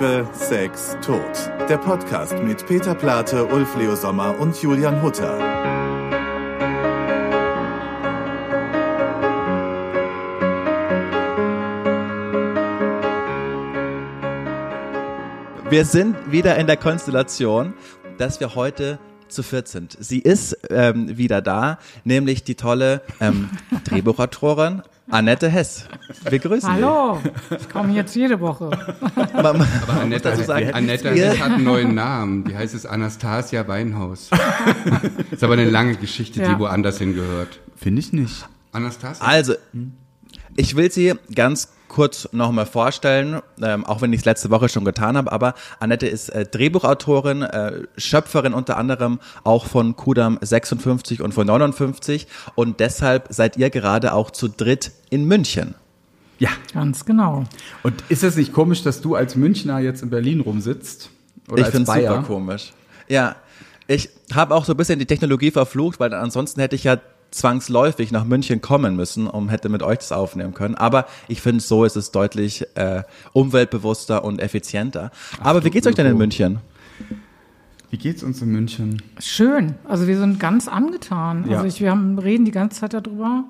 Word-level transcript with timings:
Liebe, 0.00 0.26
Sex, 0.32 0.96
Tod. 1.04 1.20
Der 1.68 1.76
Podcast 1.76 2.32
mit 2.42 2.66
Peter 2.66 2.94
Plate, 2.94 3.44
Ulf 3.44 3.76
Leo 3.76 3.94
Sommer 3.94 4.38
und 4.40 4.56
Julian 4.62 5.02
Hutter. 5.02 5.38
Wir 15.68 15.84
sind 15.84 16.16
wieder 16.32 16.56
in 16.56 16.66
der 16.66 16.78
Konstellation, 16.78 17.74
dass 18.16 18.40
wir 18.40 18.54
heute 18.54 18.98
zu 19.28 19.42
viert 19.42 19.68
sind. 19.68 19.98
Sie 20.00 20.20
ist 20.20 20.56
ähm, 20.70 21.18
wieder 21.18 21.42
da, 21.42 21.78
nämlich 22.04 22.42
die 22.42 22.54
tolle 22.54 23.02
ähm, 23.20 23.50
Drehbuchautorin 23.84 24.82
Annette 25.10 25.48
Hess. 25.48 25.86
Wir 26.28 26.38
grüßen 26.38 26.70
Hallo, 26.72 27.20
ich 27.58 27.68
komme 27.68 27.92
jetzt 27.94 28.14
jede 28.14 28.40
Woche. 28.40 28.70
Aber 29.32 29.50
Aber 29.50 30.00
Annette, 30.00 30.30
dazu 30.30 30.42
sagen, 30.44 30.72
Annette 30.72 31.14
wir- 31.14 31.38
hat 31.38 31.52
einen 31.52 31.64
neuen 31.64 31.94
Namen. 31.94 32.44
Die 32.44 32.56
heißt 32.56 32.74
es 32.74 32.86
Anastasia 32.86 33.66
Weinhaus. 33.66 34.30
ist 35.30 35.42
aber 35.44 35.54
eine 35.54 35.68
lange 35.68 35.96
Geschichte, 35.96 36.40
Ja. 36.42 36.54
die 36.54 36.58
woanders 36.60 36.98
hingehört. 36.98 37.60
Finde 37.76 38.00
ich 38.00 38.12
nicht. 38.12 38.46
Anastasia? 38.72 39.26
Also, 39.26 39.54
ich 40.56 40.76
will 40.76 40.90
sie 40.90 41.14
ganz 41.34 41.72
kurz 41.90 42.28
nochmal 42.32 42.66
vorstellen, 42.66 43.40
ähm, 43.60 43.84
auch 43.84 44.00
wenn 44.00 44.12
ich 44.12 44.20
es 44.20 44.24
letzte 44.24 44.48
Woche 44.48 44.68
schon 44.68 44.84
getan 44.84 45.16
habe, 45.16 45.30
aber 45.30 45.54
Annette 45.80 46.06
ist 46.06 46.30
äh, 46.30 46.46
Drehbuchautorin, 46.46 47.42
äh, 47.42 47.82
Schöpferin 47.98 48.54
unter 48.54 48.78
anderem 48.78 49.18
auch 49.44 49.66
von 49.66 49.96
Kudam 49.96 50.38
56 50.40 51.20
und 51.20 51.34
von 51.34 51.46
59 51.46 52.28
und 52.54 52.80
deshalb 52.80 53.26
seid 53.30 53.56
ihr 53.56 53.70
gerade 53.70 54.14
auch 54.14 54.30
zu 54.30 54.48
dritt 54.48 54.92
in 55.10 55.24
München. 55.24 55.74
Ja. 56.38 56.50
Ganz 56.72 57.04
genau. 57.04 57.44
Und 57.82 58.02
ist 58.08 58.22
es 58.22 58.36
nicht 58.36 58.52
komisch, 58.52 58.82
dass 58.82 59.02
du 59.02 59.14
als 59.14 59.36
Münchner 59.36 59.80
jetzt 59.80 60.02
in 60.02 60.08
Berlin 60.08 60.40
rumsitzt? 60.40 61.10
Oder 61.50 61.62
ich 61.62 61.68
finde 61.68 61.90
es 61.90 61.98
super 61.98 62.22
komisch. 62.22 62.72
Ja, 63.08 63.36
ich 63.88 64.08
habe 64.32 64.54
auch 64.54 64.64
so 64.64 64.72
ein 64.72 64.76
bisschen 64.76 65.00
die 65.00 65.06
Technologie 65.06 65.50
verflucht, 65.50 65.98
weil 65.98 66.14
ansonsten 66.14 66.60
hätte 66.60 66.76
ich 66.76 66.84
ja 66.84 66.98
zwangsläufig 67.30 68.12
nach 68.12 68.24
München 68.24 68.60
kommen 68.60 68.96
müssen, 68.96 69.26
um 69.26 69.48
hätte 69.48 69.68
mit 69.68 69.82
euch 69.82 69.98
das 69.98 70.12
aufnehmen 70.12 70.54
können. 70.54 70.74
Aber 70.74 71.06
ich 71.28 71.40
finde, 71.40 71.62
so 71.62 71.84
ist 71.84 71.96
es 71.96 72.10
deutlich 72.10 72.66
äh, 72.74 73.02
umweltbewusster 73.32 74.24
und 74.24 74.40
effizienter. 74.40 75.10
Aber 75.40 75.64
wie 75.64 75.70
geht's 75.70 75.86
euch 75.86 75.94
denn 75.94 76.06
in 76.06 76.12
Öko. 76.12 76.18
München? 76.18 76.58
Wie 77.90 77.98
geht's 77.98 78.22
uns 78.22 78.40
in 78.40 78.50
München? 78.50 79.02
Schön. 79.18 79.74
Also 79.84 80.06
wir 80.06 80.16
sind 80.16 80.38
ganz 80.38 80.68
angetan. 80.68 81.46
Ja. 81.48 81.56
Also 81.56 81.66
ich, 81.66 81.80
wir 81.80 81.90
haben, 81.90 82.18
reden 82.18 82.44
die 82.44 82.52
ganze 82.52 82.80
Zeit 82.80 82.94
darüber. 82.94 83.44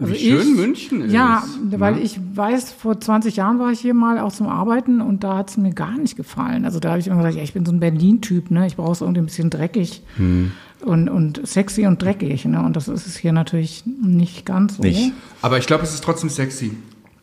Also 0.00 0.12
Wie 0.12 0.18
schön 0.18 0.56
München 0.56 1.02
ist, 1.02 1.12
Ja, 1.12 1.44
weil 1.70 1.94
ne? 1.94 2.00
ich 2.00 2.18
weiß, 2.34 2.72
vor 2.72 3.00
20 3.00 3.36
Jahren 3.36 3.60
war 3.60 3.70
ich 3.70 3.78
hier 3.78 3.94
mal 3.94 4.18
auch 4.18 4.32
zum 4.32 4.48
Arbeiten 4.48 5.00
und 5.00 5.22
da 5.22 5.36
hat 5.36 5.50
es 5.50 5.56
mir 5.56 5.72
gar 5.72 5.96
nicht 5.96 6.16
gefallen. 6.16 6.64
Also 6.64 6.80
da 6.80 6.90
habe 6.90 6.98
ich 6.98 7.06
immer 7.06 7.18
gesagt, 7.18 7.36
ja, 7.36 7.42
ich 7.44 7.52
bin 7.54 7.64
so 7.64 7.70
ein 7.70 7.78
Berlin-Typ, 7.78 8.50
ne? 8.50 8.66
Ich 8.66 8.74
brauche 8.74 8.90
es 8.90 9.00
irgendwie 9.02 9.20
ein 9.20 9.26
bisschen 9.26 9.50
dreckig 9.50 10.02
Hm. 10.16 10.50
Und, 10.84 11.08
und 11.08 11.46
sexy 11.46 11.86
und 11.86 12.00
dreckig, 12.02 12.44
ne? 12.44 12.62
Und 12.62 12.76
das 12.76 12.88
ist 12.88 13.06
es 13.06 13.16
hier 13.16 13.32
natürlich 13.32 13.84
nicht 13.86 14.44
ganz 14.46 14.76
so. 14.76 14.82
Nicht. 14.82 15.12
Aber 15.42 15.58
ich 15.58 15.66
glaube, 15.66 15.84
es 15.84 15.94
ist 15.94 16.04
trotzdem 16.04 16.30
sexy. 16.30 16.72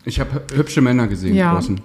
Ich 0.03 0.19
habe 0.19 0.43
hübsche 0.53 0.81
Männer 0.81 1.07
gesehen 1.07 1.35
Ja. 1.35 1.53
draußen. 1.53 1.79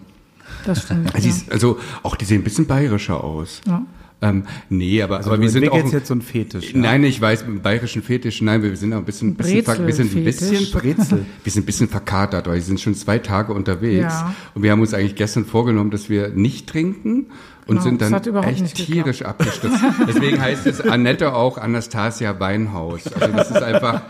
Das 0.64 0.83
stimmt. 0.83 1.14
Also, 1.14 1.28
ja. 1.28 1.34
also 1.50 1.78
auch 2.02 2.16
die 2.16 2.24
sehen 2.24 2.41
ein 2.41 2.44
bisschen 2.44 2.66
bayerischer 2.66 3.22
aus. 3.22 3.60
Ja. 3.66 3.83
Ähm, 4.22 4.45
nee, 4.70 5.03
aber, 5.03 5.19
Also 5.19 5.31
aber 5.31 5.42
wir 5.42 5.50
sind 5.50 5.64
auch. 5.64 5.75
entwickelst 5.75 5.92
jetzt 5.92 6.09
so 6.09 6.14
einen 6.14 6.22
Fetisch. 6.22 6.72
ja? 6.72 6.78
Nein, 6.81 7.05
ich 7.05 7.20
weiß, 7.20 7.47
mit 7.47 7.56
dem 7.56 7.62
bayerischen 7.62 8.03
Fetisch, 8.03 8.41
nein, 8.41 8.62
wir 8.62 8.75
sind 8.77 8.95
auch 8.95 8.98
ein 8.98 9.05
bisschen, 9.05 9.34
bisschen, 9.34 9.86
wir 9.86 9.92
sind 9.92 10.17
ein 10.17 10.25
bisschen. 10.25 10.70
Brezel. 10.73 11.27
wir 11.45 11.53
sind 11.53 11.62
ein 11.62 11.67
bisschen 11.67 11.89
verkatert, 11.91 12.47
weil 12.47 12.55
wir 12.55 12.62
sind 12.62 12.81
schon 12.81 12.95
zwei 12.95 13.19
Tage 13.19 13.53
unterwegs 13.53 14.14
Ja. 14.14 14.34
und 14.55 14.62
wir 14.62 14.70
haben 14.73 14.81
uns 14.81 14.95
eigentlich 14.95 15.17
gestern 15.17 15.45
vorgenommen, 15.45 15.91
dass 15.91 16.08
wir 16.08 16.31
nicht 16.31 16.67
trinken 16.67 17.27
und 17.67 17.83
Genau, 17.83 17.83
sind 17.83 18.00
dann 18.00 18.14
echt 18.45 18.75
tierisch 18.77 19.20
abgestürzt. 19.23 19.81
Deswegen 20.08 20.41
heißt 20.41 20.67
es 20.67 20.80
Annette 20.80 21.34
auch 21.34 21.58
Anastasia 21.58 22.39
Weinhaus. 22.41 23.13
Also 23.13 23.36
das 23.36 23.51
ist 23.51 23.63
einfach, 23.63 24.02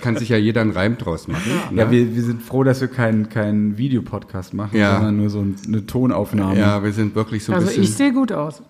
kann 0.00 0.16
sich 0.16 0.30
ja 0.30 0.38
jeder 0.38 0.62
einen 0.62 0.70
Reim 0.72 0.96
draus 0.98 1.28
machen. 1.28 1.42
Ja, 1.74 1.84
ne? 1.84 1.90
wir, 1.92 2.16
wir 2.16 2.22
sind 2.22 2.42
froh, 2.42 2.64
dass 2.64 2.80
wir 2.80 2.88
keinen 2.88 3.28
keinen 3.28 3.76
Videopodcast 3.78 4.54
machen, 4.54 4.76
Ja. 4.76 4.94
sondern 4.96 5.18
nur 5.18 5.30
so 5.30 5.40
ein- 5.40 5.54
eine 5.68 5.86
Tonaufnahme. 5.86 6.58
ja, 6.58 6.82
wir 6.82 6.92
sind 6.92 7.14
wirklich 7.14 7.44
so 7.44 7.52
ein 7.52 7.56
Also 7.56 7.66
bisschen. 7.68 7.82
ich 7.84 7.94
sehe 7.94 8.12
gut 8.12 8.32
aus. 8.32 8.62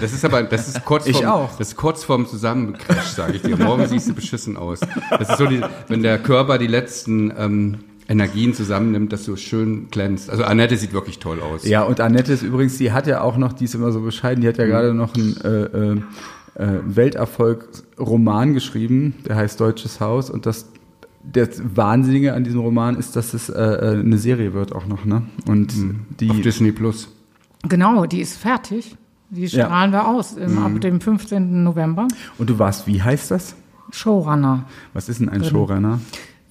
Das 0.00 0.12
ist 0.12 0.24
aber, 0.24 0.42
das 0.42 0.68
ist 0.68 0.84
kurz 0.84 1.06
Ich 1.06 1.18
vorm, 1.18 1.28
auch. 1.28 1.56
das 1.56 1.68
ist 1.68 1.76
kurz 1.76 2.02
vorm 2.04 2.26
Zusammencrash, 2.26 3.06
sage 3.06 3.34
ich 3.34 3.42
dir. 3.42 3.56
Morgen 3.56 3.86
siehst 3.86 4.08
du 4.08 4.14
beschissen 4.14 4.56
aus. 4.56 4.80
Das 5.10 5.28
ist 5.28 5.38
so, 5.38 5.46
die, 5.46 5.60
wenn 5.88 6.02
der 6.02 6.18
Körper 6.18 6.58
die 6.58 6.66
letzten 6.66 7.32
ähm, 7.36 7.78
Energien 8.08 8.52
zusammennimmt, 8.52 9.12
dass 9.12 9.24
du 9.24 9.36
schön 9.36 9.88
glänzt. 9.90 10.28
Also 10.30 10.42
Annette 10.42 10.76
sieht 10.76 10.92
wirklich 10.92 11.20
toll 11.20 11.40
aus. 11.40 11.64
Ja, 11.64 11.82
und 11.82 12.00
Annette 12.00 12.32
ist 12.32 12.42
übrigens, 12.42 12.78
die 12.78 12.90
hat 12.90 13.06
ja 13.06 13.20
auch 13.20 13.36
noch, 13.36 13.52
die 13.52 13.64
ist 13.64 13.74
immer 13.76 13.92
so 13.92 14.00
bescheiden, 14.00 14.42
die 14.42 14.48
hat 14.48 14.58
ja 14.58 14.66
gerade 14.66 14.92
noch 14.92 15.14
einen 15.14 15.36
äh, 15.40 15.48
äh, 15.48 15.92
äh, 16.56 16.80
Welterfolg-Roman 16.84 18.54
geschrieben, 18.54 19.14
der 19.26 19.36
heißt 19.36 19.60
Deutsches 19.60 20.00
Haus 20.00 20.30
und 20.30 20.46
das 20.46 20.66
das 21.22 21.60
Wahnsinnige 21.76 22.32
an 22.32 22.44
diesem 22.44 22.60
Roman 22.60 22.96
ist, 22.96 23.14
dass 23.14 23.34
es 23.34 23.50
äh, 23.50 23.60
äh, 23.62 24.00
eine 24.00 24.16
Serie 24.16 24.54
wird 24.54 24.72
auch 24.72 24.86
noch, 24.86 25.04
ne? 25.04 25.22
Und 25.46 25.74
die 26.18 26.30
Auf 26.30 26.40
Disney 26.40 26.72
Plus. 26.72 27.08
Genau, 27.68 28.06
die 28.06 28.22
ist 28.22 28.38
fertig. 28.38 28.96
Die 29.30 29.42
Ja. 29.46 29.66
strahlen 29.66 29.92
wir 29.92 30.06
aus 30.08 30.32
im, 30.32 30.58
ab 30.58 30.80
dem 30.80 31.00
15. 31.00 31.62
November. 31.62 32.08
und 32.38 32.50
du 32.50 32.58
warst, 32.58 32.86
wie 32.86 33.00
heißt 33.02 33.30
das? 33.30 33.54
Showrunner. 33.92 34.64
Was 34.92 35.08
ist 35.08 35.20
denn 35.20 35.28
ein 35.28 35.44
Showrunner? 35.44 36.00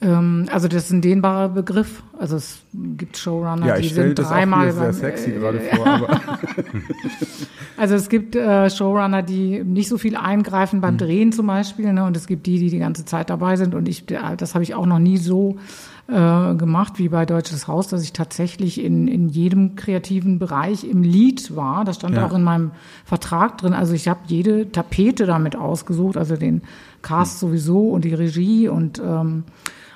Ähm, 0.02 0.46
also 0.52 0.70
das 0.70 0.86
ist 0.86 0.92
ein 0.92 1.02
dehnbarer 1.02 1.50
Begriff. 1.50 2.04
Also 2.18 2.38
es 2.38 2.60
gibt 2.74 3.18
Showrunner, 3.18 3.66
Ja, 3.68 3.78
die 3.78 3.90
sind 3.90 4.16
dreimal 4.18 4.72
sehr 4.72 4.94
sexy 4.94 5.32
äh, 5.32 5.40
gerade 5.40 5.60
vor, 5.76 5.86
aber 5.88 6.22
Also 7.78 7.96
es 7.96 8.10
gibt 8.10 8.36
äh, 8.36 8.70
Showrunner, 8.70 9.24
die 9.24 9.64
nicht 9.64 9.88
so 9.90 9.98
viel 9.98 10.16
eingreifen 10.16 10.78
Mhm. 10.78 10.82
beim 10.82 10.98
Drehen 10.98 11.32
zum 11.32 11.48
Beispiel, 11.48 11.92
ne? 11.94 12.04
und 12.06 12.16
es 12.18 12.28
gibt 12.28 12.46
die, 12.46 12.60
die 12.60 12.70
die 12.70 12.80
ganze 12.80 13.06
Zeit 13.06 13.30
dabei 13.30 13.56
sind. 13.56 13.74
Und 13.76 13.88
ich, 13.88 14.06
das 14.06 14.54
habe 14.54 14.64
ich 14.64 14.74
auch 14.76 14.86
noch 14.86 15.00
nie 15.00 15.18
so 15.18 15.58
äh, 16.10 16.56
gemacht 16.56 16.94
wie 16.98 17.10
bei 17.10 17.26
Deutsches 17.26 17.68
Haus, 17.68 17.88
dass 17.88 18.02
ich 18.04 18.14
tatsächlich 18.14 18.84
in, 18.84 19.08
in 19.08 19.30
jedem 19.30 19.76
kreativen 19.76 20.40
Bereich 20.40 20.84
im 20.84 21.04
Lied 21.04 21.56
war. 21.56 21.86
Das 21.86 21.98
stand 21.98 22.16
Ja. 22.16 22.26
auch 22.26 22.34
in 22.34 22.44
meinem 22.44 22.72
Vertrag 23.06 23.58
drin. 23.60 23.74
Also 23.74 23.94
ich 23.94 24.08
habe 24.08 24.20
jede 24.28 24.72
Tapete 24.72 25.26
damit 25.26 25.56
ausgesucht, 25.56 26.18
also 26.18 26.36
den 26.36 26.62
Cast 27.02 27.40
sowieso 27.40 27.90
und 27.90 28.06
die 28.06 28.14
Regie 28.14 28.68
und 28.68 29.00
ähm, 29.06 29.44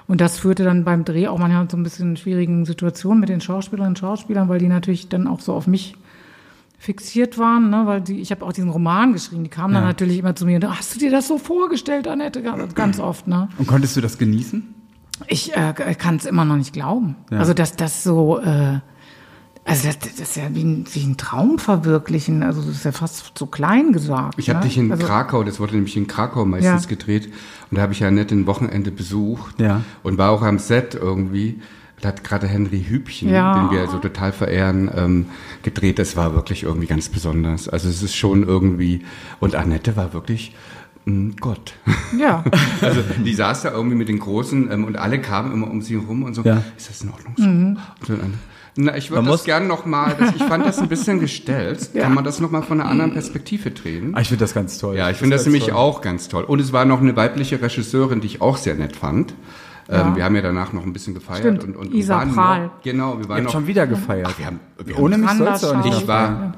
und 0.05 0.19
das 0.19 0.37
führte 0.37 0.65
dann 0.65 0.83
beim 0.83 1.05
Dreh 1.05 1.27
auch 1.29 1.39
manchmal 1.39 1.67
zu 1.69 1.77
ein 1.77 1.83
bisschen 1.83 2.17
schwierigen 2.17 2.65
Situationen 2.65 3.21
mit 3.21 3.29
den 3.29 3.39
Schauspielerinnen 3.39 3.91
und 3.91 3.99
Schauspielern, 3.99 4.49
weil 4.49 4.59
die 4.59 4.67
natürlich 4.67 5.07
dann 5.07 5.27
auch 5.27 5.39
so 5.39 5.53
auf 5.53 5.65
mich 5.65 5.95
fixiert 6.77 7.37
waren, 7.37 7.69
ne, 7.69 7.83
weil 7.85 8.01
die, 8.01 8.19
ich 8.19 8.29
habe 8.31 8.45
auch 8.45 8.51
diesen 8.51 8.69
Roman 8.69 9.13
geschrieben, 9.13 9.45
die 9.45 9.49
kamen 9.49 9.73
dann 9.73 9.83
Ja. 9.83 9.87
natürlich 9.87 10.19
immer 10.19 10.35
zu 10.35 10.45
mir, 10.45 10.57
und, 10.57 10.77
hast 10.77 10.93
du 10.95 10.99
dir 10.99 11.09
das 11.09 11.29
so 11.29 11.37
vorgestellt, 11.37 12.07
Annette? 12.09 12.41
Ganz, 12.41 12.75
ganz 12.75 12.99
oft, 12.99 13.27
ne? 13.27 13.47
und 13.57 13.65
konntest 13.67 13.95
du 13.95 14.01
das 14.01 14.17
genießen? 14.17 14.75
Ich 15.27 15.55
äh, 15.55 15.73
kann 15.97 16.15
es 16.17 16.25
immer 16.25 16.45
noch 16.45 16.57
nicht 16.57 16.73
glauben. 16.73 17.15
Ja. 17.31 17.39
Also, 17.39 17.53
dass 17.53 17.75
das 17.75 18.03
so, 18.03 18.39
äh, 18.39 18.79
also 19.65 19.87
das, 19.87 19.99
das 19.99 20.19
ist 20.19 20.35
ja 20.35 20.43
wie 20.53 20.63
ein, 20.63 20.85
wie 20.91 21.03
ein 21.03 21.17
Traum 21.17 21.57
verwirklichen, 21.57 22.43
also 22.43 22.61
das 22.61 22.71
ist 22.71 22.85
ja 22.85 22.91
fast 22.91 23.31
zu 23.35 23.45
klein 23.45 23.93
gesagt. 23.93 24.35
Ich 24.37 24.49
habe 24.49 24.59
ne? 24.59 24.65
dich 24.65 24.77
in 24.77 24.91
also, 24.91 25.05
Krakau, 25.05 25.43
das 25.43 25.59
wurde 25.59 25.75
nämlich 25.75 25.95
in 25.95 26.07
Krakau 26.07 26.45
meistens 26.45 26.83
Ja. 26.83 26.89
gedreht. 26.89 27.31
Und 27.71 27.77
da 27.77 27.83
habe 27.83 27.93
ich 27.93 27.99
ja 27.99 28.11
nett 28.11 28.31
ein 28.31 28.45
Wochenende 28.45 28.91
besucht 28.91 29.59
Ja. 29.61 29.81
und 30.03 30.17
war 30.17 30.31
auch 30.31 30.41
am 30.41 30.59
Set 30.59 30.95
irgendwie. 30.95 31.61
Da 32.01 32.09
hat 32.09 32.25
gerade 32.25 32.47
Henry 32.47 32.83
Hübchen, 32.83 33.29
Ja. 33.29 33.53
den 33.57 33.71
wir 33.71 33.87
so 33.87 33.97
total 33.99 34.33
verehren, 34.33 34.91
ähm, 34.93 35.27
gedreht. 35.61 35.99
Das 35.99 36.17
war 36.17 36.33
wirklich 36.33 36.63
irgendwie 36.63 36.87
ganz 36.87 37.07
besonders. 37.07 37.69
Also 37.69 37.87
es 37.87 38.03
ist 38.03 38.15
schon 38.15 38.43
irgendwie. 38.43 39.05
Und 39.39 39.55
Annette 39.55 39.95
war 39.95 40.11
wirklich 40.11 40.53
Gott. 41.41 41.73
Ja, 42.17 42.43
Also 42.81 43.01
die 43.25 43.33
saß 43.33 43.63
da 43.63 43.71
irgendwie 43.71 43.95
mit 43.97 44.07
den 44.09 44.19
Großen 44.19 44.71
ähm, 44.71 44.85
und 44.85 44.97
alle 44.97 45.19
kamen 45.19 45.51
immer 45.51 45.69
um 45.69 45.81
sie 45.81 45.95
rum 45.95 46.23
und 46.23 46.33
so, 46.33 46.43
Ja. 46.43 46.61
ist 46.77 46.89
das 46.89 47.01
in 47.01 47.09
Ordnung 47.11 47.33
so? 47.37 47.43
Mhm. 47.45 47.77
Dann, 48.07 48.33
na, 48.75 48.95
ich 48.97 49.11
würde 49.11 49.23
das 49.23 49.31
muss- 49.31 49.43
gern 49.43 49.67
nochmal, 49.67 50.15
ich 50.35 50.43
fand 50.43 50.65
das 50.65 50.79
ein 50.79 50.87
bisschen 50.87 51.19
gestellt. 51.19 51.89
Ja. 51.93 52.03
Kann 52.03 52.13
man 52.13 52.23
das 52.23 52.39
nochmal 52.39 52.63
von 52.63 52.79
einer 52.79 52.89
anderen 52.89 53.13
Perspektive 53.13 53.71
drehen? 53.71 54.15
Ah, 54.15 54.21
ich 54.21 54.29
finde 54.29 54.43
das 54.45 54.53
ganz 54.53 54.77
toll. 54.77 54.95
Ja, 54.95 55.09
ich 55.09 55.17
finde 55.17 55.35
das 55.35 55.43
ganz 55.43 55.53
nämlich 55.53 55.65
toll. 55.69 55.77
auch 55.77 56.01
ganz 56.01 56.27
toll. 56.29 56.43
Und 56.45 56.59
es 56.59 56.71
war 56.73 56.85
noch 56.85 57.01
eine 57.01 57.15
weibliche 57.15 57.61
Regisseurin, 57.61 58.21
die 58.21 58.27
ich 58.27 58.41
auch 58.41 58.57
sehr 58.57 58.75
nett 58.75 58.95
fand. 58.95 59.33
Ja. 59.89 60.07
Ähm, 60.07 60.15
wir 60.15 60.23
haben 60.23 60.35
ja 60.35 60.41
danach 60.41 60.71
noch 60.73 60.83
ein 60.85 60.93
bisschen 60.93 61.13
gefeiert. 61.13 61.39
Stimmt, 61.41 61.63
und, 61.65 61.75
und 61.75 61.93
Isa 61.93 62.15
waren 62.15 62.33
Prahl. 62.33 62.63
Noch, 62.67 62.81
genau, 62.83 63.17
wir 63.17 63.25
Ihr 63.25 63.29
waren 63.29 63.35
habt 63.37 63.43
noch. 63.45 63.51
schon 63.51 63.67
wieder 63.67 63.85
gefeiert. 63.85 64.39
wir 64.39 64.45
haben, 64.45 64.59
wir 64.83 64.97
Ohne 64.97 65.17
mich 65.17 65.29
sollst 65.31 65.63
du 65.63 65.67
auch 65.67 65.83
nicht 65.83 65.97
ich 66.01 66.07
war, 66.07 66.53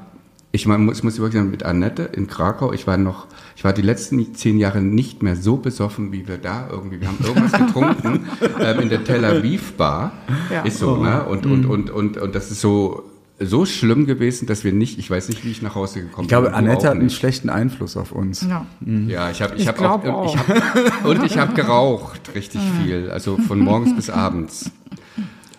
ich 0.52 0.66
mein, 0.66 0.84
muss, 0.86 1.02
muss 1.02 1.18
wirklich 1.18 1.34
sagen, 1.34 1.50
mit 1.50 1.64
Annette 1.64 2.04
in 2.04 2.28
Krakau, 2.28 2.72
ich 2.72 2.86
war 2.86 2.96
noch, 2.96 3.26
ich 3.56 3.64
war 3.64 3.72
die 3.72 3.82
letzten 3.82 4.34
zehn 4.34 4.58
Jahre 4.58 4.80
nicht 4.82 5.22
mehr 5.22 5.34
so 5.34 5.56
besoffen, 5.56 6.12
wie 6.12 6.28
wir 6.28 6.36
da 6.38 6.68
irgendwie, 6.70 7.00
wir 7.00 7.08
haben 7.08 7.18
irgendwas 7.24 7.52
getrunken, 7.66 8.26
ähm, 8.60 8.80
in 8.80 8.88
der 8.90 9.02
Tel 9.04 9.24
Aviv 9.24 9.72
Bar, 9.72 10.12
Ja. 10.52 10.62
ist 10.62 10.78
so, 10.78 10.96
ne, 10.98 11.24
und, 11.24 11.46
und, 11.46 11.64
und, 11.66 11.90
und, 11.90 12.18
und 12.18 12.34
das 12.34 12.50
ist 12.50 12.60
so, 12.60 13.02
so 13.40 13.66
schlimm 13.66 14.06
gewesen, 14.06 14.46
dass 14.46 14.62
wir 14.64 14.72
nicht, 14.72 14.98
ich 14.98 15.10
weiß 15.10 15.28
nicht, 15.30 15.44
wie 15.44 15.50
ich 15.50 15.60
nach 15.62 15.74
Hause 15.74 16.00
gekommen 16.02 16.24
Ich 16.24 16.28
glaube, 16.28 16.46
bin. 16.48 16.54
Annette 16.54 16.86
auch 16.88 16.92
hat 16.94 17.00
einen 17.00 17.10
schlechten 17.10 17.48
Einfluss 17.50 17.96
auf 17.96 18.12
uns. 18.12 18.42
ja. 18.48 18.64
Ja, 19.08 19.30
ich 19.30 19.42
habe 19.42 19.54
ich 19.56 19.62
Ich 19.62 19.68
hab 19.68 19.76
glaub 19.78 20.06
auch, 20.06 20.34
Ich 20.34 20.40
auch. 20.40 20.48
hab, 20.48 21.04
und 21.06 21.24
ich 21.24 21.36
habe 21.38 21.54
geraucht 21.54 22.20
richtig 22.34 22.60
viel, 22.82 23.10
also 23.10 23.36
von 23.38 23.58
morgens 23.58 23.94
bis 23.96 24.10
abends. 24.10 24.70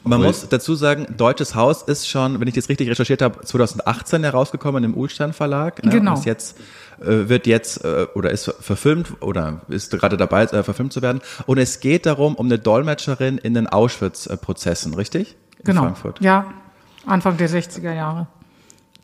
Man 0.07 0.21
muss 0.21 0.48
dazu 0.50 0.75
sagen, 0.75 1.07
Deutsches 1.18 1.56
Haus 1.56 1.83
ist 1.83 2.07
schon, 2.07 2.39
wenn 2.39 2.48
ich 2.48 2.54
das 2.56 2.69
richtig 2.69 2.89
recherchiert 2.89 3.21
habe, 3.21 3.42
2018 3.42 4.24
herausgekommen 4.24 4.83
im 4.83 4.95
Ulstein 4.95 5.33
Verlag. 5.33 5.83
Ne? 5.83 5.92
Genau. 5.92 6.12
Und 6.12 6.19
ist 6.19 6.25
jetzt, 6.25 6.57
äh, 7.00 7.30
wird 7.30 7.48
jetzt 7.48 7.83
äh, 7.83 8.07
oder 8.15 8.31
ist 8.31 8.54
verfilmt 8.59 9.21
oder 9.21 9.62
ist 9.69 9.92
gerade 9.92 10.18
dabei, 10.18 10.44
äh, 10.44 10.63
verfilmt 10.63 10.94
zu 10.94 11.01
werden. 11.01 11.21
Und 11.45 11.57
es 11.57 11.80
geht 11.80 12.06
darum, 12.06 12.36
um 12.36 12.48
eine 12.48 12.59
Dolmetscherin 12.59 13.38
in 13.38 13.54
den 13.54 13.68
Auschwitz-Prozessen, 13.68 14.94
richtig? 14.94 15.36
In 15.59 15.65
Genau. 15.65 15.81
Frankfurt. 15.83 16.21
Ja, 16.21 16.45
Anfang 17.06 17.38
der 17.38 17.50
60er 17.50 17.94
Jahre. 17.94 18.27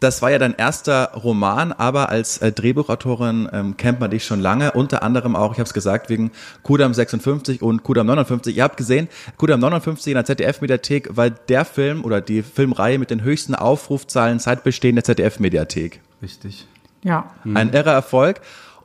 Das 0.03 0.21
war 0.21 0.31
ja 0.31 0.37
dein 0.37 0.53
erster 0.53 1.13
Roman, 1.13 1.71
aber 1.71 2.09
als 2.09 2.39
äh, 2.39 2.51
Drehbuchautorin 2.51 3.47
ähm, 3.53 3.77
kennt 3.77 4.01
man 4.01 4.11
dich 4.11 4.25
schon 4.25 4.41
lange, 4.41 4.73
unter 4.73 5.01
anderem 5.01 5.33
auch, 5.33 5.53
ich 5.53 5.59
habe 5.59 5.67
es 5.67 5.73
gesagt, 5.73 6.09
wegen 6.09 6.31
Kudam 6.61 6.93
56 6.93 7.61
und 7.61 7.83
Kudam 7.83 8.07
59. 8.07 8.57
Ihr 8.57 8.63
habt 8.63 8.75
gesehen, 8.75 9.07
Kudam 9.37 9.61
59 9.61 10.11
in 10.11 10.15
der 10.15 10.25
ZDF-Mediathek 10.25 11.15
war 11.15 11.29
der 11.29 11.63
Film 11.63 12.03
oder 12.03 12.19
die 12.19 12.43
Filmreihe 12.43 12.99
mit 12.99 13.11
den 13.11 13.23
höchsten 13.23 13.55
Aufrufzahlen 13.55 14.39
seit 14.39 14.65
Bestehen 14.65 14.95
der 14.95 15.05
ZDF-Mediathek. 15.05 16.01
Richtig. 16.21 16.67
Ja. 17.01 17.31
Ein 17.45 17.71
irrer 17.71 17.93
Erfolg. 17.93 18.41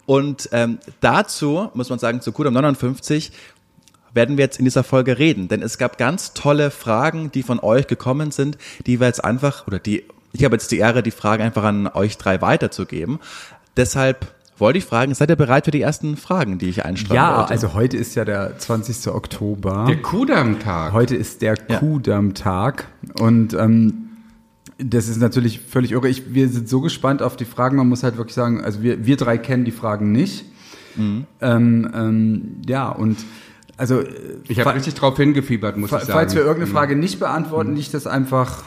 Und 0.07 0.49
ähm, 0.53 0.79
dazu, 1.01 1.69
muss 1.75 1.91
man 1.91 1.99
sagen, 1.99 2.21
zu 2.21 2.31
Kudam 2.31 2.55
59 2.55 3.33
werden 4.15 4.37
wir 4.37 4.45
jetzt 4.45 4.61
in 4.61 4.65
dieser 4.65 4.85
Folge 4.85 5.19
reden. 5.19 5.49
Denn 5.49 5.63
es 5.63 5.79
gab 5.79 5.99
ganz 5.99 6.33
tolle 6.33 6.71
Fragen, 6.71 7.33
die 7.33 7.43
von 7.43 7.59
euch 7.59 7.89
gekommen 7.89 8.31
sind, 8.31 8.57
die 8.87 9.01
wir 9.01 9.09
jetzt 9.09 9.25
einfach, 9.25 9.67
oder 9.67 9.81
die, 9.81 10.05
ich 10.39 10.45
habe 10.45 10.55
jetzt 10.55 10.71
die 10.71 10.79
Ehre, 10.79 11.03
die 11.03 11.11
Fragen 11.11 11.43
einfach 11.43 11.65
an 11.65 11.89
euch 11.89 12.17
drei 12.17 12.41
weiterzugeben. 12.41 13.19
Deshalb 13.77 14.35
wollte 14.57 14.79
ich 14.79 14.85
fragen, 14.85 15.15
seid 15.15 15.31
ihr 15.31 15.37
bereit 15.37 15.67
für 15.67 15.71
die 15.71 15.81
ersten 15.83 16.17
Fragen, 16.17 16.59
die 16.59 16.69
ich 16.69 16.85
einstreuen 16.85 17.17
Ja, 17.17 17.39
wollte? 17.39 17.51
also 17.51 17.75
heute 17.75 17.97
ist 17.97 18.15
ja 18.15 18.25
der 18.25 18.59
20. 18.59 19.09
Oktober. 19.09 19.85
Der 19.89 20.01
Kudam-Tag. 20.03 20.93
Heute 20.93 21.15
ist 21.17 21.43
der 21.43 21.57
Kudamm-Tag 21.57 22.87
und 23.21 23.55
ähm, 23.55 24.05
das 24.79 25.09
ist 25.09 25.19
natürlich 25.21 25.61
völlig 25.61 25.93
irre. 25.93 26.09
Ich, 26.09 26.35
wir 26.35 26.49
sind 26.49 26.69
so 26.69 26.81
gespannt 26.81 27.21
auf 27.23 27.37
die 27.37 27.45
Fragen. 27.45 27.77
Man 27.77 27.89
muss 27.89 28.03
halt 28.05 28.17
wirklich 28.17 28.35
sagen, 28.35 28.63
also 28.63 28.83
wir, 28.83 29.05
wir 29.07 29.17
drei 29.17 29.39
kennen 29.39 29.65
die 29.65 29.73
Fragen 29.73 30.13
nicht. 30.13 30.45
Mhm. 30.97 31.27
Ähm, 31.41 31.91
ähm, 31.95 32.63
ja, 32.69 32.89
und 32.89 33.19
also 33.77 34.01
äh, 34.01 34.07
Ich 34.49 34.59
habe 34.61 34.75
richtig 34.75 34.95
drauf 34.95 35.17
hingefiebert, 35.17 35.77
muss 35.77 35.91
ich 35.91 35.99
sagen. 35.99 36.11
Mhm. 36.11 36.13
falls 36.13 36.35
wir 36.35 36.43
irgendeine 36.43 36.73
Frage 36.73 36.97
nicht 36.97 37.19
beantworten, 37.21 37.75
liegt 37.77 37.95
das 37.95 38.07
einfach 38.07 38.65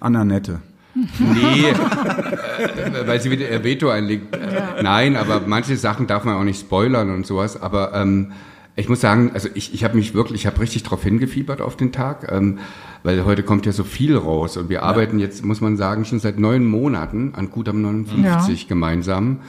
an 0.00 0.16
Annette. 0.16 0.60
Nee, 0.94 1.70
äh, 1.70 3.06
weil 3.06 3.20
sie 3.20 3.30
wieder 3.30 3.50
ihr 3.50 3.64
Veto 3.64 3.88
einlegt. 3.88 4.34
Äh, 4.34 4.82
Nein, 4.82 5.16
aber 5.16 5.40
manche 5.46 5.76
Sachen 5.76 6.06
darf 6.06 6.24
man 6.24 6.34
auch 6.36 6.44
nicht 6.44 6.60
spoilern 6.60 7.10
und 7.10 7.26
sowas. 7.26 7.60
Aber 7.60 7.94
ähm, 7.94 8.32
ich 8.76 8.88
muss 8.88 9.00
sagen, 9.00 9.32
also 9.34 9.48
ich, 9.54 9.74
ich 9.74 9.84
habe 9.84 9.96
mich 9.96 10.14
wirklich, 10.14 10.42
ich 10.42 10.46
habe 10.46 10.60
richtig 10.60 10.82
drauf 10.82 11.02
hingefiebert 11.02 11.60
auf 11.60 11.76
den 11.76 11.92
Tag, 11.92 12.30
ähm, 12.32 12.58
weil 13.02 13.24
heute 13.24 13.42
kommt 13.42 13.66
ja 13.66 13.72
so 13.72 13.84
viel 13.84 14.16
raus 14.16 14.56
und 14.56 14.68
wir 14.68 14.82
arbeiten 14.82 15.18
jetzt, 15.18 15.44
muss 15.44 15.60
man 15.60 15.76
sagen, 15.76 16.04
schon 16.04 16.20
seit 16.20 16.38
neun 16.38 16.64
Monaten 16.64 17.34
an 17.34 17.50
Kudam 17.50 17.82
59 17.82 18.68
gemeinsam 18.68 19.40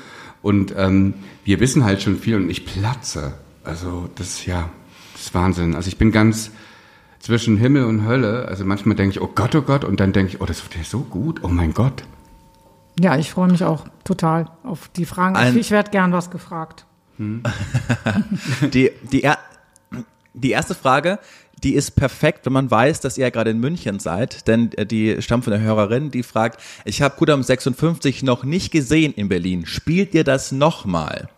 und 0.41 0.73
ähm, 0.77 1.13
wir 1.45 1.59
wissen 1.61 1.85
halt 1.85 2.01
schon 2.01 2.17
viel 2.17 2.35
und 2.35 2.49
ich 2.49 2.65
platze. 2.65 3.33
Also 3.63 4.09
das 4.15 4.45
ja, 4.45 4.69
das 5.13 5.23
ist 5.23 5.33
Wahnsinn. 5.33 5.75
Also 5.75 5.87
ich 5.87 5.97
bin 5.97 6.11
ganz 6.11 6.51
zwischen 7.23 7.55
Himmel 7.57 7.85
und 7.85 8.05
Hölle. 8.05 8.47
Also 8.49 8.65
manchmal 8.65 8.95
denke 8.97 9.11
ich, 9.15 9.21
oh 9.21 9.29
Gott, 9.33 9.55
oh 9.55 9.61
Gott, 9.61 9.85
und 9.85 9.99
dann 10.01 10.11
denke 10.11 10.33
ich, 10.33 10.41
oh, 10.41 10.45
das 10.45 10.61
wird 10.63 10.75
ja 10.75 10.83
so 10.83 10.99
gut, 10.99 11.39
oh 11.43 11.47
mein 11.47 11.73
Gott. 11.73 12.03
Ja, 12.99 13.17
ich 13.17 13.31
freue 13.31 13.49
mich 13.49 13.63
auch 13.63 13.85
total 14.03 14.49
auf 14.63 14.89
die 14.89 15.05
Fragen. 15.05 15.35
Ein- 15.37 15.53
ich 15.53 15.61
ich 15.61 15.71
werde 15.71 15.89
gern 15.89 16.11
was 16.11 16.29
gefragt. 16.29 16.85
Die, 18.73 18.91
die, 19.11 19.23
er, 19.23 19.37
die 20.33 20.49
erste 20.51 20.73
Frage, 20.75 21.19
die 21.63 21.75
ist 21.75 21.91
perfekt, 21.91 22.45
wenn 22.45 22.53
man 22.53 22.69
weiß, 22.69 22.99
dass 23.01 23.17
ihr 23.17 23.25
ja 23.25 23.29
gerade 23.29 23.51
in 23.51 23.59
München 23.59 23.99
seid, 23.99 24.47
denn 24.47 24.71
äh, 24.73 24.85
die 24.85 25.21
stammt 25.21 25.43
von 25.45 25.51
der 25.51 25.61
Hörerin, 25.61 26.09
die 26.11 26.23
fragt, 26.23 26.59
ich 26.85 27.01
habe 27.01 27.15
Kudam 27.15 27.43
56 27.43 28.23
noch 28.23 28.43
nicht 28.43 28.71
gesehen 28.71 29.13
in 29.13 29.29
Berlin. 29.29 29.65
Spielt 29.67 30.13
ihr 30.15 30.23
das 30.23 30.51
nochmal? 30.51 31.29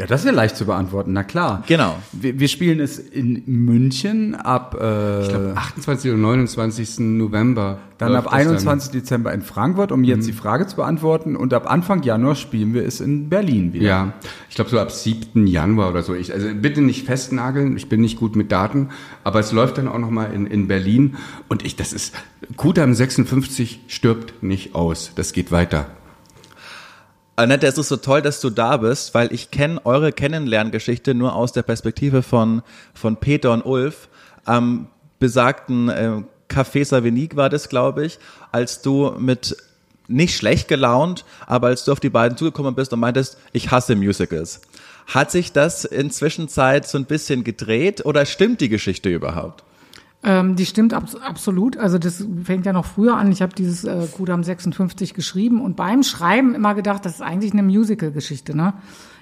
Ja, 0.00 0.06
das 0.06 0.22
ist 0.22 0.26
ja 0.26 0.32
leicht 0.32 0.56
zu 0.56 0.64
beantworten, 0.64 1.12
na 1.12 1.22
klar. 1.24 1.62
Genau. 1.66 1.94
Wir, 2.12 2.40
wir 2.40 2.48
spielen 2.48 2.80
es 2.80 2.98
in 2.98 3.42
München 3.44 4.34
ab, 4.34 4.74
äh, 4.80 5.22
Ich 5.24 5.28
glaube, 5.28 5.52
28. 5.54 6.12
und 6.12 6.22
29. 6.22 7.00
November. 7.00 7.80
dann 7.98 8.16
ab 8.16 8.24
das 8.24 8.32
21. 8.32 8.92
Dezember 8.92 9.30
in 9.34 9.42
Frankfurt, 9.42 9.92
um 9.92 10.02
jetzt 10.02 10.26
die 10.26 10.32
Frage 10.32 10.66
zu 10.66 10.76
beantworten. 10.76 11.36
Und 11.36 11.52
ab 11.52 11.70
Anfang 11.70 12.02
Januar 12.02 12.34
spielen 12.34 12.72
wir 12.72 12.86
es 12.86 13.02
in 13.02 13.28
Berlin 13.28 13.74
wieder. 13.74 13.84
Ja, 13.84 14.12
ich 14.48 14.54
glaube 14.54 14.70
so 14.70 14.78
ab 14.78 14.90
7. 14.90 15.46
Januar 15.46 15.90
oder 15.90 16.02
so. 16.02 16.14
Ich, 16.14 16.32
also 16.32 16.48
bitte 16.54 16.80
nicht 16.80 17.04
festnageln, 17.04 17.76
ich 17.76 17.90
bin 17.90 18.00
nicht 18.00 18.18
gut 18.18 18.36
mit 18.36 18.50
Daten, 18.50 18.88
aber 19.22 19.40
es 19.40 19.52
läuft 19.52 19.76
dann 19.76 19.86
auch 19.86 19.98
nochmal 19.98 20.32
in, 20.32 20.46
in 20.46 20.66
Berlin 20.66 21.16
und 21.48 21.62
ich, 21.62 21.76
das 21.76 21.92
ist, 21.92 22.14
Kudam 22.56 22.94
56 22.94 23.80
stirbt 23.86 24.42
nicht 24.42 24.74
aus, 24.74 25.12
das 25.14 25.34
geht 25.34 25.52
weiter. 25.52 25.88
Annette, 27.40 27.66
es 27.66 27.78
ist 27.78 27.88
so 27.88 27.96
toll, 27.96 28.20
dass 28.20 28.40
du 28.42 28.50
da 28.50 28.76
bist, 28.76 29.14
weil 29.14 29.32
ich 29.32 29.50
kenne 29.50 29.80
eure 29.86 30.12
Kennenlerngeschichte 30.12 31.14
nur 31.14 31.34
aus 31.34 31.52
der 31.52 31.62
Perspektive 31.62 32.22
von, 32.22 32.62
von 32.92 33.16
Peter 33.16 33.52
und 33.52 33.64
Ulf. 33.64 34.08
Am 34.44 34.88
besagten 35.18 35.88
äh, 35.88 36.22
Café 36.50 36.84
Savenik 36.84 37.36
war 37.36 37.48
das, 37.48 37.70
glaube 37.70 38.04
ich, 38.04 38.18
als 38.52 38.82
du 38.82 39.12
mit 39.18 39.56
nicht 40.06 40.36
schlecht 40.36 40.68
gelaunt, 40.68 41.24
aber 41.46 41.68
als 41.68 41.84
du 41.84 41.92
auf 41.92 42.00
die 42.00 42.10
beiden 42.10 42.36
zugekommen 42.36 42.74
bist 42.74 42.92
und 42.92 43.00
meintest, 43.00 43.38
ich 43.52 43.70
hasse 43.70 43.96
Musicals. 43.96 44.60
Hat 45.06 45.30
sich 45.30 45.52
das 45.52 45.86
inzwischen 45.86 46.48
so 46.48 46.60
ein 46.60 47.06
bisschen 47.06 47.42
gedreht 47.42 48.04
oder 48.04 48.26
stimmt 48.26 48.60
die 48.60 48.68
Geschichte 48.68 49.08
überhaupt? 49.08 49.64
Ähm, 50.22 50.54
die 50.54 50.66
stimmt 50.66 50.92
abs 50.92 51.16
absolut. 51.16 51.78
Also 51.78 51.98
das 51.98 52.26
fängt 52.44 52.66
ja 52.66 52.72
noch 52.72 52.84
früher 52.84 53.16
an. 53.16 53.32
Ich 53.32 53.40
habe 53.40 53.54
dieses 53.54 53.84
äh, 53.84 54.06
Kudam 54.12 54.44
56 54.44 55.14
geschrieben 55.14 55.62
und 55.62 55.76
beim 55.76 56.02
Schreiben 56.02 56.54
immer 56.54 56.74
gedacht, 56.74 57.06
das 57.06 57.14
ist 57.14 57.22
eigentlich 57.22 57.52
eine 57.52 57.62
Musical-Geschichte. 57.62 58.54
Ne? 58.54 58.74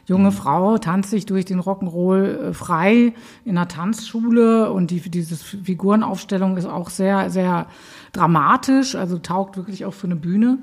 Junge 0.06 0.32
Frau 0.32 0.78
tanzt 0.78 1.10
sich 1.10 1.26
durch 1.26 1.44
den 1.44 1.60
Rock'n'Roll 1.60 2.24
äh, 2.24 2.52
frei 2.52 3.12
in 3.44 3.56
einer 3.56 3.68
Tanzschule 3.68 4.72
und 4.72 4.90
die, 4.90 5.00
diese 5.08 5.36
Figurenaufstellung 5.36 6.56
ist 6.56 6.66
auch 6.66 6.90
sehr, 6.90 7.30
sehr 7.30 7.66
dramatisch, 8.12 8.96
also 8.96 9.18
taugt 9.18 9.56
wirklich 9.56 9.84
auch 9.84 9.94
für 9.94 10.08
eine 10.08 10.16
Bühne. 10.16 10.58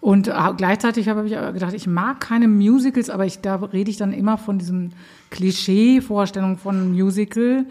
Und 0.00 0.26
äh, 0.26 0.32
gleichzeitig 0.56 1.08
habe 1.08 1.26
ich 1.26 1.32
gedacht, 1.32 1.74
ich 1.74 1.86
mag 1.86 2.18
keine 2.18 2.48
Musicals, 2.48 3.10
aber 3.10 3.26
ich, 3.26 3.40
da 3.40 3.56
rede 3.56 3.90
ich 3.90 3.96
dann 3.96 4.12
immer 4.12 4.38
von 4.38 4.58
diesem 4.58 4.90
Klischee-Vorstellung 5.30 6.56
von 6.56 6.92
Musical, 6.92 7.66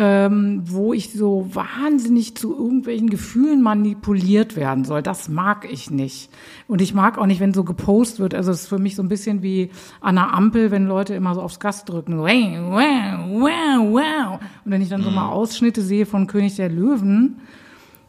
ähm, 0.00 0.62
wo 0.64 0.92
ich 0.92 1.12
so 1.12 1.50
wahnsinnig 1.52 2.36
zu 2.36 2.56
irgendwelchen 2.56 3.10
Gefühlen 3.10 3.62
manipuliert 3.62 4.54
werden 4.54 4.84
soll. 4.84 5.02
Das 5.02 5.28
mag 5.28 5.66
ich 5.68 5.90
nicht. 5.90 6.30
Und 6.68 6.80
ich 6.80 6.94
mag 6.94 7.18
auch 7.18 7.26
nicht, 7.26 7.40
wenn 7.40 7.52
so 7.52 7.64
gepostet 7.64 8.20
wird. 8.20 8.34
Also 8.34 8.52
es 8.52 8.62
ist 8.62 8.68
für 8.68 8.78
mich 8.78 8.94
so 8.94 9.02
ein 9.02 9.08
bisschen 9.08 9.42
wie 9.42 9.70
an 10.00 10.16
einer 10.16 10.32
Ampel, 10.32 10.70
wenn 10.70 10.86
Leute 10.86 11.14
immer 11.14 11.34
so 11.34 11.42
aufs 11.42 11.58
Gas 11.58 11.84
drücken. 11.84 12.16
Wow, 12.16 12.28
wow, 12.28 13.28
wow, 13.28 13.90
wow. 13.90 14.40
Und 14.64 14.70
wenn 14.70 14.82
ich 14.82 14.88
dann 14.88 15.02
so 15.02 15.10
mal 15.10 15.30
Ausschnitte 15.30 15.82
sehe 15.82 16.06
von 16.06 16.28
König 16.28 16.54
der 16.54 16.68
Löwen, 16.68 17.40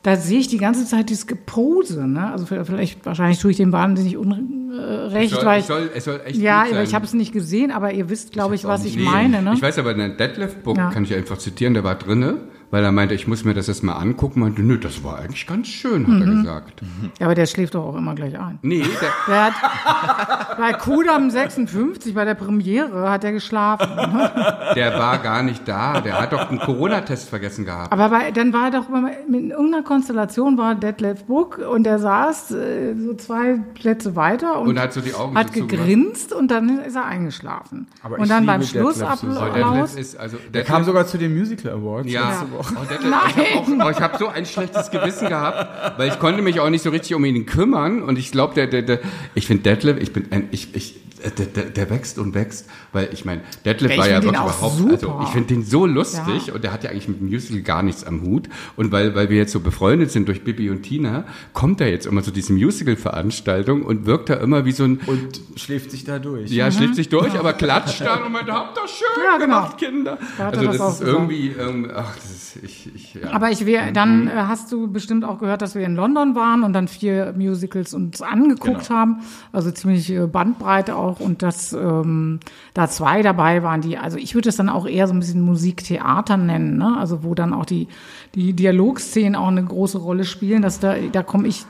da 0.03 0.15
sehe 0.15 0.39
ich 0.39 0.47
die 0.47 0.57
ganze 0.57 0.85
Zeit 0.85 1.09
dieses 1.09 1.27
Gepose. 1.27 2.07
Ne? 2.07 2.31
Also 2.31 2.45
vielleicht, 2.45 3.05
wahrscheinlich 3.05 3.39
tue 3.39 3.51
ich 3.51 3.57
dem 3.57 3.71
wahnsinnig 3.71 4.15
unrecht, 4.17 5.31
Es 5.31 5.37
soll, 5.37 5.45
weil 5.45 5.59
es 5.59 5.67
soll, 5.67 5.91
es 5.93 6.05
soll 6.05 6.21
echt 6.25 6.37
ja, 6.37 6.65
ich 6.81 6.93
habe 6.95 7.05
es 7.05 7.13
nicht 7.13 7.33
gesehen, 7.33 7.71
aber 7.71 7.91
ihr 7.93 8.09
wisst, 8.09 8.31
glaube 8.31 8.55
ich, 8.55 8.63
was 8.65 8.85
ich 8.85 8.97
meine. 8.97 9.41
Ne? 9.41 9.53
Ich 9.55 9.61
weiß 9.61 9.77
aber, 9.79 9.93
der 9.93 10.09
Detlef 10.09 10.55
Book 10.63 10.77
Ja. 10.77 10.89
kann 10.89 11.03
ich 11.03 11.13
einfach 11.13 11.37
zitieren, 11.37 11.73
der 11.73 11.83
war 11.83 11.95
drinne, 11.95 12.37
weil 12.71 12.83
er 12.83 12.91
meinte, 12.91 13.15
ich 13.15 13.27
muss 13.27 13.43
mir 13.45 13.53
das 13.53 13.67
jetzt 13.67 13.83
mal 13.83 13.93
angucken. 13.93 14.39
Meinte, 14.41 14.61
nö, 14.61 14.77
das 14.77 15.03
war 15.03 15.19
eigentlich 15.19 15.47
ganz 15.47 15.67
schön, 15.67 16.03
hat 16.07 16.13
Mhm. 16.13 16.21
er 16.21 16.35
gesagt. 16.43 16.81
Ja, 17.19 17.25
aber 17.25 17.35
der 17.35 17.45
schläft 17.45 17.75
doch 17.75 17.85
auch 17.85 17.95
immer 17.95 18.15
gleich 18.15 18.39
ein. 18.39 18.59
Nee, 18.61 18.83
der, 19.01 19.09
Der 19.27 19.45
hat 19.45 20.57
bei 20.57 20.73
Kudam 20.73 21.29
56, 21.29 22.13
bei 22.13 22.25
der 22.25 22.35
Premiere, 22.35 23.09
hat 23.09 23.23
er 23.23 23.31
geschlafen. 23.31 23.88
der 24.75 24.97
war 24.99 25.17
gar 25.19 25.43
nicht 25.43 25.67
da. 25.67 26.01
Der 26.01 26.19
hat 26.21 26.33
doch 26.33 26.49
einen 26.49 26.59
Corona-Test 26.59 27.29
vergessen 27.29 27.65
gehabt. 27.65 27.91
Aber 27.91 28.09
bei, 28.09 28.31
dann 28.31 28.53
war 28.53 28.65
er 28.65 28.71
doch 28.71 28.89
immer 28.89 29.11
in 29.27 29.51
irgendeiner 29.51 29.83
Konstellation 29.83 30.57
war 30.57 30.75
Detlef 30.75 31.23
Book 31.25 31.57
und 31.59 31.83
der 31.83 31.99
saß 31.99 32.51
äh, 32.51 32.95
so 32.95 33.13
zwei 33.15 33.59
Plätze 33.73 34.15
weiter 34.15 34.59
und, 34.59 34.69
Und 34.69 34.79
hat 34.79 34.93
so 34.93 35.01
die 35.01 35.13
Augen 35.13 35.38
hat 35.38 35.53
so 35.53 35.65
gegrinst 35.65 36.33
und 36.33 36.49
dann 36.51 36.79
ist 36.79 36.95
er 36.95 37.05
eingeschlafen. 37.05 37.88
Aber 38.03 38.15
ich 38.17 38.21
und 38.23 38.29
dann 38.29 38.45
beim 38.45 38.61
so 38.61 38.67
Schlussapplaus. 38.67 39.95
Ist, 39.95 40.19
also, 40.19 40.38
Der 40.53 40.63
kam 40.63 40.83
sogar 40.83 41.05
zu 41.07 41.17
den 41.17 41.38
Musical 41.38 41.73
Awards. 41.73 42.11
Ja, 42.11 42.45
Woche. 42.59 42.75
oh, 42.77 42.83
Detlef, 42.83 43.13
ich 43.29 43.37
habe 43.55 43.85
oh, 43.85 43.89
ich 43.89 43.99
hab 43.99 44.17
so 44.17 44.27
ein 44.27 44.45
schlechtes 44.45 44.91
Gewissen 44.91 45.29
gehabt, 45.29 45.97
weil 45.97 46.09
ich 46.09 46.19
konnte 46.19 46.41
mich 46.41 46.59
auch 46.59 46.69
nicht 46.69 46.83
so 46.83 46.91
richtig 46.91 47.15
um 47.15 47.25
ihn 47.25 47.45
kümmern 47.45 48.03
und 48.03 48.19
ich 48.19 48.31
glaube, 48.31 48.53
der, 48.53 48.67
der, 48.67 48.83
der, 48.83 48.99
ich 49.33 49.47
finde 49.47 49.63
Detlef, 49.63 49.97
ich 49.97 50.13
bin, 50.13 50.27
ein, 50.31 50.49
ich, 50.51 50.75
ich, 50.75 50.95
der, 51.38 51.45
der, 51.45 51.63
der 51.65 51.89
wächst 51.89 52.17
und 52.19 52.33
wächst, 52.33 52.67
weil 52.93 53.09
ich 53.11 53.25
meine, 53.25 53.41
Detlef 53.65 53.91
Ich 53.91 53.97
war 53.97 54.07
ja 54.09 54.21
find 54.21 54.33
wirklich 54.33 54.41
überhaupt, 54.55 54.77
super. 54.77 54.91
also 54.91 55.19
ich 55.23 55.29
finde 55.29 55.47
den 55.53 55.63
so 55.63 55.85
lustig 55.85 56.47
Ja. 56.47 56.53
und 56.53 56.63
der 56.63 56.71
hat 56.73 56.83
ja 56.83 56.89
eigentlich 56.91 57.07
mit 57.07 57.19
dem 57.19 57.27
Musical 57.27 57.61
gar 57.61 57.83
nichts 57.83 58.03
am 58.05 58.21
Hut 58.21 58.49
und 58.75 58.91
weil, 58.91 59.15
weil 59.15 59.29
wir 59.29 59.38
jetzt 59.38 59.51
so 59.51 59.59
befreundet 59.59 60.11
sind 60.11 60.27
durch 60.27 60.43
Bibi 60.43 60.69
und 60.69 60.83
Tina, 60.83 61.25
kommt 61.53 61.81
er 61.81 61.89
jetzt 61.89 62.05
immer 62.05 62.23
zu 62.23 62.31
diesen 62.31 62.55
Musical-Veranstaltungen 62.57 63.83
und 63.83 64.05
wirkt 64.05 64.29
da 64.29 64.35
immer 64.35 64.65
wie 64.65 64.71
so 64.71 64.83
ein, 64.83 64.99
Und 65.07 65.41
schläft 65.55 65.91
sich 65.91 66.03
da 66.03 66.19
durch. 66.19 66.51
ja, 66.51 66.71
schlägt 66.71 66.95
sich 66.95 67.09
durch, 67.09 67.38
aber 67.38 67.53
klatscht 67.53 68.01
dann 68.01 68.23
und 68.23 68.31
meint, 68.31 68.49
habt 68.49 68.77
das 68.77 68.91
schön 68.91 69.07
Ja, 69.23 69.38
genau. 69.38 69.45
gemacht, 69.61 69.77
Kinder. 69.77 70.17
Da 70.38 70.49
Also 70.49 70.65
das 70.65 70.77
das, 70.77 71.01
ist 71.01 71.07
irgendwie, 71.07 71.49
ähm, 71.49 71.89
ach, 71.93 72.15
das 72.15 72.31
ist, 72.31 72.63
ich, 72.63 72.95
ich, 72.95 73.13
ja. 73.15 73.31
Aber 73.31 73.51
ich 73.51 73.65
wäre, 73.65 73.91
dann 73.93 74.27
äh, 74.27 74.31
hast 74.31 74.71
du 74.71 74.88
bestimmt 74.91 75.23
auch 75.25 75.39
gehört, 75.39 75.61
dass 75.61 75.75
wir 75.75 75.81
in 75.85 75.95
London 75.95 76.35
waren 76.35 76.63
und 76.63 76.73
dann 76.73 76.88
vier 76.88 77.33
Musicals 77.38 77.93
uns 77.93 78.21
angeguckt 78.21 78.88
Genau. 78.88 78.89
haben. 78.99 79.17
Also 79.51 79.71
ziemlich 79.71 80.09
äh, 80.11 80.27
Bandbreite 80.27 80.95
auch 80.95 81.08
und 81.17 81.41
dass 81.41 81.73
ähm, 81.73 82.39
da 82.73 82.87
zwei 82.89 83.21
dabei 83.21 83.63
waren, 83.63 83.81
die, 83.81 83.97
also 83.97 84.17
ich 84.17 84.35
würde 84.35 84.49
es 84.49 84.57
dann 84.57 84.69
auch 84.69 84.85
eher 84.87 85.07
so 85.07 85.13
ein 85.13 85.19
bisschen 85.19 85.41
Musiktheater 85.41 86.37
nennen, 86.37 86.77
ne? 86.77 86.97
Also 86.97 87.23
wo 87.23 87.35
dann 87.35 87.53
auch 87.53 87.65
die, 87.65 87.87
die 88.35 88.53
Dialogszenen 88.53 89.35
auch 89.35 89.47
eine 89.47 89.63
große 89.63 89.97
Rolle 89.97 90.25
spielen. 90.25 90.61
Dass 90.61 90.79
da, 90.79 90.95
da 91.11 91.23
komme 91.23 91.47
ich 91.47 91.65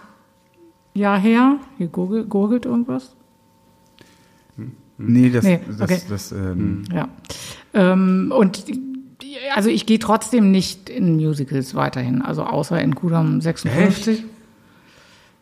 ja 0.94 1.16
her. 1.16 1.58
Hier 1.78 1.88
gurgelt, 1.88 2.30
gurgelt 2.30 2.66
irgendwas. 2.66 3.16
Nee, 4.98 5.30
das, 5.30 5.46
Nee, 5.46 5.62
das, 5.68 5.82
okay. 5.82 6.02
das, 6.10 6.32
ähm, 6.34 6.84
Ja. 6.92 7.08
Ähm, 7.74 8.34
und 8.36 8.66
also 9.56 9.70
ich 9.70 9.86
gehe 9.86 10.00
trotzdem 10.00 10.52
nicht 10.52 10.90
in 10.90 11.16
Musicals 11.16 11.76
weiterhin, 11.76 12.22
also 12.22 12.44
außer 12.44 12.82
in 12.82 12.96
Kudam 12.96 13.42
56. 13.42 14.24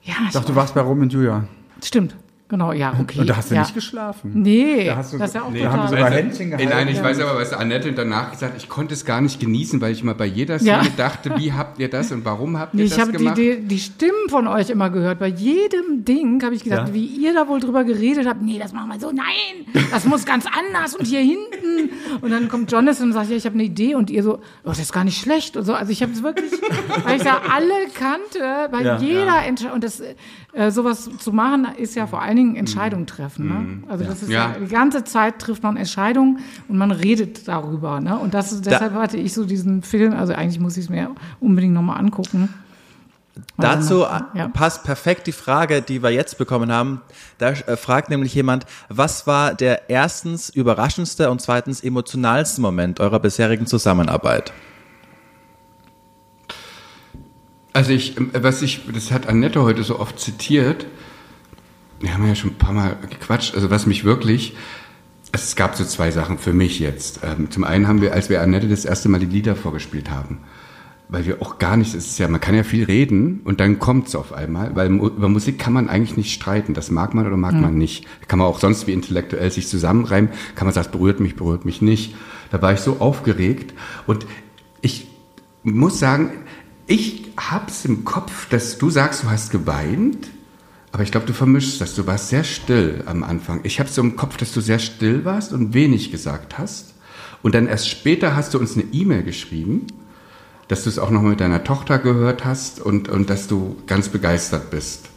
Ja, 0.04 0.14
ich 0.28 0.34
Doch, 0.34 0.46
du 0.46 0.56
warst 0.56 0.76
bei 0.76 0.82
Rom 0.82 1.02
und 1.02 1.12
Julia. 1.12 1.48
stimmt. 1.84 2.16
Genau, 2.50 2.72
ja, 2.72 2.94
okay. 2.98 3.20
Und 3.20 3.30
da 3.30 3.36
hast 3.36 3.52
du 3.52 3.56
ja. 3.56 3.62
nicht 3.62 3.74
geschlafen. 3.74 4.32
Nee, 4.34 4.86
Da 4.86 4.96
hast 4.96 5.12
du- 5.12 5.18
das 5.18 5.32
ist 5.32 5.34
ja 5.36 5.42
auch 5.42 5.52
Nee, 5.52 5.64
da 5.64 5.72
haben 5.72 5.80
wir 5.80 5.86
total. 5.90 5.98
sogar 6.06 6.12
Händchen 6.12 6.50
gehalten. 6.52 6.70
Nein, 6.72 6.88
ich 6.88 7.04
weiß 7.04 7.20
aber, 7.20 7.38
was 7.38 7.52
Annette 7.52 7.92
danach 7.92 8.32
gesagt 8.32 8.54
hat, 8.54 8.62
ich 8.64 8.70
konnte 8.70 8.94
es 8.94 9.04
gar 9.04 9.20
nicht 9.20 9.42
genießen, 9.42 9.82
weil 9.82 9.92
ich 9.92 10.02
immer 10.02 10.14
bei 10.14 10.28
jeder 10.28 10.56
Ja. 10.62 10.80
Szene 10.82 10.94
dachte, 10.96 11.32
wie 11.38 11.52
habt 11.52 11.78
ihr 11.80 11.90
das 11.90 12.10
und 12.14 12.24
warum 12.24 12.58
habt 12.58 12.74
ihr 12.74 12.78
Nee, 12.78 12.84
ich 12.86 12.92
das 12.92 13.00
habe 13.02 13.12
die, 13.12 13.18
gemacht? 13.18 13.38
die, 13.38 13.60
die 13.68 13.80
Stimmen 13.80 14.30
von 14.30 14.48
euch 14.48 14.70
immer 14.70 14.90
gehört. 14.90 15.20
Bei 15.20 15.28
jedem 15.28 16.06
Ding 16.06 16.42
habe 16.42 16.56
ich 16.56 16.64
gedacht, 16.64 16.88
Ja. 16.88 16.94
wie 16.94 17.06
ihr 17.06 17.34
da 17.34 17.50
wohl 17.50 17.60
drüber 17.60 17.84
geredet 17.84 18.26
habt. 18.26 18.42
Nee, 18.42 18.60
das 18.60 18.72
machen 18.72 18.92
wir 18.94 19.00
so. 19.02 19.12
Nein, 19.12 19.84
das 19.92 20.06
muss 20.06 20.26
ganz 20.26 20.46
anders 20.46 20.96
und 20.96 21.06
hier 21.06 21.20
hinten. 21.20 21.90
Und 22.22 22.32
dann 22.32 22.48
kommt 22.48 22.72
Jonathan 22.72 23.08
und 23.08 23.14
sagt, 23.14 23.30
ja, 23.30 23.36
ich 23.36 23.46
habe 23.46 23.56
eine 23.56 23.64
Idee. 23.64 23.96
Und 23.96 24.10
ihr 24.10 24.24
so, 24.24 24.36
oh, 24.36 24.40
das 24.64 24.80
ist 24.80 24.94
gar 24.94 25.04
nicht 25.04 25.20
schlecht. 25.20 25.58
Und 25.58 25.66
so. 25.66 25.74
Also 25.74 25.92
ich 25.92 26.02
habe 26.02 26.14
es 26.14 26.24
wirklich, 26.24 26.50
weil 27.04 27.18
ich 27.18 27.24
da 27.24 27.42
alle 27.54 27.74
kannte, 27.94 28.70
bei 28.72 28.84
Ja. 28.84 28.98
jeder 29.00 29.44
Entscheidung. 29.46 29.74
Und 29.76 29.84
das, 29.84 30.02
äh, 30.58 30.72
sowas 30.72 31.10
zu 31.20 31.32
machen, 31.32 31.68
ist 31.78 31.96
ja 31.96 32.08
vor 32.08 32.22
allen 32.22 32.36
Dingen 32.36 32.56
Entscheidungen 32.56 33.06
treffen. 33.06 33.48
Ne? 33.48 33.90
Also 33.90 34.06
das 34.06 34.24
ist 34.24 34.30
ja. 34.30 34.54
Ja. 34.54 34.60
die 34.60 34.68
ganze 34.68 35.04
Zeit 35.04 35.38
trifft 35.38 35.62
man 35.62 35.78
Entscheidungen 35.78 36.40
und 36.68 36.80
man 36.80 36.90
redet 36.92 37.48
darüber. 37.48 38.00
Ne? 38.00 38.18
Und 38.18 38.34
das, 38.34 38.60
deshalb 38.62 38.94
hatte 38.94 39.18
ich 39.18 39.34
so 39.34 39.46
diesen 39.46 39.84
Film, 39.84 40.14
also 40.14 40.34
eigentlich 40.34 40.60
muss 40.60 40.76
ich 40.76 40.86
es 40.86 40.90
mir 40.90 41.12
unbedingt 41.40 41.76
nochmal 41.76 42.00
angucken. 42.00 42.50
Dazu 43.58 44.02
Ja. 44.34 44.48
passt 44.52 44.84
perfekt 44.84 45.28
die 45.28 45.32
Frage, 45.32 45.84
die 45.84 46.02
wir 46.02 46.10
jetzt 46.10 46.40
bekommen 46.40 46.72
haben. 46.72 47.02
Da 47.38 47.50
äh, 47.50 47.78
fragt 47.78 48.10
nämlich 48.10 48.34
jemand, 48.34 48.66
was 48.90 49.28
war 49.28 49.54
der 49.54 49.90
erstens 49.92 50.50
überraschendste 50.50 51.30
und 51.30 51.40
zweitens 51.40 51.84
emotionalste 51.84 52.62
Moment 52.62 53.00
eurer 53.00 53.20
bisherigen 53.20 53.68
Zusammenarbeit? 53.68 54.54
Also 57.78 57.92
ich, 57.92 58.18
ähm, 58.18 58.32
was 58.34 58.64
ich, 58.64 58.82
das 58.92 59.12
hat 59.12 59.28
Annette 59.28 59.62
heute 59.62 59.84
so 59.84 60.00
oft 60.00 60.20
zitiert, 60.20 60.88
wir 62.00 62.12
haben 62.12 62.28
ja 62.28 62.34
schon 62.34 62.50
ein 62.50 62.58
paar 62.58 62.74
Mal 62.74 62.98
gequatscht, 63.08 63.54
also 63.54 63.70
was 63.70 63.86
mich 63.86 64.04
wirklich, 64.04 64.56
es 65.32 65.56
gab 65.56 65.76
so 65.76 65.86
zwei 65.86 66.10
Sachen 66.10 66.40
für 66.40 66.54
mich 66.54 66.80
jetzt. 66.80 67.20
Ähm, 67.22 67.52
Zum 67.52 67.64
einen 67.64 67.88
haben 67.88 68.02
wir, 68.02 68.14
als 68.14 68.32
wir 68.32 68.42
Annette 68.42 68.68
das 68.68 68.84
erste 68.84 69.10
Mal 69.10 69.20
die 69.20 69.28
Lieder 69.28 69.56
vorgespielt 69.56 70.10
haben, 70.10 70.40
weil 71.08 71.28
wir 71.28 71.40
auch 71.40 71.60
gar 71.60 71.78
nicht, 71.78 71.94
es 71.94 72.08
ist 72.08 72.18
ja, 72.18 72.28
man 72.28 72.42
kann 72.42 72.56
ja 72.56 72.64
viel 72.64 72.84
reden 72.84 73.42
und 73.44 73.60
dann 73.60 73.78
kommt's 73.78 74.16
auf 74.16 74.34
einmal, 74.34 74.76
weil 74.76 74.92
über 74.92 75.30
Musik 75.30 75.60
kann 75.60 75.74
man 75.74 75.88
eigentlich 75.88 76.18
nicht 76.18 76.34
streiten, 76.34 76.74
das 76.74 76.90
mag 76.90 77.14
man 77.14 77.28
oder 77.28 77.38
mag 77.38 77.54
man 77.54 77.78
nicht. 77.78 78.08
Kann 78.28 78.40
man 78.40 78.48
auch 78.48 78.60
sonst 78.60 78.88
wie 78.88 78.94
intellektuell 78.94 79.52
sich 79.52 79.68
zusammenreimen, 79.68 80.32
kann 80.56 80.66
man 80.66 80.74
sagen, 80.74 80.88
es 80.88 80.92
berührt 80.92 81.20
mich, 81.20 81.36
berührt 81.36 81.64
mich 81.64 81.84
nicht. 81.84 82.16
Da 82.50 82.60
war 82.60 82.74
ich 82.74 82.80
so 82.80 82.98
aufgeregt 83.02 83.76
und 84.08 84.26
ich 84.82 85.06
muss 85.62 86.00
sagen, 86.00 86.32
ich 86.88 87.32
hab's 87.38 87.86
im 87.86 88.06
Kopf, 88.06 88.50
dass 88.50 88.78
du 88.78 88.90
sagst, 88.90 89.24
du 89.24 89.30
hast 89.30 89.52
geweint, 89.52 90.30
aber 90.92 91.04
ich 91.04 91.12
glaube, 91.12 91.28
du 91.28 91.34
vermischst 91.34 91.82
das. 91.82 91.96
Du 91.96 92.08
warst 92.08 92.30
sehr 92.30 92.44
still 92.44 93.04
am 93.06 93.24
Anfang. 93.24 93.60
Ich 93.64 93.80
habe 93.80 93.90
so 93.90 94.02
im 94.02 94.16
Kopf, 94.16 94.38
dass 94.38 94.54
du 94.54 94.62
sehr 94.62 94.80
still 94.80 95.26
warst 95.26 95.54
und 95.54 95.74
wenig 95.74 96.12
gesagt 96.12 96.58
hast. 96.58 96.94
Und 97.44 97.54
dann 97.54 97.68
erst 97.68 97.90
später 97.90 98.36
hast 98.36 98.54
du 98.54 98.60
uns 98.60 98.76
eine 98.76 98.86
E-Mail 98.92 99.24
geschrieben, 99.24 99.88
dass 100.70 100.84
du 100.84 100.90
es 100.90 100.98
auch 100.98 101.12
noch 101.12 101.22
mit 101.22 101.40
deiner 101.40 101.64
Tochter 101.64 102.00
gehört 102.00 102.46
hast 102.46 102.80
und, 102.80 103.10
und 103.10 103.30
dass 103.30 103.48
du 103.48 103.76
ganz 103.86 104.10
begeistert 104.10 104.72
bist. 104.72 105.10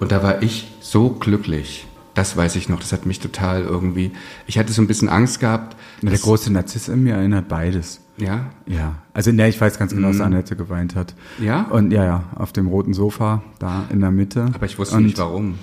Und 0.00 0.12
da 0.12 0.22
war 0.22 0.42
ich 0.42 0.72
so 0.80 1.10
glücklich. 1.10 1.86
Das 2.14 2.36
weiß 2.36 2.56
ich 2.56 2.68
noch. 2.68 2.80
Das 2.80 2.92
hat 2.92 3.06
mich 3.06 3.20
total 3.20 3.62
irgendwie. 3.62 4.12
Ich 4.46 4.58
hatte 4.58 4.72
so 4.72 4.82
ein 4.82 4.88
bisschen 4.88 5.08
Angst 5.08 5.40
gehabt. 5.40 5.76
Der 6.02 6.18
große 6.18 6.52
Narziss 6.52 6.88
in 6.88 7.04
mir 7.04 7.14
erinnert 7.14 7.48
beides. 7.48 8.00
Ja, 8.18 8.46
Ja, 8.66 8.96
also 9.14 9.32
ne, 9.32 9.48
ich 9.48 9.60
weiß 9.60 9.78
ganz 9.78 9.94
genau, 9.94 10.08
dass 10.08 10.20
Annette 10.20 10.56
geweint 10.56 10.94
hat. 10.94 11.14
Ja? 11.40 11.62
Und 11.70 11.92
ja, 11.92 12.04
ja, 12.04 12.24
auf 12.34 12.52
dem 12.52 12.66
roten 12.66 12.94
Sofa, 12.94 13.42
da 13.58 13.84
in 13.90 14.00
der 14.00 14.10
Mitte. 14.10 14.46
aber 14.54 14.66
ich 14.66 14.78
wusste 14.78 14.96
Und 14.96 15.04
nicht 15.04 15.18
warum. 15.18 15.58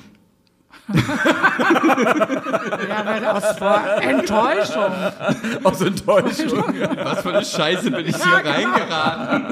Ja, 2.90 3.06
weil 3.06 3.26
aus 3.26 3.58
vor 3.58 3.82
Enttäuschung. 4.02 4.92
Aus 5.64 5.82
Enttäuschung. 5.82 6.64
Was 7.04 7.22
für 7.22 7.34
eine 7.34 7.44
Scheiße 7.44 7.90
bin 7.92 8.06
ich 8.06 8.16
hier 8.16 8.34
reingeraten. 8.34 9.46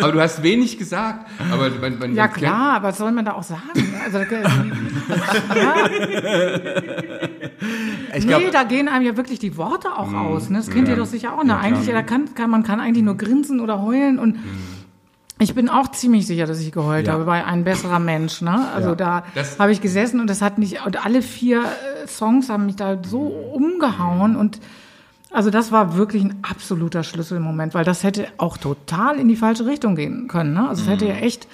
aber 0.00 0.12
du 0.12 0.20
hast 0.20 0.42
wenig 0.42 0.78
gesagt. 0.78 1.26
Aber 1.50 1.70
man, 1.70 1.98
man, 1.98 2.14
Ja 2.14 2.28
klar, 2.28 2.76
aber 2.76 2.88
was 2.88 2.98
soll 2.98 3.10
man 3.12 3.24
da 3.24 3.32
auch 3.32 3.42
sagen? 3.42 3.62
Also, 4.04 4.18
ja. 4.18 4.54
Ich 8.14 8.24
nee, 8.24 8.28
glaube, 8.28 8.50
da 8.52 8.64
gehen 8.64 8.88
einem 8.88 9.06
ja 9.06 9.16
wirklich 9.16 9.38
die 9.38 9.56
Worte 9.56 9.92
auch 9.92 10.12
aus. 10.12 10.50
Ne? 10.50 10.58
Das 10.58 10.70
kennt 10.70 10.88
ihr 10.88 10.96
doch 10.96 11.06
sicher 11.06 11.32
auch. 11.34 11.44
Ne? 11.44 11.50
Ja, 11.50 11.58
eigentlich, 11.58 11.88
da 11.88 12.02
kann, 12.02 12.34
kann, 12.34 12.50
man 12.50 12.62
kann 12.62 12.80
eigentlich 12.80 13.04
nur 13.04 13.16
grinsen 13.16 13.60
oder 13.60 13.82
heulen 13.82 14.18
und 14.18 14.38
ich 15.42 15.54
bin 15.54 15.68
auch 15.68 15.90
ziemlich 15.90 16.26
sicher, 16.26 16.46
dass 16.46 16.60
ich 16.60 16.72
geheult 16.72 17.06
Ja. 17.06 17.14
habe 17.14 17.24
bei 17.24 17.44
ein 17.44 17.64
besserer 17.64 17.98
Mensch. 17.98 18.40
Ne? 18.42 18.68
Also 18.74 18.90
Ja. 18.90 18.94
da 18.94 19.22
habe 19.58 19.72
ich 19.72 19.80
gesessen 19.80 20.20
und 20.20 20.28
das 20.28 20.40
hat 20.42 20.58
nicht 20.58 20.84
und 20.86 21.04
alle 21.04 21.22
vier 21.22 21.62
äh, 21.62 22.06
Songs 22.08 22.48
haben 22.48 22.66
mich 22.66 22.76
da 22.76 22.98
so 23.04 23.20
umgehauen 23.52 24.36
und 24.36 24.60
also 25.30 25.48
das 25.48 25.72
war 25.72 25.96
wirklich 25.96 26.22
ein 26.24 26.34
absoluter 26.42 27.02
Schlüsselmoment, 27.02 27.72
weil 27.72 27.84
das 27.84 28.02
hätte 28.02 28.26
auch 28.36 28.58
total 28.58 29.16
in 29.18 29.28
die 29.28 29.36
falsche 29.36 29.64
Richtung 29.64 29.96
gehen 29.96 30.28
können. 30.28 30.52
Ne? 30.52 30.68
Also 30.68 30.82
es 30.82 30.88
hätte 30.88 31.06
ja 31.06 31.14
echt, 31.14 31.48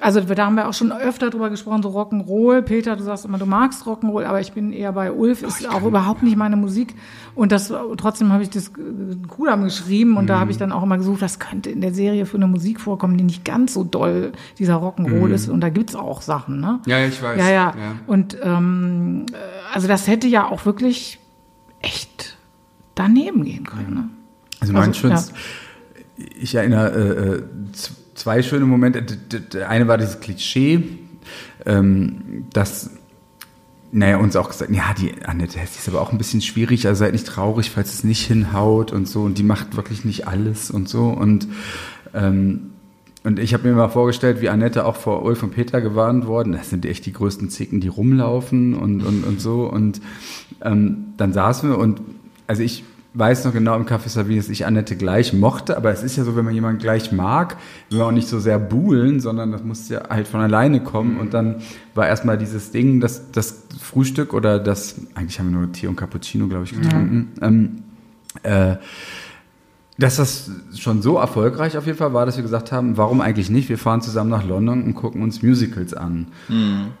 also 0.00 0.20
da 0.20 0.46
haben 0.46 0.56
wir 0.56 0.68
auch 0.68 0.74
schon 0.74 0.90
öfter 0.90 1.30
drüber 1.30 1.50
gesprochen, 1.50 1.82
so 1.82 1.90
Rock'n'Roll. 1.90 2.62
Peter, 2.62 2.96
du 2.96 3.04
sagst 3.04 3.24
immer, 3.24 3.38
du 3.38 3.46
magst 3.46 3.84
Rock'n'Roll, 3.84 4.24
aber 4.24 4.40
ich 4.40 4.52
bin 4.52 4.72
eher 4.72 4.92
bei 4.92 5.12
Ulf, 5.12 5.42
ist 5.42 5.68
auch 5.68 5.84
überhaupt 5.84 6.24
nicht 6.24 6.36
meine 6.36 6.56
Musik. 6.56 6.96
Und 7.36 7.52
das 7.52 7.72
trotzdem 7.96 8.32
habe 8.32 8.42
ich 8.42 8.50
das 8.50 8.68
äh, 8.68 8.72
Kudam 9.28 9.62
geschrieben 9.62 10.16
und 10.16 10.26
da 10.26 10.40
habe 10.40 10.50
ich 10.50 10.56
dann 10.56 10.72
auch 10.72 10.82
immer 10.82 10.98
gesucht, 10.98 11.22
was 11.22 11.38
könnte 11.38 11.70
in 11.70 11.80
der 11.80 11.94
Serie 11.94 12.26
für 12.26 12.36
eine 12.36 12.48
Musik 12.48 12.80
vorkommen, 12.80 13.16
die 13.16 13.24
nicht 13.24 13.44
ganz 13.44 13.72
so 13.72 13.84
doll 13.84 14.32
dieser 14.58 14.76
Rock'n'Roll 14.76 15.30
ist. 15.30 15.48
Und 15.48 15.60
da 15.60 15.68
gibt's 15.68 15.94
auch 15.94 16.22
Sachen, 16.22 16.60
ne? 16.60 16.80
Ja, 16.86 16.98
ja, 16.98 17.06
ich 17.06 17.22
weiß. 17.22 17.38
Ja, 17.38 17.48
ja. 17.48 17.52
Ja. 17.52 17.72
Und 18.08 18.36
ähm, 18.42 19.26
äh, 19.32 19.36
also 19.72 19.86
das 19.86 20.08
hätte 20.08 20.26
ja 20.26 20.48
auch 20.48 20.66
wirklich 20.66 21.20
echt 21.82 22.36
daneben 22.96 23.44
gehen 23.44 23.64
können. 23.64 23.94
Ne? 23.94 24.08
also 24.60 24.72
mein 24.72 24.88
also, 24.88 24.94
schönst, 24.94 25.34
ich 26.16 26.54
erinnere 26.54 26.90
äh, 26.90 27.34
äh, 27.36 27.42
zwei 28.14 28.42
schöne 28.42 28.64
Momente. 28.64 29.02
Der 29.02 29.68
eine 29.68 29.88
war 29.88 29.98
dieses 29.98 30.20
Klischee, 30.20 30.82
ähm, 31.66 32.46
dass 32.52 32.90
naja, 33.92 34.16
uns 34.16 34.34
auch 34.34 34.48
gesagt, 34.48 34.72
ja, 34.72 34.92
die 34.92 35.24
Annette 35.24 35.56
Hess 35.56 35.76
ist 35.76 35.88
aber 35.88 36.00
auch 36.00 36.10
ein 36.10 36.18
bisschen 36.18 36.40
schwierig, 36.40 36.88
also 36.88 36.98
seid 36.98 37.12
nicht 37.12 37.28
traurig, 37.28 37.70
falls 37.70 37.92
es 37.92 38.02
nicht 38.02 38.26
hinhaut 38.26 38.90
und 38.90 39.06
so. 39.06 39.22
Und 39.22 39.38
die 39.38 39.44
macht 39.44 39.76
wirklich 39.76 40.04
nicht 40.04 40.26
alles 40.26 40.70
und 40.70 40.88
so. 40.88 41.08
Und 41.10 41.46
ähm, 42.12 42.70
und 43.24 43.38
ich 43.38 43.54
habe 43.54 43.66
mir 43.66 43.74
mal 43.74 43.88
vorgestellt, 43.88 44.42
wie 44.42 44.50
Annette 44.50 44.84
auch 44.84 44.96
vor 44.96 45.22
Ulf 45.22 45.42
und 45.42 45.52
Peter 45.52 45.80
gewarnt 45.80 46.26
worden. 46.26 46.52
Das 46.52 46.68
sind 46.68 46.84
echt 46.84 47.06
die 47.06 47.12
größten 47.12 47.48
Zicken, 47.48 47.80
die 47.80 47.88
rumlaufen 47.88 48.74
und, 48.74 49.02
und, 49.02 49.24
und 49.24 49.40
so. 49.40 49.66
Und 49.66 50.02
ähm, 50.60 51.14
dann 51.16 51.32
saßen 51.32 51.70
wir 51.70 51.78
und 51.78 52.02
also 52.46 52.62
ich 52.62 52.84
weiß 53.14 53.44
noch 53.44 53.52
genau 53.52 53.76
im 53.76 53.86
Café 53.86 54.08
Sabine, 54.08 54.40
dass 54.40 54.48
ich 54.48 54.66
Annette 54.66 54.96
gleich 54.96 55.32
mochte, 55.32 55.76
aber 55.76 55.92
es 55.92 56.02
ist 56.02 56.16
ja 56.16 56.24
so, 56.24 56.34
wenn 56.34 56.44
man 56.44 56.52
jemanden 56.52 56.80
gleich 56.80 57.12
mag, 57.12 57.56
will 57.88 57.98
man 57.98 58.08
auch 58.08 58.12
nicht 58.12 58.28
so 58.28 58.40
sehr 58.40 58.58
buhlen, 58.58 59.20
sondern 59.20 59.52
das 59.52 59.62
muss 59.62 59.88
ja 59.88 60.08
halt 60.10 60.26
von 60.26 60.40
alleine 60.40 60.82
kommen. 60.82 61.18
Und 61.18 61.32
dann 61.32 61.56
war 61.94 62.08
erstmal 62.08 62.36
dieses 62.36 62.72
Ding, 62.72 63.00
dass 63.00 63.30
das 63.30 63.62
Frühstück 63.80 64.34
oder 64.34 64.58
das, 64.58 64.96
eigentlich 65.14 65.38
haben 65.38 65.52
wir 65.52 65.60
nur 65.60 65.72
Tee 65.72 65.86
und 65.86 65.96
Cappuccino, 65.96 66.48
glaube 66.48 66.64
ich, 66.64 66.74
getrunken. 66.74 67.32
Ähm, 67.40 67.82
äh, 68.42 68.76
dass 69.96 70.16
das 70.16 70.50
schon 70.76 71.02
so 71.02 71.18
erfolgreich 71.18 71.78
auf 71.78 71.86
jeden 71.86 71.98
Fall 71.98 72.12
war, 72.12 72.26
dass 72.26 72.36
wir 72.36 72.42
gesagt 72.42 72.72
haben, 72.72 72.96
warum 72.96 73.20
eigentlich 73.20 73.48
nicht? 73.48 73.68
Wir 73.68 73.78
fahren 73.78 74.00
zusammen 74.00 74.30
nach 74.30 74.44
London 74.44 74.82
und 74.82 74.94
gucken 74.94 75.22
uns 75.22 75.40
Musicals 75.40 75.94
an. 75.94 76.26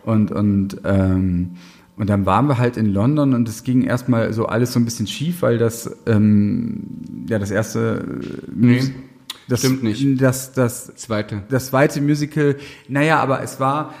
Und, 0.04 0.30
und, 0.30 0.80
ähm, 0.84 1.56
und 1.96 2.10
dann 2.10 2.26
waren 2.26 2.46
wir 2.48 2.58
halt 2.58 2.76
in 2.76 2.86
London 2.92 3.34
und 3.34 3.48
es 3.48 3.62
ging 3.62 3.82
erstmal 3.82 4.32
so 4.32 4.46
alles 4.46 4.72
so 4.72 4.80
ein 4.80 4.84
bisschen 4.84 5.06
schief, 5.06 5.42
weil 5.42 5.58
das, 5.58 5.90
ähm, 6.06 6.82
ja, 7.28 7.38
das 7.38 7.50
erste, 7.50 8.04
Nee, 8.54 8.82
das, 9.48 9.60
stimmt 9.60 9.82
nicht. 9.82 10.20
Das, 10.20 10.52
das, 10.52 10.94
Zweite. 10.96 11.42
das 11.48 11.66
zweite 11.66 12.00
Musical, 12.00 12.56
naja, 12.88 13.20
aber 13.20 13.42
es 13.42 13.60
war, 13.60 13.94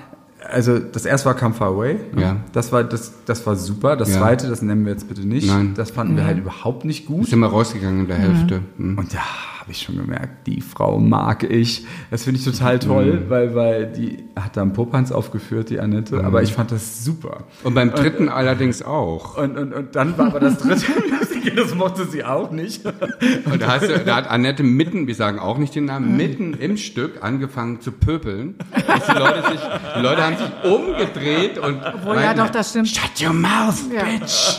also 0.48 0.78
das 0.78 1.04
erste 1.06 1.26
war 1.26 1.34
Come 1.36 1.54
Far 1.54 1.68
Away. 1.68 1.94
ne? 2.14 2.20
Ja. 2.22 2.36
Das 2.52 2.72
war, 2.72 2.84
das, 2.84 3.12
das 3.26 3.46
war 3.46 3.56
super. 3.56 3.96
Das 3.96 4.10
Ja. 4.12 4.18
zweite, 4.18 4.48
das 4.48 4.60
nennen 4.60 4.84
wir 4.84 4.92
jetzt 4.92 5.08
bitte 5.08 5.26
nicht. 5.26 5.46
Nein. 5.46 5.72
Das 5.74 5.90
fanden 5.90 6.16
wir 6.16 6.24
halt 6.26 6.38
überhaupt 6.38 6.84
nicht 6.84 7.06
gut. 7.06 7.28
Sind 7.28 7.38
wir 7.40 7.46
rausgegangen 7.46 8.00
in 8.00 8.06
der 8.08 8.18
Hälfte. 8.18 8.60
Mhm. 8.76 8.98
Und 8.98 9.14
da 9.14 9.20
habe 9.64 9.72
ich 9.72 9.80
schon 9.80 9.96
gemerkt, 9.96 10.46
die 10.46 10.60
Frau 10.60 10.98
mag 10.98 11.42
ich. 11.42 11.86
Das 12.10 12.24
finde 12.24 12.38
ich 12.38 12.44
total 12.44 12.78
toll, 12.78 13.24
weil, 13.28 13.54
weil 13.54 13.86
die 13.86 14.24
hat 14.36 14.58
da 14.58 14.62
einen 14.62 14.74
Popanz 14.74 15.10
aufgeführt, 15.10 15.70
die 15.70 15.80
Annette. 15.80 16.22
Aber 16.22 16.42
ich 16.42 16.52
fand 16.52 16.70
das 16.70 17.02
super. 17.02 17.44
Und 17.62 17.72
beim 17.72 17.90
dritten 17.90 18.28
allerdings 18.28 18.82
auch. 18.82 19.38
Und, 19.38 19.56
und, 19.56 19.72
und 19.72 19.96
dann 19.96 20.18
war 20.18 20.26
aber 20.26 20.40
das 20.40 20.58
dritte 20.58 20.84
das 21.56 21.74
mochte 21.74 22.04
sie 22.06 22.24
auch 22.24 22.50
nicht. 22.50 22.84
Und 22.86 23.60
da, 23.60 23.66
hast 23.68 23.88
du, 23.88 23.98
da 23.98 24.16
hat 24.16 24.30
Annette 24.30 24.62
mitten, 24.62 25.06
wir 25.06 25.14
sagen 25.14 25.38
auch 25.38 25.58
nicht 25.58 25.74
den 25.74 25.86
Namen, 25.86 26.16
mitten 26.16 26.54
im 26.54 26.76
Stück 26.76 27.22
angefangen 27.22 27.80
zu 27.80 27.92
pöpeln. 27.92 28.54
Dass 28.86 29.06
die 29.06 29.12
Leute, 29.18 29.42
sich, 29.50 29.60
die 29.96 30.00
Leute 30.00 30.22
haben 30.24 30.36
sich 30.36 30.70
umgedreht 30.70 31.58
und. 31.58 31.80
Obwohl, 31.94 32.16
ja, 32.16 32.34
doch, 32.34 32.50
das 32.50 32.70
stimmt. 32.70 32.88
Shut 32.88 33.22
your 33.26 33.32
mouth, 33.32 33.76
Ja. 33.92 34.02
bitch! 34.04 34.58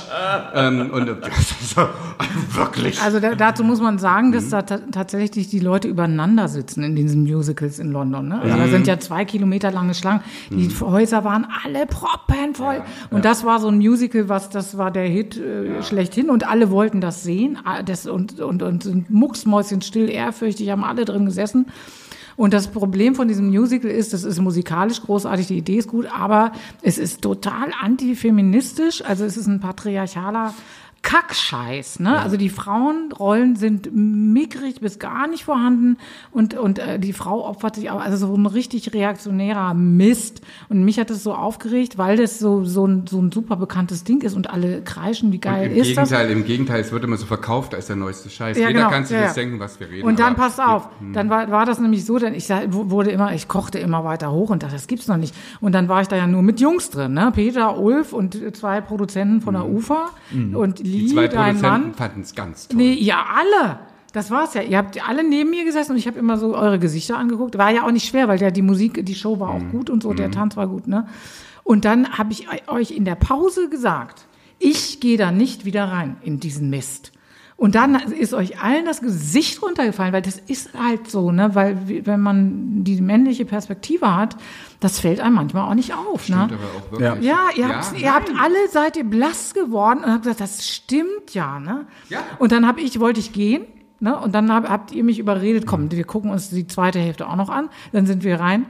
ähm, 0.54 0.90
und 0.92 1.08
das 1.08 1.40
ist 1.62 1.76
so, 1.76 1.88
wirklich. 2.52 3.02
Also 3.02 3.20
da, 3.20 3.36
dazu 3.36 3.64
muss 3.64 3.82
man 3.82 3.98
sagen, 4.00 4.32
dass 4.32 4.50
da 4.50 4.62
ta 4.62 4.80
tatsächlich 4.92 5.50
die 5.50 5.60
Leute 5.60 5.88
übereinander 5.88 6.48
sitzen 6.48 6.84
in 6.84 6.96
diesen 6.96 7.24
Musicals 7.24 7.80
in 7.80 7.92
London. 7.92 8.28
Ne? 8.30 8.42
Also 8.42 8.58
da 8.58 8.68
sind 8.68 8.88
ja 8.88 9.00
zwei 9.00 9.26
Kilometer 9.26 9.72
lange 9.72 9.94
Schlangen. 9.94 10.22
Die 10.50 10.70
Häuser 10.80 11.24
waren 11.24 11.48
alle 11.64 11.86
proppenvoll. 11.86 12.82
Und 13.12 13.26
das 13.26 13.44
war 13.46 13.60
so 13.60 13.68
ein 13.68 13.78
Musical, 13.78 14.30
was 14.30 14.50
das 14.50 14.78
war 14.78 14.92
der 14.92 15.06
Hit 15.06 15.38
äh, 15.38 15.82
schlechthin. 15.84 16.30
Und 16.30 16.48
alle 16.48 16.70
wollten 16.76 17.02
das 17.02 17.24
sehen. 17.24 17.58
Ah, 17.64 17.82
Das, 17.82 18.06
und, 18.06 18.40
und, 18.40 18.62
und 18.62 18.84
sind 18.84 19.10
mucksmäuschen 19.10 19.82
still, 19.82 20.10
ehrfürchtig, 20.10 20.70
haben 20.70 20.84
alle 20.84 21.06
drin 21.06 21.26
gesessen. 21.26 21.68
Und 22.38 22.54
das 22.54 22.68
Problem 22.68 23.16
von 23.16 23.30
diesem 23.30 23.48
Musical 23.48 23.90
ist, 23.90 24.12
das 24.12 24.26
ist 24.26 24.42
musikalisch 24.42 25.02
großartig, 25.02 25.48
die 25.48 25.58
Idee 25.58 25.78
ist 25.78 25.88
gut, 25.88 26.06
aber 26.14 26.52
es 26.82 26.98
ist 26.98 27.22
total 27.22 27.72
antifeministisch. 27.82 29.02
Also 29.06 29.24
es 29.24 29.38
ist 29.38 29.48
ein 29.48 29.62
patriarchaler 29.62 30.54
Kackscheiß, 31.06 32.00
ne? 32.00 32.20
Also 32.20 32.36
die 32.36 32.50
Frauenrollen 32.50 33.56
sind 33.56 33.92
mickrig 33.94 34.82
bis 34.82 34.98
gar 34.98 35.28
nicht 35.28 35.46
vorhanden 35.46 35.98
und 36.32 36.56
und 36.56 36.80
äh, 36.80 36.98
die 36.98 37.14
Frau 37.14 37.48
opfert 37.48 37.76
sich 37.76 37.92
auch, 37.92 38.02
also 38.02 38.18
so 38.18 38.36
ein 38.36 38.48
richtig 38.48 38.92
reaktionärer 38.92 39.76
Mist. 39.76 40.42
Und 40.68 40.84
mich 40.84 41.00
hat 41.00 41.12
das 41.12 41.22
so 41.22 41.36
aufgeregt, 41.36 42.00
weil 42.00 42.18
das 42.18 42.40
so 42.40 42.64
so 42.66 42.88
ein 42.88 43.06
so 43.06 43.22
ein 43.22 43.32
super 43.32 43.56
bekanntes 43.56 44.04
Ding 44.04 44.22
ist 44.22 44.36
und 44.36 44.50
alle 44.50 44.82
kreischen, 44.82 45.32
wie 45.32 45.38
geil 45.40 45.72
Im 45.72 45.78
ist 45.78 45.96
das? 45.96 46.10
Gegenteil, 46.10 46.32
im 46.32 46.44
Gegenteil, 46.44 46.82
es 46.82 46.92
wird 46.92 47.04
immer 47.04 47.18
so 47.18 47.28
verkauft 47.28 47.76
als 47.76 47.86
der 47.86 47.98
neueste 47.98 48.32
Scheiß. 48.32 48.58
Ja, 48.58 48.70
Jeder 48.70 48.80
genau, 48.80 48.90
kann 48.90 49.06
sich 49.06 49.16
ja, 49.16 49.26
das 49.26 49.36
ja. 49.36 49.44
denken, 49.44 49.60
was 49.60 49.80
wir 49.80 49.88
reden. 49.88 50.08
Und 50.08 50.18
dann 50.18 50.36
passt 50.36 50.60
auf, 50.60 50.90
dann 51.14 51.30
war, 51.30 51.52
war 51.52 51.68
das 51.68 51.80
nämlich 51.80 52.04
so, 52.04 52.18
denn 52.18 52.34
ich 52.34 52.50
wurde 52.50 53.12
immer, 53.12 53.32
ich 53.36 53.48
kochte 53.48 53.78
immer 53.78 54.04
weiter 54.04 54.32
hoch 54.32 54.50
und 54.50 54.64
dachte, 54.64 54.74
das 54.74 54.88
gibt's 54.88 55.08
noch 55.08 55.18
nicht. 55.18 55.36
Und 55.62 55.74
dann 55.74 55.88
war 55.88 56.02
ich 56.02 56.08
da 56.08 56.16
ja 56.16 56.26
nur 56.26 56.42
mit 56.42 56.60
Jungs 56.60 56.90
drin, 56.90 57.14
ne? 57.14 57.32
Peter, 57.32 57.78
Ulf 57.78 58.12
und 58.12 58.56
zwei 58.58 58.82
Produzenten 58.82 59.42
von 59.42 59.54
der 59.54 59.68
UFA 59.68 60.10
und 60.54 60.80
Mhm. 60.96 61.08
Die 61.08 61.14
zwei 61.14 61.28
dein 61.28 61.56
Produzenten 61.60 61.94
fanden 61.96 62.22
es 62.22 62.36
ganz 62.36 62.68
toll. 62.68 62.78
Nee, 62.78 62.94
ja, 62.94 63.26
alle. 63.36 63.80
Das 64.14 64.32
war's 64.32 64.54
ja. 64.54 64.62
Ihr 64.62 64.78
habt 64.78 65.08
alle 65.08 65.28
neben 65.28 65.50
mir 65.50 65.66
gesessen 65.66 65.92
und 65.92 65.98
ich 65.98 66.08
habe 66.08 66.18
immer 66.18 66.38
so 66.38 66.56
eure 66.56 66.80
Gesichter 66.80 67.18
angeguckt. 67.18 67.58
War 67.58 67.70
ja 67.72 67.84
auch 67.86 67.92
nicht 67.92 68.08
schwer, 68.08 68.28
weil 68.30 68.42
ja 68.42 68.50
die 68.50 68.62
Musik, 68.62 69.06
die 69.06 69.16
Show 69.16 69.40
war 69.40 69.50
auch 69.50 69.60
Mhm. 69.60 69.72
gut 69.72 69.90
und 69.90 70.02
so, 70.04 70.14
der 70.14 70.32
Tanz 70.32 70.56
war 70.56 70.68
gut, 70.68 70.88
ne? 70.88 71.06
Und 71.64 71.84
dann 71.84 72.18
habe 72.18 72.32
ich 72.32 72.48
eu- 72.48 72.74
euch 72.74 72.92
in 72.92 73.04
der 73.06 73.16
Pause 73.16 73.70
gesagt, 73.70 74.26
ich 74.60 75.00
gehe 75.02 75.18
da 75.18 75.32
nicht 75.32 75.66
wieder 75.66 75.86
rein 75.86 76.16
in 76.22 76.40
diesen 76.40 76.70
Mist. 76.70 77.12
Und 77.58 77.76
dann 77.76 77.96
ist 77.96 78.34
euch 78.34 78.62
allen 78.62 78.84
das 78.84 79.00
Gesicht 79.00 79.62
runtergefallen, 79.62 80.12
weil 80.12 80.22
das 80.22 80.38
ist 80.38 80.74
halt 80.78 81.10
so, 81.10 81.32
ne? 81.32 81.56
Weil 81.56 82.06
wenn 82.06 82.20
man 82.20 82.84
die 82.84 83.00
männliche 83.00 83.46
Perspektive 83.46 84.14
hat, 84.14 84.36
das 84.82 85.00
fällt 85.00 85.22
einem 85.22 85.36
manchmal 85.36 85.70
auch 85.70 85.74
nicht 85.74 85.94
auf, 85.94 86.28
ne? 86.28 86.36
aber 86.36 86.54
auch 86.54 86.92
wirklich. 86.92 87.24
Ja, 87.24 87.48
ihr, 87.56 87.70
habt, 87.70 87.98
ihr 87.98 88.14
habt 88.14 88.30
alle, 88.38 88.68
seid 88.70 88.98
ihr 88.98 89.06
blass 89.06 89.54
geworden 89.54 90.04
und 90.04 90.12
habt 90.12 90.24
gesagt, 90.24 90.42
das 90.42 90.68
stimmt 90.68 91.34
ja, 91.34 91.62
ne? 91.62 91.88
Ja. 92.10 92.20
Und 92.40 92.52
dann 92.52 92.68
habe 92.68 92.82
ich, 92.82 93.00
wollte 93.00 93.22
ich 93.22 93.32
gehen, 93.32 93.64
ne? 94.02 94.20
Und 94.20 94.36
dann 94.36 94.52
hab, 94.52 94.68
habt 94.68 94.92
ihr 94.92 95.06
mich 95.06 95.18
überredet, 95.18 95.66
komm, 95.66 95.90
wir 95.90 96.04
gucken 96.04 96.32
uns 96.32 96.50
die 96.50 96.68
zweite 96.68 97.00
Hälfte 97.00 97.30
auch 97.30 97.38
noch 97.38 97.50
an. 97.50 97.70
Dann 97.94 98.06
sind 98.06 98.26
wir 98.26 98.38
rein. 98.38 98.66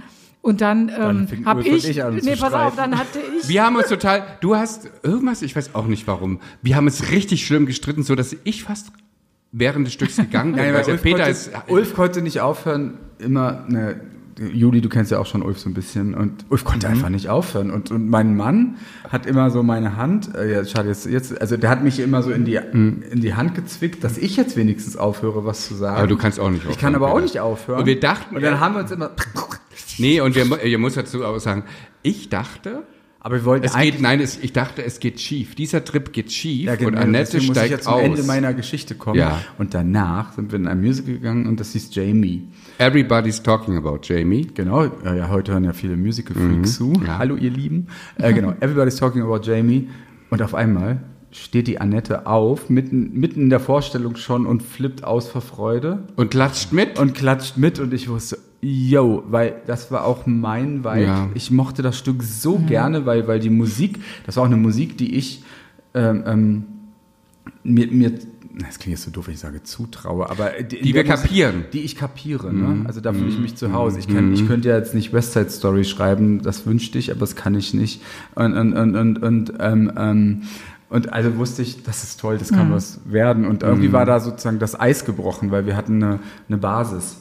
Und 0.45 0.61
dann, 0.61 0.91
ähm, 0.95 1.27
fing 1.27 1.43
habe 1.43 1.63
ich, 1.63 1.89
ich 1.89 2.03
an 2.03 2.17
nee, 2.21 2.35
pass 2.35 2.53
auf, 2.53 2.75
dann 2.75 2.95
hatte 2.99 3.17
ich, 3.35 3.49
Wir 3.49 3.63
haben 3.63 3.77
uns 3.77 3.87
total, 3.87 4.23
du 4.41 4.55
hast 4.55 4.87
irgendwas, 5.01 5.41
ich 5.41 5.55
weiß 5.55 5.73
auch 5.73 5.87
nicht 5.87 6.05
warum, 6.05 6.39
wir 6.61 6.75
haben 6.75 6.85
uns 6.85 7.09
richtig 7.09 7.47
schlimm 7.47 7.65
gestritten, 7.65 8.03
so 8.03 8.13
dass 8.13 8.35
ich 8.43 8.63
fast 8.63 8.91
während 9.51 9.87
des 9.87 9.93
Stücks 9.95 10.17
gegangen 10.17 10.53
bin. 10.53 10.63
Nein, 10.63 10.75
weil 10.75 10.85
Ulf, 10.85 11.01
Peter 11.01 11.17
konnte, 11.23 11.31
ist, 11.31 11.51
Ulf 11.67 11.95
konnte 11.95 12.21
nicht 12.21 12.41
aufhören, 12.41 12.99
immer, 13.17 13.65
ne, 13.67 13.99
Juli, 14.37 14.81
du 14.81 14.89
kennst 14.89 15.09
ja 15.09 15.17
auch 15.17 15.25
schon 15.25 15.41
Ulf 15.41 15.57
so 15.57 15.67
ein 15.67 15.73
bisschen 15.73 16.13
und 16.13 16.45
Ulf 16.49 16.63
Mhm. 16.63 16.67
konnte 16.67 16.89
einfach 16.89 17.09
nicht 17.09 17.27
aufhören 17.27 17.71
und, 17.71 17.89
und 17.89 18.07
mein 18.07 18.37
Mann 18.37 18.75
hat 19.09 19.25
immer 19.25 19.49
so 19.49 19.63
meine 19.63 19.95
Hand, 19.95 20.35
äh, 20.35 20.53
ja, 20.53 20.63
schade, 20.63 20.89
jetzt, 20.89 21.07
jetzt, 21.07 21.41
also 21.41 21.57
der 21.57 21.71
hat 21.71 21.83
mich 21.83 21.99
immer 21.99 22.21
so 22.21 22.29
in 22.29 22.45
die, 22.45 22.59
in 22.71 23.01
die 23.15 23.33
Hand 23.33 23.55
gezwickt, 23.55 24.03
dass 24.03 24.19
ich 24.19 24.37
jetzt 24.37 24.57
wenigstens 24.57 24.95
aufhöre, 24.95 25.43
was 25.43 25.67
zu 25.67 25.73
sagen. 25.73 25.95
Mhm. 25.95 25.99
aber 26.01 26.07
du 26.07 26.17
kannst 26.17 26.39
auch 26.39 26.51
nicht 26.51 26.59
aufhören. 26.59 26.73
ich 26.75 26.79
kann 26.79 26.93
aber 26.93 27.11
auch 27.11 27.21
nicht 27.21 27.39
aufhören. 27.39 27.79
Und 27.79 27.85
wir 27.87 27.99
dachten, 27.99 28.35
und 28.35 28.43
dann 28.43 28.59
haben 28.59 28.75
wir 28.75 28.81
uns 28.81 28.91
immer, 28.91 29.09
nee, 29.97 30.21
und 30.21 30.35
wir, 30.35 30.63
ihr 30.63 30.77
muss 30.77 30.95
dazu 30.95 31.23
auch 31.23 31.37
sagen, 31.39 31.63
ich 32.03 32.29
dachte, 32.29 32.83
aber 33.19 33.37
wir 33.37 33.45
wollten 33.45 33.65
es 33.65 33.73
geht, 33.73 34.01
nein, 34.01 34.19
es, 34.19 34.37
ich 34.37 34.53
dachte, 34.53 34.83
es 34.83 34.99
geht 34.99 35.19
schief. 35.19 35.55
Dieser 35.55 35.83
Trip 35.83 36.13
geht 36.13 36.31
schief 36.31 36.65
Ja, 36.67 36.75
genau, 36.75 36.89
und 36.89 36.97
Annette 36.97 37.31
deswegen 37.31 37.47
muss 37.47 37.57
ich 37.57 37.63
steigt 37.63 37.71
jetzt 37.71 37.83
zum 37.85 37.93
aus. 37.93 38.01
Ende 38.03 38.21
meiner 38.23 38.53
Geschichte 38.53 38.93
kommen. 38.93 39.17
Ja. 39.17 39.41
Und 39.57 39.73
danach 39.73 40.33
sind 40.33 40.51
wir 40.51 40.59
in 40.59 40.67
ein 40.67 40.79
Musical 40.79 41.15
gegangen 41.15 41.47
und 41.47 41.59
das 41.59 41.71
hieß 41.71 41.89
Jamie. 41.95 42.47
Everybody's 42.77 43.41
talking 43.41 43.77
about 43.77 44.01
Jamie. 44.03 44.45
Genau, 44.53 44.83
ja, 45.03 45.15
ja, 45.15 45.29
heute 45.29 45.53
hören 45.53 45.63
ja 45.63 45.73
viele 45.73 45.97
Musical 45.97 46.35
Freaks 46.35 46.75
zu. 46.75 46.93
ja. 47.03 47.17
Hallo 47.17 47.35
ihr 47.35 47.49
Lieben. 47.49 47.87
Äh, 48.19 48.31
genau, 48.33 48.53
Everybody's 48.59 48.97
talking 48.97 49.23
about 49.23 49.39
Jamie. 49.41 49.89
Und 50.29 50.43
auf 50.43 50.53
einmal 50.53 51.01
steht 51.31 51.65
die 51.67 51.81
Annette 51.81 52.27
auf, 52.27 52.69
mitten, 52.69 53.11
mitten 53.13 53.41
in 53.41 53.49
der 53.49 53.59
Vorstellung 53.59 54.17
schon 54.17 54.45
und 54.45 54.61
flippt 54.61 55.03
aus 55.03 55.29
vor 55.29 55.41
Freude 55.41 56.07
Und 56.15 56.29
klatscht 56.29 56.71
mit. 56.73 56.99
und 56.99 57.15
klatscht 57.15 57.57
mit 57.57 57.79
und 57.79 57.91
ich 57.93 58.07
wusste, 58.07 58.37
yo, 58.65 59.23
weil 59.27 59.61
das 59.67 59.91
war 59.91 60.05
auch 60.05 60.25
mein 60.25 60.83
Vibe. 60.83 61.03
Ja. 61.03 61.29
Ich 61.35 61.51
mochte 61.51 61.83
das 61.83 61.97
Stück 61.97 62.23
so 62.23 62.57
gerne, 62.57 63.05
weil, 63.05 63.27
weil 63.27 63.39
die 63.39 63.51
Musik, 63.51 63.99
das 64.25 64.37
war 64.37 64.43
auch 64.43 64.47
eine 64.47 64.57
Musik, 64.57 64.97
die 64.97 65.15
ich 65.15 65.43
ähm, 65.93 66.23
ähm, 66.25 66.63
mir, 67.63 67.87
mir 67.91 68.11
das 68.57 68.79
klingt 68.79 68.97
jetzt 68.97 69.03
so 69.05 69.11
doof, 69.11 69.27
wenn 69.27 69.33
ich 69.33 69.39
sage 69.39 69.61
zutraue, 69.63 70.29
aber 70.29 70.51
die, 70.63 70.81
Die 70.81 70.93
wir 70.93 71.03
kapieren. 71.03 71.65
die 71.73 71.81
ich 71.81 71.95
kapiere. 71.97 72.53
Ne? 72.53 72.85
Also 72.87 73.01
da 73.01 73.11
fühle 73.11 73.27
ich 73.27 73.37
mich 73.37 73.55
zu 73.55 73.73
Hause. 73.73 73.99
Ich, 73.99 74.07
kann, 74.07 74.33
ich 74.33 74.47
könnte 74.47 74.69
ja 74.69 74.77
jetzt 74.77 74.95
nicht 74.95 75.11
West 75.11 75.33
Side 75.33 75.49
Story 75.49 75.83
schreiben, 75.83 76.41
das 76.41 76.65
wünschte 76.65 76.97
ich, 76.97 77.11
aber 77.11 77.19
das 77.19 77.35
kann 77.35 77.53
ich 77.53 77.73
nicht. 77.73 78.01
Und, 78.33 78.53
und, 78.53 78.73
und, 78.73 78.95
und, 78.95 79.21
und, 79.21 79.53
ähm, 79.59 79.91
ähm, 79.97 80.41
und 80.89 81.11
also 81.11 81.35
wusste 81.35 81.63
ich, 81.63 81.83
das 81.83 82.03
ist 82.03 82.19
toll, 82.21 82.37
das 82.37 82.51
kann 82.51 82.71
was 82.71 83.01
werden. 83.03 83.45
Und 83.45 83.61
irgendwie 83.63 83.91
war 83.91 84.05
da 84.05 84.21
sozusagen 84.21 84.59
das 84.59 84.79
Eis 84.79 85.03
gebrochen, 85.03 85.51
weil 85.51 85.65
wir 85.65 85.75
hatten 85.75 86.01
eine, 86.01 86.19
eine 86.47 86.57
Basis. 86.57 87.17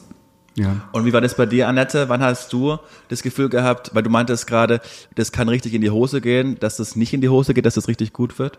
Ja. 0.55 0.87
Und 0.93 1.05
wie 1.05 1.13
war 1.13 1.21
das 1.21 1.35
bei 1.35 1.45
dir, 1.45 1.67
Annette? 1.67 2.07
Wann 2.07 2.21
hast 2.21 2.51
du 2.53 2.77
das 3.09 3.21
Gefühl 3.21 3.49
gehabt, 3.49 3.91
weil 3.93 4.03
du 4.03 4.09
meintest 4.09 4.47
gerade, 4.47 4.79
das 5.15 5.31
kann 5.31 5.49
richtig 5.49 5.73
in 5.73 5.81
die 5.81 5.89
Hose 5.89 6.21
gehen, 6.21 6.57
dass 6.59 6.77
das 6.77 6.95
nicht 6.95 7.13
in 7.13 7.21
die 7.21 7.29
Hose 7.29 7.53
geht, 7.53 7.65
dass 7.65 7.75
das 7.75 7.87
richtig 7.87 8.13
gut 8.13 8.39
wird? 8.39 8.57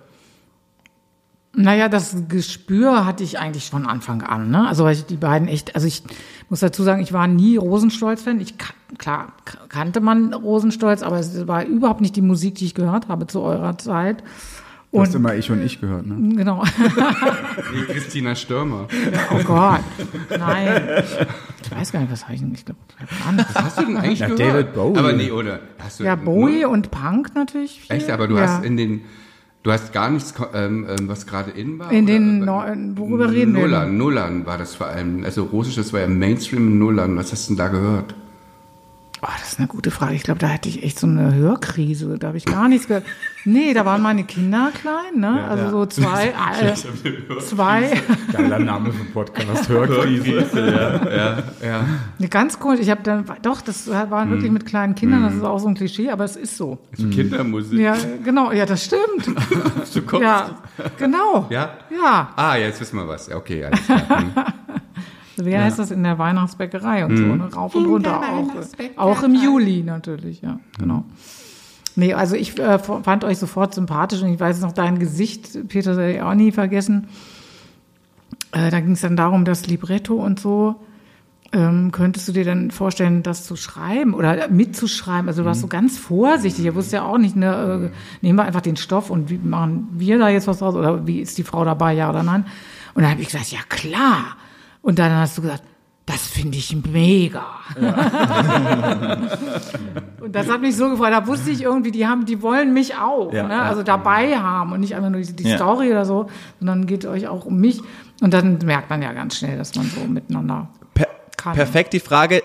Naja, 1.59 1.89
das 1.89 2.15
Gespür 2.29 3.07
hatte 3.07 3.25
ich 3.25 3.39
eigentlich 3.39 3.71
von 3.71 3.87
Anfang 3.87 4.21
an. 4.21 4.51
Ne? 4.51 4.69
Also 4.69 4.85
weil 4.85 4.93
ich 4.93 5.07
die 5.07 5.17
beiden 5.17 5.49
echt, 5.49 5.75
also 5.75 5.87
ich 5.87 6.03
muss 6.51 6.61
dazu 6.61 6.83
sagen, 6.83 7.01
ich 7.01 7.15
war 7.15 7.27
nie 7.27 7.57
Rosenstolz-Fan. 7.57 8.41
Ich 8.41 8.57
klar 8.99 9.33
kannte 9.71 10.01
man 10.01 10.35
Rosenstolz, 10.35 11.03
aber 11.03 11.19
es 11.19 11.47
war 11.47 11.65
überhaupt 11.65 12.03
nicht 12.03 12.15
die 12.15 12.21
Musik, 12.21 12.57
die 12.57 12.67
ich 12.67 12.75
gehört 12.75 13.09
habe 13.09 13.27
zu 13.27 13.41
eurer 13.41 13.79
Zeit. 13.79 14.23
Du 14.97 15.03
hast 15.03 15.15
Und 15.15 15.21
immer 15.21 15.35
ich 15.35 15.51
und 15.51 15.63
ich 15.63 15.79
gehört, 15.81 16.07
ne? 16.07 16.35
genau. 16.37 16.63
Wie 16.65 17.93
Christina 17.93 18.35
Stürmer. 18.35 18.89
Oh 19.31 19.43
Gott. 19.45 19.81
Nein. 20.39 20.83
Ich 21.63 21.71
weiß 21.71 21.93
gar 21.93 22.01
nicht, 22.01 22.11
was 22.13 22.25
habe 22.25 22.35
ich 22.35 22.41
denn? 22.41 22.55
Ich 22.55 22.65
glaube. 22.65 22.81
Was 23.37 23.55
hast 23.65 23.79
du 23.79 23.85
denn 23.85 23.97
eigentlich 23.99 24.21
Na, 24.21 24.29
gehört? 24.29 24.41
David 24.55 24.75
Bowie. 24.75 24.99
Aber 24.99 25.13
nee, 25.13 25.31
oder? 25.31 25.61
Hast 25.79 26.01
du 26.01 26.05
Ja, 26.05 26.15
Bowie 26.15 26.65
und 26.65 26.91
Punk 26.91 27.35
natürlich. 27.35 27.83
Viel. 27.83 27.97
Echt, 27.97 28.11
aber 28.11 28.27
du 28.27 28.37
ja. 28.37 28.43
hast 28.49 28.65
in 28.65 28.77
den, 28.79 29.03
du 29.65 29.71
hast 29.73 29.93
gar 29.93 30.09
nichts, 30.09 30.33
ähm, 30.55 30.87
ähm, 30.89 31.09
was 31.09 31.27
gerade 31.27 31.51
in 31.51 31.79
war? 31.79 31.93
In 31.93 32.07
den 32.07 32.39
neuen- 32.45 32.97
worüber 32.97 33.31
reden 33.31 33.55
wir 33.55 33.63
Nullern, 33.63 33.89
denn? 33.89 33.99
Nullern 33.99 34.47
war 34.47 34.57
das 34.57 34.75
vor 34.77 34.87
allem. 34.87 35.25
Also 35.25 35.45
Russisch, 35.45 35.75
das 35.75 35.93
war 35.93 36.01
ja 36.01 36.07
Mainstream 36.07 36.69
in 36.69 36.79
Nullern. 36.79 37.17
Was 37.17 37.33
hast 37.33 37.47
du 37.49 37.53
denn 37.53 37.59
da 37.59 37.69
gehört? 37.69 38.15
Oh, 39.23 39.29
das 39.41 39.53
ist 39.53 39.59
eine 39.59 39.69
gute 39.69 39.91
Frage. 39.91 40.15
Ich 40.15 40.23
glaube, 40.23 40.39
da 40.41 40.47
hätte 40.47 40.69
ich 40.69 40.83
echt 40.83 40.99
so 40.99 41.07
eine 41.07 41.35
Hörkrise. 41.35 42.19
Da 42.19 42.29
habe 42.29 42.37
ich 42.39 42.45
gar 42.47 42.69
nichts 42.69 42.87
gehört. 42.87 43.05
Nee, 43.49 43.73
da 43.75 43.85
waren 43.85 44.03
meine 44.03 44.25
Kinder 44.25 44.73
klein, 44.75 45.21
ne? 45.21 45.45
also 45.49 45.71
so 45.71 45.87
zwei, 45.87 46.35
äh, 46.61 47.39
zwei. 47.39 48.03
Geiler 48.33 48.59
Name 48.59 48.93
für 48.93 49.05
Podcast, 49.05 49.69
Hörkrise. 49.69 50.49
ja, 50.55 51.17
ja, 51.17 51.43
ja. 51.65 51.85
Nee, 52.19 52.27
ganz 52.27 52.59
komisch. 52.59 52.81
Ich 52.81 52.91
habe 52.91 53.03
dann, 53.05 53.25
doch, 53.43 53.61
das 53.61 53.89
waren 53.89 54.31
wirklich 54.31 54.51
mit 54.51 54.67
kleinen 54.67 54.97
Kindern. 54.97 55.23
Das 55.23 55.35
ist 55.35 55.45
auch 55.45 55.59
so 55.59 55.69
ein 55.69 55.77
Klischee, 55.77 56.11
aber 56.11 56.25
es 56.25 56.35
ist 56.35 56.57
so. 56.57 56.79
So 56.97 57.09
Kindermusik. 57.09 57.79
Ja, 57.79 57.95
genau. 58.25 58.51
Ja, 58.51 58.67
das 58.67 58.85
stimmt. 58.85 59.27
Du 59.95 60.03
kommst. 60.03 60.25
Ja, 60.25 60.51
genau. 60.99 61.47
Ja? 61.49 61.71
Ja. 61.91 62.33
Ah, 62.37 62.57
jetzt 62.57 62.81
wissen 62.81 62.97
wir 62.97 63.09
was. 63.09 63.31
Okay, 63.31 63.65
alles 63.65 63.85
klar. 63.85 64.03
Hm. 65.37 65.47
Wie 65.47 65.57
heißt 65.57 65.79
das 65.79 65.91
in 65.91 66.03
der 66.03 66.19
Weihnachtsbäckerei 66.19 67.05
und 67.05 67.17
so, 67.17 67.23
ne? 67.23 67.51
Rauf 67.55 67.75
und 67.75 67.85
runter 67.85 68.21
auch. 68.21 68.49
Auch 68.97 69.23
im 69.23 69.35
Juli 69.35 69.83
natürlich, 69.83 70.41
ja, 70.41 70.59
genau. 70.79 71.05
Nee, 71.97 72.13
also 72.13 72.37
ich 72.37 72.59
äh, 72.59 72.79
fand 72.79 73.25
euch 73.25 73.39
sofort 73.39 73.75
sympathisch 73.75 74.23
und 74.23 74.33
ich 74.33 74.39
weiß 74.39 74.61
noch 74.61 74.73
dein 74.73 74.99
Gesicht, 74.99 75.69
Peter, 75.69 75.95
das 75.95 76.15
ich 76.15 76.21
auch 76.21 76.35
nie 76.35 76.53
vergessen. 76.53 77.09
Äh, 78.53 78.71
da 78.71 78.81
ging 78.81 78.93
es 78.93 79.01
dann 79.01 79.17
darum, 79.17 79.47
das 79.47 79.67
Libretto 79.67 80.15
und 80.15 80.39
so. 80.39 80.77
Ähm, 81.53 81.93
könntest 81.93 82.29
du 82.29 82.33
dir 82.33 82.45
dann 82.45 82.71
vorstellen, 82.71 83.23
das 83.23 83.45
zu 83.45 83.57
schreiben 83.57 84.13
oder 84.13 84.49
mitzuschreiben? 84.49 85.29
Also 85.29 85.43
du 85.43 85.47
warst 85.47 85.63
so 85.63 85.69
ganz 85.69 85.97
vorsichtig. 85.97 86.67
Ihr 86.67 86.75
wusst 86.75 86.93
ja 86.93 87.03
auch 87.03 87.17
nicht, 87.17 87.35
ne, 87.35 87.91
äh, 87.91 88.25
nehmen 88.25 88.39
wir 88.39 88.45
einfach 88.45 88.61
den 88.61 88.77
Stoff 88.77 89.09
und 89.09 89.31
wie 89.31 89.39
machen 89.39 89.89
wir 89.93 90.19
da 90.19 90.29
jetzt 90.29 90.47
was 90.47 90.59
draus? 90.59 90.75
Oder 90.75 91.07
wie 91.07 91.21
ist 91.21 91.39
die 91.39 91.45
Frau 91.45 91.65
dabei, 91.65 91.95
ja 91.95 92.11
oder 92.11 92.23
nein? 92.23 92.45
Und 92.95 93.03
dann 93.03 93.13
habe 93.13 93.23
ich 93.23 93.29
gesagt, 93.29 93.53
ja 93.53 93.61
klar. 93.69 94.37
Und 94.83 94.99
dann 94.99 95.13
hast 95.13 95.39
du 95.39 95.43
gesagt, 95.43 95.63
das 96.07 96.27
finde 96.29 96.57
ich 96.57 96.75
mega. 96.93 97.45
und 100.21 100.35
das 100.35 100.49
hat 100.49 100.61
mich 100.61 100.77
so 100.77 100.89
gefreut. 100.91 101.13
Da 101.13 101.27
wusste 101.27 101.51
ich 101.51 101.63
irgendwie, 101.63 101.91
die 101.91 102.07
haben, 102.07 102.25
die 102.27 102.43
wollen 102.43 102.73
mich 102.73 102.95
auch, 102.97 103.33
Ja, 103.33 103.43
ne? 103.49 103.55
ja. 103.55 103.63
also 103.63 103.83
dabei 103.83 104.37
haben 104.39 104.73
und 104.73 104.81
nicht 104.81 104.95
einfach 104.95 105.11
nur 105.11 105.21
die, 105.21 105.33
die 105.35 105.49
Ja. 105.49 105.57
Story 105.57 105.91
oder 105.91 106.05
so, 106.05 106.29
sondern 106.61 106.87
geht 106.87 107.05
euch 107.07 107.27
auch 107.29 107.45
um 107.47 107.59
mich. 107.59 107.81
Und 108.21 108.33
dann 108.33 108.59
merkt 108.65 108.89
man 108.89 109.03
ja 109.03 109.13
ganz 109.13 109.37
schnell, 109.37 109.59
dass 109.59 109.75
man 109.75 109.87
so 109.87 110.01
miteinander 110.07 110.69
Per 110.95 111.09
kann. 111.37 111.55
perfekt 111.55 111.93
die 111.93 112.01
Frage, 112.01 112.43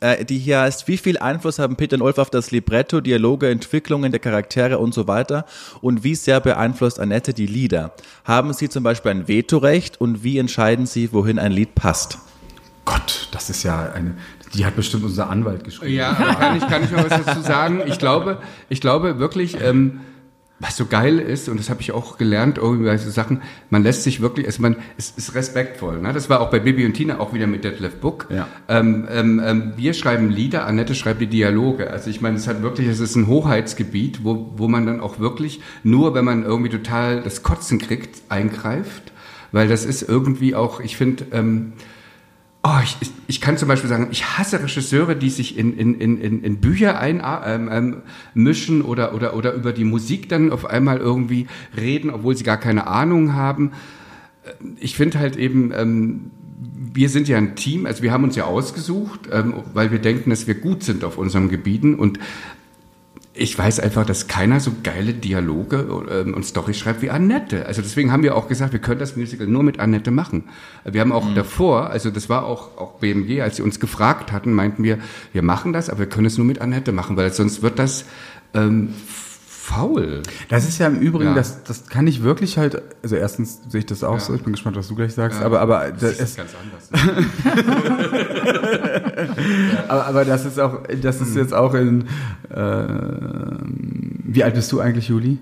äh, 0.00 0.24
die 0.24 0.38
hier 0.38 0.60
heißt, 0.60 0.86
wie 0.86 0.98
viel 0.98 1.18
Einfluss 1.18 1.58
haben 1.58 1.76
Peter 1.76 1.96
und 1.96 2.02
Ulf 2.02 2.18
auf 2.18 2.30
das 2.30 2.50
Libretto, 2.50 3.00
Dialoge, 3.00 3.48
Entwicklungen 3.50 4.12
der 4.12 4.20
Charaktere 4.20 4.78
und 4.78 4.92
so 4.94 5.08
weiter? 5.08 5.46
Und 5.80 6.04
wie 6.04 6.14
sehr 6.14 6.40
beeinflusst 6.40 7.00
Annette 7.00 7.32
die 7.34 7.46
Lieder? 7.46 7.92
Haben 8.24 8.52
Sie 8.52 8.68
zum 8.68 8.82
Beispiel 8.84 9.10
ein 9.12 9.28
Vetorecht 9.28 10.00
und 10.00 10.22
wie 10.22 10.38
entscheiden 10.38 10.84
Sie, 10.86 11.12
wohin 11.12 11.38
ein 11.38 11.52
Lied 11.52 11.74
passt? 11.74 12.18
Gott, 12.84 13.28
das 13.32 13.50
ist 13.50 13.62
ja 13.62 13.92
eine. 13.92 14.14
Die 14.54 14.64
hat 14.64 14.74
bestimmt 14.74 15.04
unser 15.04 15.30
Anwalt 15.30 15.64
geschrieben. 15.64 15.94
Ja, 15.94 16.10
aber 16.10 16.34
kann 16.34 16.56
ich, 16.56 16.66
kann 16.66 16.84
ich 16.84 16.90
mal 16.90 17.08
was 17.08 17.24
dazu 17.24 17.40
sagen? 17.40 17.82
Ich 17.86 17.98
glaube, 17.98 18.38
ich 18.68 18.80
glaube 18.80 19.18
wirklich, 19.18 19.60
ähm, 19.60 20.00
was 20.60 20.76
so 20.76 20.84
geil 20.84 21.18
ist, 21.18 21.48
und 21.48 21.58
das 21.58 21.70
habe 21.70 21.80
ich 21.80 21.92
auch 21.92 22.18
gelernt, 22.18 22.58
irgendwie 22.58 22.84
bei 22.84 22.98
so 22.98 23.10
Sachen, 23.10 23.40
man 23.70 23.82
lässt 23.82 24.02
sich 24.02 24.20
wirklich, 24.20 24.46
also 24.46 24.60
man 24.60 24.76
es 24.98 25.10
ist 25.16 25.34
respektvoll. 25.34 26.00
Ne? 26.00 26.12
Das 26.12 26.28
war 26.28 26.40
auch 26.40 26.50
bei 26.50 26.60
Bibi 26.60 26.84
und 26.84 26.92
Tina 26.92 27.18
auch 27.18 27.32
wieder 27.32 27.46
mit 27.46 27.64
Detlef 27.64 27.96
Book. 27.96 28.26
Ja. 28.28 28.46
Ähm, 28.68 29.08
ähm, 29.10 29.40
ähm, 29.42 29.72
wir 29.76 29.94
schreiben 29.94 30.28
Lieder, 30.28 30.66
Annette 30.66 30.94
schreibt 30.94 31.22
die 31.22 31.28
Dialoge. 31.28 31.90
Also 31.90 32.10
ich 32.10 32.20
meine, 32.20 32.36
es 32.36 32.46
hat 32.46 32.60
wirklich, 32.60 32.88
es 32.88 33.00
ist 33.00 33.16
ein 33.16 33.26
Hoheitsgebiet, 33.26 34.22
wo, 34.22 34.52
wo 34.56 34.68
man 34.68 34.84
dann 34.84 35.00
auch 35.00 35.18
wirklich 35.18 35.62
nur, 35.82 36.14
wenn 36.14 36.26
man 36.26 36.44
irgendwie 36.44 36.70
total 36.70 37.22
das 37.22 37.42
Kotzen 37.42 37.78
kriegt, 37.78 38.20
eingreift. 38.28 39.12
Weil 39.52 39.66
das 39.66 39.86
ist 39.86 40.02
irgendwie 40.02 40.54
auch, 40.54 40.80
ich 40.80 40.96
finde, 40.98 41.24
ähm, 41.32 41.72
Oh, 42.62 42.78
ich, 42.84 42.96
ich, 43.26 43.40
kann 43.40 43.56
zum 43.56 43.68
Beispiel 43.68 43.88
sagen, 43.88 44.08
ich 44.10 44.36
hasse 44.36 44.62
Regisseure, 44.62 45.16
die 45.16 45.30
sich 45.30 45.56
in, 45.56 45.74
in, 45.78 45.98
in, 45.98 46.42
in 46.42 46.60
Bücher 46.60 46.98
ein, 46.98 47.22
ähm, 47.46 48.02
ähm, 48.34 48.84
oder, 48.84 49.14
oder, 49.14 49.34
oder 49.34 49.54
über 49.54 49.72
die 49.72 49.84
Musik 49.84 50.28
dann 50.28 50.52
auf 50.52 50.66
einmal 50.66 50.98
irgendwie 50.98 51.46
reden, 51.74 52.10
obwohl 52.10 52.36
sie 52.36 52.44
gar 52.44 52.58
keine 52.58 52.86
Ahnung 52.86 53.32
haben. 53.32 53.72
Äh, 54.44 54.50
Ich 54.78 54.94
finde 54.94 55.18
halt 55.18 55.36
eben, 55.36 55.72
ähm, 55.74 56.30
wir 56.92 57.08
sind 57.08 57.28
ja 57.28 57.38
ein 57.38 57.56
Team, 57.56 57.86
also 57.86 58.02
wir 58.02 58.12
haben 58.12 58.24
uns 58.24 58.36
ja 58.36 58.44
ausgesucht, 58.44 59.20
ähm, 59.32 59.54
weil 59.72 59.90
wir 59.90 59.98
denken, 59.98 60.28
dass 60.28 60.46
wir 60.46 60.54
gut 60.54 60.82
sind 60.82 61.02
auf 61.02 61.16
unseren 61.16 61.48
Gebieten 61.48 61.94
und 61.94 62.18
ich 63.32 63.56
weiß 63.56 63.78
einfach, 63.78 64.04
dass 64.04 64.26
keiner 64.26 64.58
so 64.58 64.72
geile 64.82 65.14
Dialoge 65.14 65.86
ähm, 66.10 66.34
und 66.34 66.44
Story 66.44 66.74
schreibt 66.74 67.00
wie 67.00 67.10
Annette. 67.10 67.64
Also 67.66 67.80
deswegen 67.80 68.10
haben 68.10 68.24
wir 68.24 68.34
auch 68.34 68.48
gesagt, 68.48 68.72
wir 68.72 68.80
können 68.80 68.98
das 68.98 69.16
Musical 69.16 69.46
nur 69.46 69.62
mit 69.62 69.78
Annette 69.78 70.10
machen. 70.10 70.48
Wir 70.84 71.00
haben 71.00 71.12
auch 71.12 71.32
davor, 71.34 71.90
also 71.90 72.10
das 72.10 72.28
war 72.28 72.44
auch, 72.44 72.76
auch 72.76 72.98
BMG, 72.98 73.40
als 73.40 73.56
sie 73.56 73.62
uns 73.62 73.78
gefragt 73.78 74.32
hatten, 74.32 74.52
meinten 74.52 74.82
wir, 74.82 74.98
wir 75.32 75.42
machen 75.42 75.72
das, 75.72 75.88
aber 75.90 76.00
wir 76.00 76.08
können 76.08 76.26
es 76.26 76.38
nur 76.38 76.46
mit 76.46 76.60
Annette 76.60 76.90
machen, 76.90 77.16
weil 77.16 77.32
sonst 77.32 77.62
wird 77.62 77.78
das 77.78 78.04
ähm, 78.52 78.94
faul. 79.46 80.22
Das 80.48 80.68
ist 80.68 80.78
ja 80.78 80.88
im 80.88 80.98
Übrigen, 80.98 81.30
Ja. 81.30 81.34
das, 81.34 81.62
das 81.62 81.86
kann 81.86 82.08
ich 82.08 82.24
wirklich 82.24 82.58
halt, 82.58 82.82
also 83.04 83.14
erstens 83.14 83.60
sehe 83.68 83.80
ich 83.80 83.86
das 83.86 84.02
auch 84.02 84.18
so, 84.18 84.34
ich 84.34 84.42
bin 84.42 84.52
gespannt, 84.54 84.76
was 84.76 84.88
du 84.88 84.96
gleich 84.96 85.14
sagst, 85.14 85.40
aber, 85.40 85.60
aber, 85.60 85.92
das 85.92 86.18
ist, 86.18 86.36
ganz 86.36 86.50
anders. 86.60 86.90
aber, 89.90 90.06
aber 90.06 90.24
das 90.24 90.44
ist 90.46 90.58
auch, 90.58 90.80
das 91.02 91.20
ist 91.20 91.36
jetzt 91.36 91.52
auch 91.54 91.74
in, 91.74 92.04
äh, 92.48 92.84
wie 94.24 94.44
alt 94.44 94.54
bist 94.54 94.70
du 94.72 94.80
eigentlich, 94.80 95.08
Juli? 95.08 95.38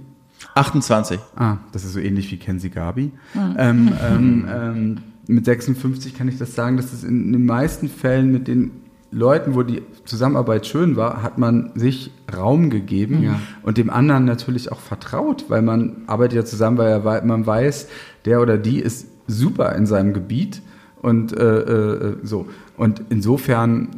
28. 0.55 1.19
Ah, 1.37 1.57
das 1.73 1.85
ist 1.85 1.93
so 1.95 2.01
ähnlich 2.01 2.31
wie 2.31 2.37
Kenzie 2.39 2.71
Gabi. 2.71 3.13
Ähm, 3.57 3.93
ähm, 4.03 4.49
ähm, 4.53 4.97
mit 5.27 5.45
56 5.45 6.15
kann 6.15 6.29
ich 6.29 6.39
das 6.39 6.55
sagen, 6.55 6.77
dass 6.77 6.93
es 6.93 7.05
in 7.05 7.33
den 7.33 7.45
meisten 7.45 7.89
Fällen 7.89 8.33
mit 8.33 8.49
den 8.49 8.71
Leuten, 9.11 9.55
wo 9.55 9.63
die 9.63 9.83
Zusammenarbeit 10.05 10.67
schön 10.67 10.97
war, 10.97 11.23
hat 11.23 11.39
man 11.39 11.71
sich 11.75 12.13
Raum 12.35 12.69
gegeben 12.71 13.23
Ja. 13.23 13.41
und 13.63 13.79
dem 13.79 13.89
anderen 13.91 14.25
natürlich 14.27 14.71
auch 14.71 14.81
vertraut, 14.81 15.47
weil 15.49 15.63
man 15.63 15.97
arbeitet 16.07 16.37
ja 16.37 16.45
zusammen, 16.45 16.77
weil 16.79 17.05
wei- 17.05 17.23
man 17.23 17.47
weiß, 17.47 17.89
der 18.27 18.41
oder 18.43 18.59
die 18.59 18.81
ist 18.81 19.07
super 19.27 19.75
in 19.77 19.87
seinem 19.87 20.13
Gebiet 20.13 20.61
und 21.01 21.33
äh, 21.37 21.61
äh, 21.61 22.17
so. 22.23 22.49
Und 22.77 23.03
insofern 23.09 23.89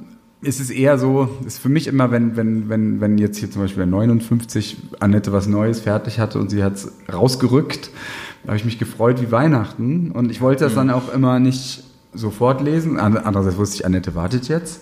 ist 0.43 0.61
es 0.61 0.71
eher 0.71 0.99
so, 0.99 1.29
ist 1.47 1.59
für 1.59 1.69
mich 1.69 1.87
immer, 1.87 2.11
wenn, 2.11 2.37
wenn, 2.37 2.69
wenn, 2.69 3.01
wenn 3.01 3.19
jetzt 3.19 3.39
hier 3.39 3.51
zum 3.51 3.63
Beispiel 3.63 3.85
bei 3.85 3.91
59 3.91 4.77
Annette 5.01 5.33
was 5.33 5.47
Neues 5.47 5.81
fertig 5.81 6.19
hatte 6.19 6.39
und 6.39 6.51
sie 6.51 6.63
hat 6.63 6.77
es 6.77 6.93
rausgerückt, 7.13 7.91
habe 8.47 8.57
ich 8.57 8.65
mich 8.65 8.79
gefreut 8.79 9.21
wie 9.21 9.31
Weihnachten. 9.31 10.11
Und 10.13 10.31
ich 10.31 10.41
wollte 10.41 10.65
das 10.65 10.75
dann 10.75 10.91
auch 10.91 11.13
immer 11.13 11.39
nicht 11.41 11.85
sofort 12.15 12.63
lesen. 12.63 12.99
And- 12.99 13.19
Andererseits 13.25 13.59
wusste 13.59 13.77
ich, 13.77 13.87
Annette 13.87 14.15
wartet 14.15 14.49
jetzt. 14.49 14.81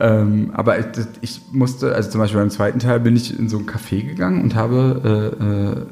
Ähm, 0.00 0.50
aber 0.52 0.78
ich, 0.80 0.86
ich 1.20 1.40
musste, 1.52 1.94
also 1.94 2.10
zum 2.10 2.20
Beispiel 2.20 2.40
beim 2.40 2.50
zweiten 2.50 2.78
Teil 2.78 3.00
bin 3.00 3.16
ich 3.16 3.38
in 3.38 3.48
so 3.48 3.58
ein 3.58 3.66
Café 3.66 4.04
gegangen 4.04 4.42
und 4.42 4.54
habe 4.54 5.32
äh, 5.40 5.44
äh, 5.80 5.86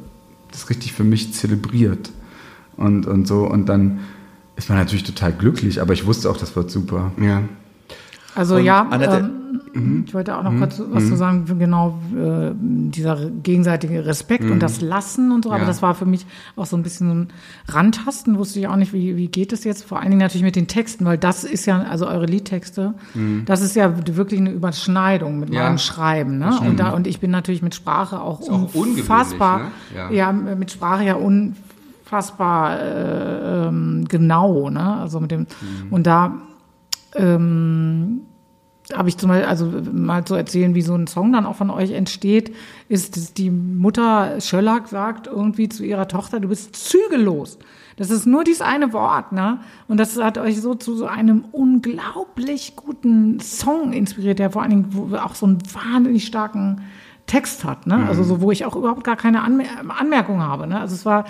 das 0.50 0.68
richtig 0.68 0.92
für 0.92 1.04
mich 1.04 1.32
zelebriert. 1.32 2.10
Und, 2.76 3.06
und 3.06 3.26
so, 3.26 3.46
und 3.48 3.68
dann 3.68 4.00
ist 4.56 4.68
man 4.68 4.78
natürlich 4.78 5.04
total 5.04 5.32
glücklich, 5.32 5.80
aber 5.80 5.92
ich 5.92 6.06
wusste 6.06 6.28
auch, 6.28 6.36
das 6.36 6.56
wird 6.56 6.70
super. 6.70 7.12
Ja. 7.20 7.42
Also 8.36 8.56
Und 8.56 8.64
ja, 8.64 8.86
Annette- 8.90 9.30
ähm, 9.74 10.04
ich 10.06 10.14
wollte 10.14 10.36
auch 10.36 10.42
noch 10.42 10.56
kurz 10.56 10.80
was 10.90 11.06
zu 11.08 11.16
sagen, 11.16 11.44
genau 11.58 11.98
äh, 12.14 12.52
dieser 12.54 13.28
gegenseitige 13.30 14.06
Respekt 14.06 14.50
und 14.50 14.60
das 14.60 14.80
Lassen 14.80 15.32
und 15.32 15.44
so, 15.44 15.50
aber 15.50 15.60
Ja. 15.62 15.66
das 15.66 15.82
war 15.82 15.94
für 15.94 16.06
mich 16.06 16.24
auch 16.56 16.64
so 16.66 16.76
ein 16.76 16.82
bisschen 16.82 17.08
so 17.08 17.14
ein 17.14 17.28
Randtasten, 17.68 18.38
wusste 18.38 18.58
ich 18.60 18.68
auch 18.68 18.76
nicht, 18.76 18.92
wie, 18.94 19.16
wie 19.16 19.28
geht 19.28 19.52
es 19.52 19.64
jetzt, 19.64 19.84
vor 19.84 19.98
allen 20.00 20.10
Dingen 20.10 20.20
natürlich 20.20 20.44
mit 20.44 20.56
den 20.56 20.66
Texten, 20.66 21.04
weil 21.04 21.18
das 21.18 21.44
ist 21.44 21.66
ja, 21.66 21.82
also 21.82 22.06
eure 22.06 22.24
Liedtexte, 22.26 22.94
das 23.44 23.60
ist 23.62 23.76
ja 23.76 23.92
wirklich 24.16 24.40
eine 24.40 24.50
Überschneidung 24.50 25.40
mit 25.40 25.52
Ja, 25.52 25.64
meinem 25.64 25.78
Schreiben, 25.78 26.38
ne? 26.38 26.58
Und, 26.60 26.78
da, 26.80 26.90
und 26.90 27.06
ich 27.06 27.20
bin 27.20 27.30
natürlich 27.30 27.62
mit 27.62 27.74
Sprache 27.74 28.20
auch, 28.20 28.40
auch 28.42 28.48
ungewöhnlich, 28.74 28.98
unfassbar, 29.00 29.58
ne? 29.58 29.64
Ja. 29.94 30.10
ja, 30.10 30.32
mit 30.32 30.70
Sprache 30.70 31.04
ja 31.04 31.16
unfassbar 31.16 32.80
äh, 32.80 33.66
ähm, 33.68 34.04
genau, 34.08 34.70
ne? 34.70 34.96
Also 34.98 35.20
mit 35.20 35.30
dem, 35.30 35.46
und 35.90 36.06
da 36.06 36.32
ähm, 37.14 38.22
habe 38.92 39.08
ich 39.08 39.16
zum 39.16 39.28
Beispiel, 39.28 39.48
also 39.48 39.72
mal 39.92 40.24
zu 40.24 40.34
erzählen, 40.34 40.74
wie 40.74 40.82
so 40.82 40.94
ein 40.94 41.06
Song 41.06 41.32
dann 41.32 41.46
auch 41.46 41.56
von 41.56 41.70
euch 41.70 41.90
entsteht, 41.90 42.54
ist, 42.88 43.16
dass 43.16 43.34
die 43.34 43.50
Mutter 43.50 44.40
Schöllack 44.40 44.88
sagt 44.88 45.26
irgendwie 45.26 45.68
zu 45.68 45.84
ihrer 45.84 46.06
Tochter, 46.06 46.38
du 46.38 46.48
bist 46.48 46.76
zügellos. 46.76 47.58
Das 47.96 48.10
ist 48.10 48.26
nur 48.26 48.44
dieses 48.44 48.60
eine 48.60 48.92
Wort, 48.92 49.32
ne? 49.32 49.60
Und 49.88 49.98
das 49.98 50.16
hat 50.18 50.38
euch 50.38 50.60
so 50.60 50.74
zu 50.74 50.94
so 50.94 51.06
einem 51.06 51.44
unglaublich 51.50 52.76
guten 52.76 53.40
Song 53.40 53.92
inspiriert, 53.92 54.38
der 54.38 54.50
vor 54.50 54.62
allen 54.62 54.70
Dingen 54.70 55.14
auch 55.16 55.34
so 55.34 55.46
einen 55.46 55.58
wahnsinnig 55.72 56.26
starken 56.26 56.82
Text 57.26 57.64
hat, 57.64 57.86
ne? 57.86 58.06
Also 58.06 58.22
so, 58.22 58.40
wo 58.40 58.52
ich 58.52 58.66
auch 58.66 58.76
überhaupt 58.76 59.02
gar 59.02 59.16
keine 59.16 59.42
Anmer 59.42 59.64
Anmerkung 59.98 60.42
habe, 60.42 60.66
ne? 60.66 60.78
Also 60.78 60.94
es 60.94 61.04
war, 61.04 61.24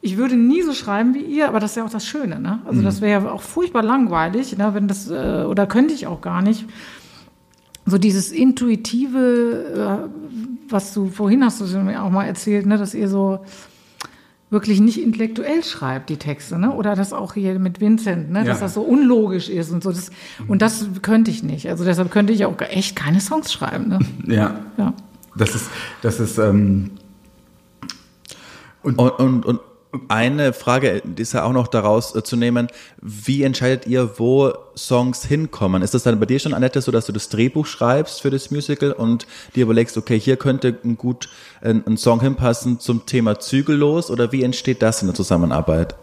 ich 0.00 0.16
würde 0.16 0.36
nie 0.36 0.62
so 0.62 0.72
schreiben 0.72 1.14
wie 1.14 1.22
ihr, 1.22 1.48
aber 1.48 1.58
das 1.60 1.72
ist 1.72 1.76
ja 1.76 1.84
auch 1.84 1.90
das 1.90 2.06
Schöne, 2.06 2.38
ne? 2.38 2.60
Also 2.66 2.82
das 2.82 3.00
wäre 3.00 3.24
ja 3.24 3.30
auch 3.32 3.42
furchtbar 3.42 3.82
langweilig, 3.82 4.56
ne? 4.56 4.72
Wenn 4.74 4.86
das, 4.88 5.10
äh, 5.10 5.44
oder 5.48 5.66
könnte 5.66 5.92
ich 5.94 6.06
auch 6.06 6.20
gar 6.20 6.40
nicht 6.42 6.66
so 7.84 7.98
dieses 7.98 8.30
intuitive, 8.32 10.08
äh, 10.08 10.70
was 10.70 10.92
du 10.94 11.08
vorhin 11.08 11.44
hast 11.44 11.60
du 11.60 11.78
mir 11.78 12.02
auch 12.02 12.10
mal 12.10 12.24
erzählt, 12.26 12.66
ne, 12.66 12.76
dass 12.76 12.94
ihr 12.94 13.08
so 13.08 13.40
wirklich 14.50 14.80
nicht 14.80 15.02
intellektuell 15.02 15.62
schreibt, 15.64 16.08
die 16.10 16.16
Texte, 16.16 16.58
ne? 16.58 16.72
Oder 16.72 16.94
das 16.94 17.12
auch 17.12 17.34
hier 17.34 17.58
mit 17.58 17.80
Vincent, 17.80 18.30
ne? 18.30 18.44
Dass 18.44 18.58
Ja. 18.58 18.64
das 18.64 18.74
so 18.74 18.82
unlogisch 18.82 19.48
ist 19.48 19.72
und 19.72 19.82
so. 19.82 19.90
Das, 19.90 20.10
und 20.46 20.62
das 20.62 20.86
könnte 21.02 21.30
ich 21.30 21.42
nicht. 21.42 21.68
Also 21.68 21.84
deshalb 21.84 22.10
könnte 22.10 22.32
ich 22.32 22.44
auch 22.44 22.54
echt 22.60 22.94
keine 22.94 23.20
Songs 23.20 23.52
schreiben, 23.52 23.88
ne? 23.88 23.98
Ja. 24.26 24.60
Ja. 24.76 24.92
Das 25.36 25.54
ist, 25.54 25.70
das 26.02 26.20
ist, 26.20 26.38
ähm, 26.38 26.92
Und, 28.82 28.98
und, 28.98 29.44
und 29.44 29.60
eine 30.08 30.52
Frage 30.52 31.02
ist 31.16 31.32
ja 31.32 31.44
auch 31.44 31.52
noch 31.52 31.68
daraus 31.68 32.14
äh, 32.14 32.22
zu 32.22 32.36
nehmen, 32.36 32.68
wie 33.00 33.42
entscheidet 33.42 33.86
ihr, 33.86 34.18
wo 34.18 34.52
Songs 34.76 35.24
hinkommen? 35.24 35.82
Ist 35.82 35.94
das 35.94 36.02
dann 36.02 36.20
bei 36.20 36.26
dir 36.26 36.38
schon, 36.38 36.54
Annette, 36.54 36.80
so, 36.82 36.92
dass 36.92 37.06
du 37.06 37.12
das 37.12 37.28
Drehbuch 37.28 37.66
schreibst 37.66 38.20
für 38.20 38.30
das 38.30 38.50
Musical 38.50 38.92
und 38.92 39.26
dir 39.54 39.62
überlegst, 39.62 39.96
okay, 39.96 40.18
hier 40.18 40.36
könnte 40.36 40.76
ein 40.84 40.96
gut 40.96 41.28
ein, 41.62 41.86
ein 41.86 41.96
Song 41.96 42.20
hinpassen 42.20 42.80
zum 42.80 43.06
Thema 43.06 43.40
Zügellos 43.40 44.10
oder 44.10 44.30
wie 44.30 44.42
entsteht 44.42 44.82
das 44.82 45.00
in 45.02 45.08
der 45.08 45.14
Zusammenarbeit? 45.14 45.94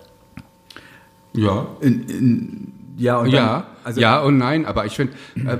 Ja. 1.33 1.67
in, 1.81 2.09
in, 2.09 2.73
ja, 2.97 3.19
und 3.19 3.29
Ja, 3.29 3.45
dann, 3.45 3.63
also, 3.83 4.01
ja 4.01 4.21
und 4.21 4.37
nein, 4.37 4.65
aber 4.65 4.85
ich 4.85 4.95
finde, 4.95 5.13
äh, 5.35 5.57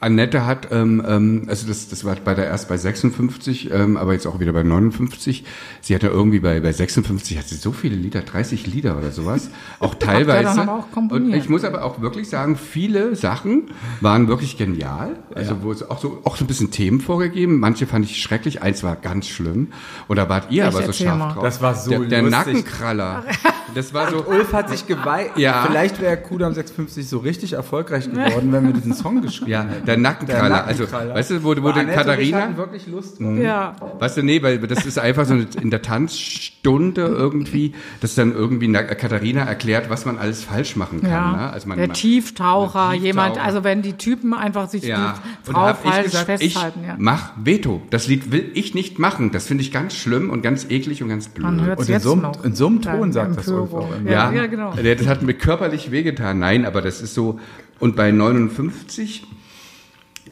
Annette 0.00 0.46
hat, 0.46 0.68
ähm, 0.70 1.02
ähm, 1.06 1.42
also 1.48 1.66
das, 1.66 1.88
das 1.88 2.04
war 2.04 2.14
bei 2.16 2.34
der 2.34 2.46
erst 2.46 2.68
bei 2.68 2.76
56, 2.76 3.70
ähm, 3.72 3.96
aber 3.96 4.12
jetzt 4.12 4.26
auch 4.26 4.38
wieder 4.38 4.52
bei 4.52 4.62
59. 4.62 5.44
Sie 5.80 5.94
hatte 5.94 6.06
irgendwie 6.06 6.38
bei, 6.38 6.60
bei 6.60 6.72
56 6.72 7.36
hat 7.36 7.48
sie 7.48 7.56
so 7.56 7.72
viele 7.72 7.96
Lieder, 7.96 8.20
30 8.20 8.66
Lieder 8.68 8.96
oder 8.96 9.10
sowas, 9.10 9.50
auch 9.80 9.96
teilweise. 9.96 10.62
aber 10.62 10.86
auch 10.94 10.96
und 11.10 11.34
ich 11.34 11.48
muss 11.48 11.64
aber 11.64 11.84
auch 11.84 12.00
wirklich 12.00 12.28
sagen, 12.28 12.56
viele 12.56 13.16
Sachen 13.16 13.70
waren 14.00 14.28
wirklich 14.28 14.56
genial. 14.56 15.16
Also 15.34 15.62
wo 15.62 15.72
es 15.72 15.88
auch 15.88 15.98
so, 15.98 16.20
auch 16.24 16.36
so 16.36 16.44
ein 16.44 16.48
bisschen 16.48 16.70
Themen 16.70 17.00
vorgegeben. 17.00 17.58
Manche 17.58 17.86
fand 17.86 18.04
ich 18.04 18.22
schrecklich, 18.22 18.62
eins 18.62 18.82
war 18.84 18.94
ganz 18.96 19.26
schlimm. 19.26 19.68
Und 20.06 20.16
da 20.16 20.28
wart 20.28 20.50
ihr 20.50 20.64
Echt, 20.66 20.76
aber 20.76 20.86
so 20.86 20.92
scharf 20.92 21.18
mal. 21.18 21.32
drauf. 21.32 21.42
Das 21.42 21.60
war 21.60 21.74
so 21.74 21.90
Der, 21.90 22.00
der. 22.00 22.22
Nackenkraller. 22.22 23.24
Das 23.74 23.92
war 23.92 24.10
so. 24.10 24.24
Ulf 24.24 24.52
hat 24.54 24.70
sich 24.70 24.86
geweiht. 24.86 25.36
Ja. 25.36 25.64
Vielleicht 25.66 26.00
wäre 26.00 26.16
Kudam 26.16 26.54
650 26.54 27.06
so 27.06 27.18
richtig 27.18 27.52
erfolgreich 27.52 28.10
geworden, 28.10 28.50
wenn 28.50 28.66
wir 28.66 28.72
diesen 28.72 28.94
Song 28.94 29.20
geschrieben 29.20 29.50
Ja, 29.50 29.62
hätten. 29.64 29.86
Der 29.88 29.96
Nackenkraller. 29.96 30.64
Also, 30.66 30.84
weißt 30.92 31.30
du, 31.32 31.42
wo, 31.42 31.48
wo 31.62 31.72
denn 31.72 31.88
ich 31.88 31.94
Katharina, 31.94 32.40
hatten 32.42 32.56
wirklich 32.56 32.86
Lust. 32.86 33.20
Ja. 33.20 33.74
weißt 33.98 34.18
du, 34.18 34.22
nee, 34.22 34.42
weil 34.42 34.58
das 34.60 34.86
ist 34.86 34.98
einfach 34.98 35.24
so 35.24 35.34
eine, 35.34 35.46
in 35.60 35.70
der 35.70 35.82
Tanzstunde 35.82 37.02
irgendwie, 37.02 37.72
dass 38.00 38.14
dann 38.14 38.32
irgendwie 38.32 38.68
Na- 38.68 38.82
Katharina 38.82 39.42
erklärt, 39.42 39.90
was 39.90 40.04
man 40.04 40.18
alles 40.18 40.44
falsch 40.44 40.76
machen 40.76 41.00
kann. 41.00 41.10
Ja, 41.10 41.32
Ne? 41.32 41.50
Also 41.52 41.68
man, 41.68 41.78
der 41.78 41.88
man- 41.88 41.94
Tieftaucher, 41.94 42.90
der 42.92 42.98
jemand, 43.00 43.28
Tieftaucher. 43.34 43.46
also 43.46 43.64
wenn 43.64 43.82
die 43.82 43.94
Typen 43.94 44.34
einfach 44.34 44.68
sich 44.68 44.84
ja, 44.84 45.14
ich 45.46 46.04
gesagt, 46.04 46.26
festhalten, 46.26 46.80
ich 46.82 46.86
ja. 46.88 46.94
mach 46.98 47.30
Veto. 47.42 47.82
Das 47.90 48.06
Lied 48.06 48.30
will 48.30 48.50
ich 48.54 48.74
nicht 48.74 48.98
machen. 48.98 49.30
Das 49.32 49.46
finde 49.46 49.62
ich 49.62 49.72
ganz 49.72 49.94
schlimm 49.94 50.30
und 50.30 50.42
ganz 50.42 50.66
eklig 50.70 51.02
und 51.02 51.08
ganz 51.08 51.28
blöd. 51.28 51.44
Man 51.46 51.64
hört 51.64 51.78
Und 51.78 51.82
es 51.84 51.88
in 51.88 51.94
jetzt 51.94 52.02
so 52.04 52.12
einem- 52.12 52.22
noch. 52.22 52.44
in 52.44 52.54
so 52.54 52.66
einem 52.66 52.82
Ton 52.82 53.12
sagt 53.12 53.36
das 53.38 53.48
immer. 53.48 53.88
Ja, 54.06 54.30
ja, 54.32 54.46
genau. 54.46 54.72
Der- 54.74 54.96
Das 54.96 55.06
hat 55.06 55.22
mir 55.22 55.34
körperlich 55.34 55.90
wehgetan. 55.90 56.38
Nein, 56.38 56.64
aber 56.66 56.82
das 56.82 57.00
ist 57.00 57.14
so. 57.14 57.38
Und 57.78 57.94
bei 57.96 58.10
59 58.10 59.24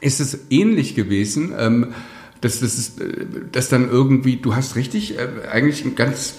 ist 0.00 0.20
es 0.20 0.38
ähnlich 0.50 0.94
gewesen. 0.94 1.52
Ähm, 1.56 1.94
dass 2.40 2.60
das 2.60 2.78
ist, 2.78 3.00
äh, 3.00 3.26
dass 3.52 3.68
dann 3.68 3.88
irgendwie, 3.88 4.36
du 4.36 4.54
hast 4.54 4.76
richtig, 4.76 5.18
äh, 5.18 5.48
eigentlich 5.50 5.84
ein 5.84 5.94
ganz, 5.94 6.34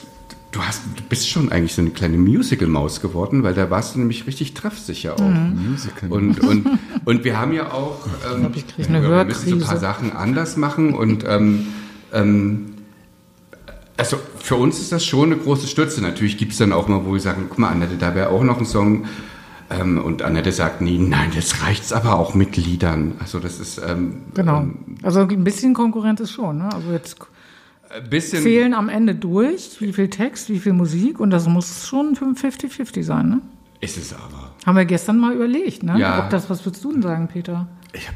du 0.51 0.61
hast, 0.61 0.81
du 0.95 1.03
bist 1.03 1.29
schon 1.29 1.51
eigentlich 1.51 1.73
so 1.73 1.81
eine 1.81 1.91
kleine 1.91 2.17
Musical-Maus 2.17 3.01
geworden, 3.01 3.43
weil 3.43 3.53
da 3.53 3.69
warst 3.69 3.95
du 3.95 3.99
nämlich 3.99 4.27
richtig 4.27 4.53
treffsicher 4.53 5.15
auch. 5.15 5.29
Mhm. 5.29 5.71
Musical. 5.71 6.11
Und, 6.11 6.39
und, 6.41 6.67
und 7.05 7.23
wir 7.23 7.39
haben 7.39 7.53
ja 7.53 7.71
auch, 7.71 8.05
ähm, 8.35 8.51
ich 8.53 8.67
krieg 8.67 8.87
eine 8.89 9.01
wir 9.01 9.25
müssen 9.25 9.49
so 9.49 9.55
ein 9.55 9.61
paar. 9.61 9.77
Sachen 9.77 10.11
anders 10.13 10.57
machen 10.57 10.93
und 10.93 11.23
ähm, 11.27 11.67
ähm, 12.13 12.73
also 13.97 14.17
für 14.37 14.55
uns 14.55 14.79
ist 14.79 14.91
das 14.91 15.03
schon 15.03 15.31
eine 15.31 15.41
große 15.41 15.67
Stütze. 15.67 16.01
Natürlich 16.01 16.37
gibt 16.37 16.51
es 16.51 16.59
dann 16.59 16.71
auch 16.71 16.87
mal, 16.87 17.03
wo 17.03 17.13
wir 17.13 17.19
sagen, 17.19 17.47
guck 17.49 17.57
mal, 17.57 17.69
Annette, 17.69 17.95
da 17.97 18.13
wäre 18.13 18.29
auch 18.29 18.43
noch 18.43 18.59
ein 18.59 18.65
Song. 18.65 19.05
Ähm, 19.69 19.97
und 20.01 20.21
Annette 20.21 20.51
sagt 20.51 20.81
nie, 20.81 20.97
nein, 20.97 21.31
jetzt 21.33 21.61
reicht's 21.63 21.91
aber 21.91 22.17
auch 22.17 22.33
mit 22.33 22.55
Liedern. 22.55 23.13
Also 23.19 23.39
das 23.39 23.59
ist 23.59 23.81
ähm, 23.85 24.21
Genau. 24.33 24.59
ähm, 24.61 24.95
Also 25.03 25.21
ein 25.21 25.43
bisschen 25.43 25.73
Konkurrenz 25.73 26.21
ist 26.21 26.31
schon, 26.31 26.59
ne? 26.59 26.69
Also 26.73 26.91
jetzt 26.91 27.17
ein 27.89 28.09
bisschen. 28.09 28.43
zählen 28.43 28.73
am 28.73 28.87
Ende 28.89 29.13
durch, 29.15 29.77
wie 29.81 29.91
viel 29.91 30.09
Text, 30.09 30.49
wie 30.49 30.59
viel 30.59 30.73
Musik 30.73 31.19
und 31.19 31.31
das 31.31 31.47
muss 31.47 31.85
schon 31.87 32.15
50-50 32.15 33.03
sein, 33.03 33.29
ne? 33.29 33.41
Ist 33.81 33.97
es 33.97 34.13
aber. 34.13 34.51
Haben 34.65 34.75
wir 34.77 34.85
gestern 34.85 35.19
mal 35.19 35.33
überlegt, 35.35 35.83
ne? 35.83 35.99
Ja. 35.99 36.23
Ob 36.23 36.29
das, 36.29 36.49
was 36.49 36.65
würdest 36.65 36.83
du 36.83 36.93
denn 36.93 37.01
sagen, 37.01 37.27
Peter? 37.27 37.67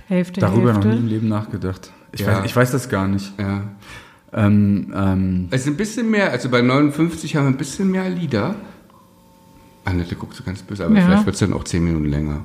Hälfte, 0.07 0.39
Darüber 0.41 0.73
noch 0.73 0.83
Hälfte. 0.83 0.89
nie 0.89 0.97
im 0.97 1.07
Leben 1.07 1.27
nachgedacht. 1.27 1.91
Ich, 2.13 2.21
Ja. 2.21 2.27
weiß, 2.37 2.45
ich 2.45 2.55
weiß 2.55 2.71
das 2.71 2.87
gar 2.89 3.07
nicht. 3.07 3.33
Ja. 3.39 3.63
Ähm, 4.33 4.93
ähm, 4.95 5.47
Es 5.51 5.61
ist 5.61 5.67
ein 5.67 5.75
bisschen 5.77 6.09
mehr, 6.09 6.31
also 6.31 6.49
bei 6.49 6.61
59 6.61 7.35
haben 7.35 7.43
wir 7.45 7.49
ein 7.51 7.57
bisschen 7.57 7.91
mehr 7.91 8.09
Lieder. 8.09 8.55
Annette 9.85 10.15
guckt 10.15 10.35
so 10.35 10.43
ganz 10.43 10.61
böse, 10.61 10.85
aber 10.85 10.95
Ja. 10.95 11.05
vielleicht 11.05 11.25
wird's 11.25 11.39
dann 11.39 11.53
auch 11.53 11.63
zehn 11.63 11.83
Minuten 11.83 12.05
länger. 12.05 12.41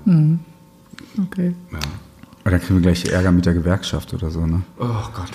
Okay. 1.23 1.55
Ja. 1.73 1.79
aber 2.43 2.51
dann 2.53 2.61
kriegen 2.61 2.77
wir 2.77 2.83
gleich 2.83 3.05
Ärger 3.07 3.33
mit 3.33 3.45
der 3.45 3.55
Gewerkschaft 3.55 4.15
oder 4.15 4.31
so, 4.31 4.47
ne? 4.47 4.63
Oh 4.79 4.85
Gott, 5.15 5.31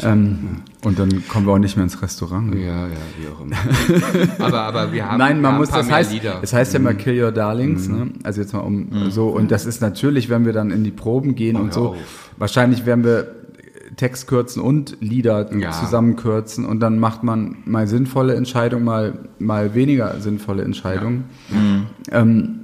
ja. 0.00 0.12
Ähm, 0.12 0.62
und 0.82 0.98
dann 0.98 1.26
kommen 1.28 1.46
wir 1.46 1.52
auch 1.52 1.58
nicht 1.58 1.76
mehr 1.76 1.84
ins 1.84 2.00
Restaurant. 2.00 2.54
Ja, 2.54 2.86
ja, 2.86 2.96
wie 3.20 3.28
auch 3.28 3.40
immer. 3.42 3.56
aber, 4.38 4.62
aber 4.62 4.92
wir 4.92 5.06
haben, 5.10 5.18
Nein, 5.18 5.40
man 5.42 5.56
muss, 5.58 5.68
ein 5.68 5.72
paar 5.74 5.82
das 5.82 5.90
heißt, 5.92 6.12
Lieder. 6.12 6.38
es 6.42 6.52
heißt 6.54 6.72
ja 6.72 6.78
mal 6.80 6.94
Kill 6.94 7.22
Your 7.22 7.32
Darlings, 7.32 7.88
ne? 7.88 8.10
Also 8.22 8.40
jetzt 8.40 8.52
mal 8.54 8.60
um 8.60 9.10
so, 9.10 9.28
und 9.28 9.50
das 9.50 9.66
ist 9.66 9.80
natürlich, 9.82 10.28
wenn 10.30 10.46
wir 10.46 10.52
dann 10.54 10.70
in 10.70 10.84
die 10.84 10.90
Proben 10.90 11.34
gehen 11.34 11.56
und 11.56 11.66
hör 11.66 11.72
so, 11.72 11.88
auf. 11.90 12.30
wahrscheinlich 12.38 12.86
werden 12.86 13.04
wir 13.04 13.33
Text 13.96 14.26
kürzen 14.26 14.60
und 14.62 14.96
Lieder 15.00 15.54
Ja. 15.56 15.70
zusammenkürzen 15.72 16.64
und 16.64 16.80
dann 16.80 16.98
macht 16.98 17.22
man 17.22 17.56
mal 17.64 17.86
sinnvolle 17.86 18.34
Entscheidungen, 18.34 18.84
mal, 18.84 19.18
mal 19.38 19.74
weniger 19.74 20.18
sinnvolle 20.20 20.62
Entscheidungen. 20.64 21.24
Ähm, 22.10 22.60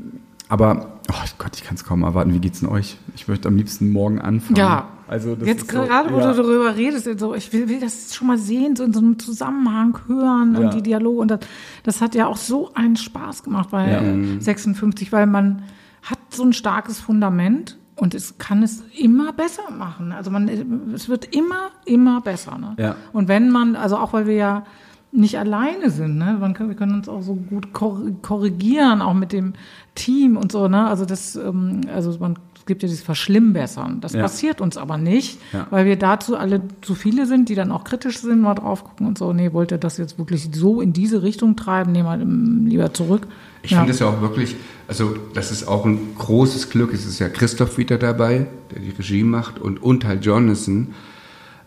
aber, 0.48 0.98
oh 1.10 1.14
Gott, 1.38 1.52
ich 1.56 1.64
kann 1.64 1.76
es 1.76 1.84
kaum 1.84 2.02
erwarten. 2.02 2.34
Wie 2.34 2.40
geht's 2.40 2.60
denn 2.60 2.68
euch? 2.68 2.96
Ich 3.14 3.28
möchte 3.28 3.48
am 3.48 3.56
liebsten 3.56 3.90
morgen 3.90 4.18
anfangen. 4.20 4.56
Ja. 4.56 4.88
Also 5.06 5.34
das 5.34 5.48
Jetzt 5.48 5.62
ist 5.62 5.72
so, 5.72 5.82
gerade, 5.82 6.12
wo 6.12 6.18
ja. 6.20 6.32
du 6.32 6.42
darüber 6.42 6.76
redest, 6.76 7.18
so, 7.18 7.34
ich 7.34 7.52
will, 7.52 7.68
will 7.68 7.80
das 7.80 8.14
schon 8.14 8.28
mal 8.28 8.38
sehen, 8.38 8.76
so 8.76 8.84
in 8.84 8.92
so 8.92 9.00
einem 9.00 9.18
Zusammenhang 9.18 9.98
hören 10.06 10.54
Ja. 10.54 10.60
und 10.60 10.74
die 10.74 10.82
Dialoge. 10.82 11.20
Und 11.20 11.30
das, 11.32 11.40
das 11.82 12.00
hat 12.00 12.14
ja 12.14 12.26
auch 12.28 12.36
so 12.36 12.72
einen 12.74 12.94
Spaß 12.96 13.42
gemacht 13.42 13.70
bei 13.72 13.90
Ja. 13.90 14.00
äh, 14.02 14.38
56, 14.40 15.10
weil 15.10 15.26
man 15.26 15.62
hat 16.02 16.18
so 16.30 16.44
ein 16.44 16.52
starkes 16.52 17.00
Fundament 17.00 17.76
und 18.00 18.14
es 18.14 18.38
kann 18.38 18.62
es 18.62 18.82
immer 18.98 19.32
besser 19.32 19.70
machen. 19.70 20.12
Also 20.12 20.30
man, 20.30 20.48
es 20.94 21.08
wird 21.08 21.34
immer, 21.36 21.70
immer 21.84 22.20
besser. 22.22 22.56
Ne? 22.58 22.74
Ja. 22.78 22.96
Und 23.12 23.28
wenn 23.28 23.50
man, 23.50 23.76
also 23.76 23.96
auch 23.98 24.12
weil 24.14 24.26
wir 24.26 24.34
ja 24.34 24.64
nicht 25.12 25.38
alleine 25.38 25.90
sind, 25.90 26.18
ne? 26.18 26.36
Man 26.40 26.54
kann, 26.54 26.68
wir 26.68 26.76
können 26.76 26.94
uns 26.94 27.08
auch 27.08 27.20
so 27.20 27.34
gut 27.34 27.72
kor- 27.72 28.00
korrigieren, 28.22 29.02
auch 29.02 29.12
mit 29.12 29.32
dem 29.32 29.54
Team 29.96 30.36
und 30.36 30.52
so, 30.52 30.68
ne? 30.68 30.86
Also 30.86 31.04
das, 31.04 31.34
ähm, 31.36 31.80
also 31.92 32.16
man 32.20 32.38
gibt 32.70 32.82
ja 32.84 32.88
dieses 32.88 33.02
Verschlimmbessern. 33.02 34.00
Das 34.00 34.12
Ja. 34.12 34.22
passiert 34.22 34.60
uns 34.60 34.76
aber 34.76 34.96
nicht, 34.96 35.38
Ja. 35.52 35.66
weil 35.70 35.84
wir 35.84 35.96
dazu 35.96 36.36
alle 36.36 36.62
zu 36.82 36.94
viele 36.94 37.26
sind, 37.26 37.48
die 37.48 37.56
dann 37.56 37.72
auch 37.72 37.82
kritisch 37.84 38.18
sind, 38.20 38.40
mal 38.40 38.54
drauf 38.54 38.84
gucken 38.84 39.06
und 39.08 39.18
so, 39.18 39.32
nee, 39.32 39.52
wollt 39.52 39.72
ihr 39.72 39.78
das 39.78 39.98
jetzt 39.98 40.18
wirklich 40.18 40.48
so 40.52 40.80
in 40.80 40.92
diese 40.92 41.22
Richtung 41.24 41.56
treiben, 41.56 41.90
nehmen 41.92 42.64
wir 42.64 42.70
lieber 42.70 42.94
zurück. 42.94 43.26
Ich 43.62 43.74
finde 43.74 43.90
es 43.90 43.98
ja 43.98 44.06
auch 44.06 44.20
wirklich, 44.22 44.54
also 44.88 45.14
das 45.34 45.50
ist 45.50 45.66
auch 45.68 45.84
ein 45.84 45.98
großes 46.16 46.70
Glück. 46.70 46.94
Es 46.94 47.04
ist 47.04 47.18
ja 47.18 47.28
Christoph 47.28 47.76
wieder 47.76 47.98
dabei, 47.98 48.46
der 48.70 48.80
die 48.80 48.90
Regie 48.90 49.22
macht 49.24 49.58
und, 49.58 49.82
und 49.82 50.04
halt 50.06 50.24
Jonathan, 50.24 50.94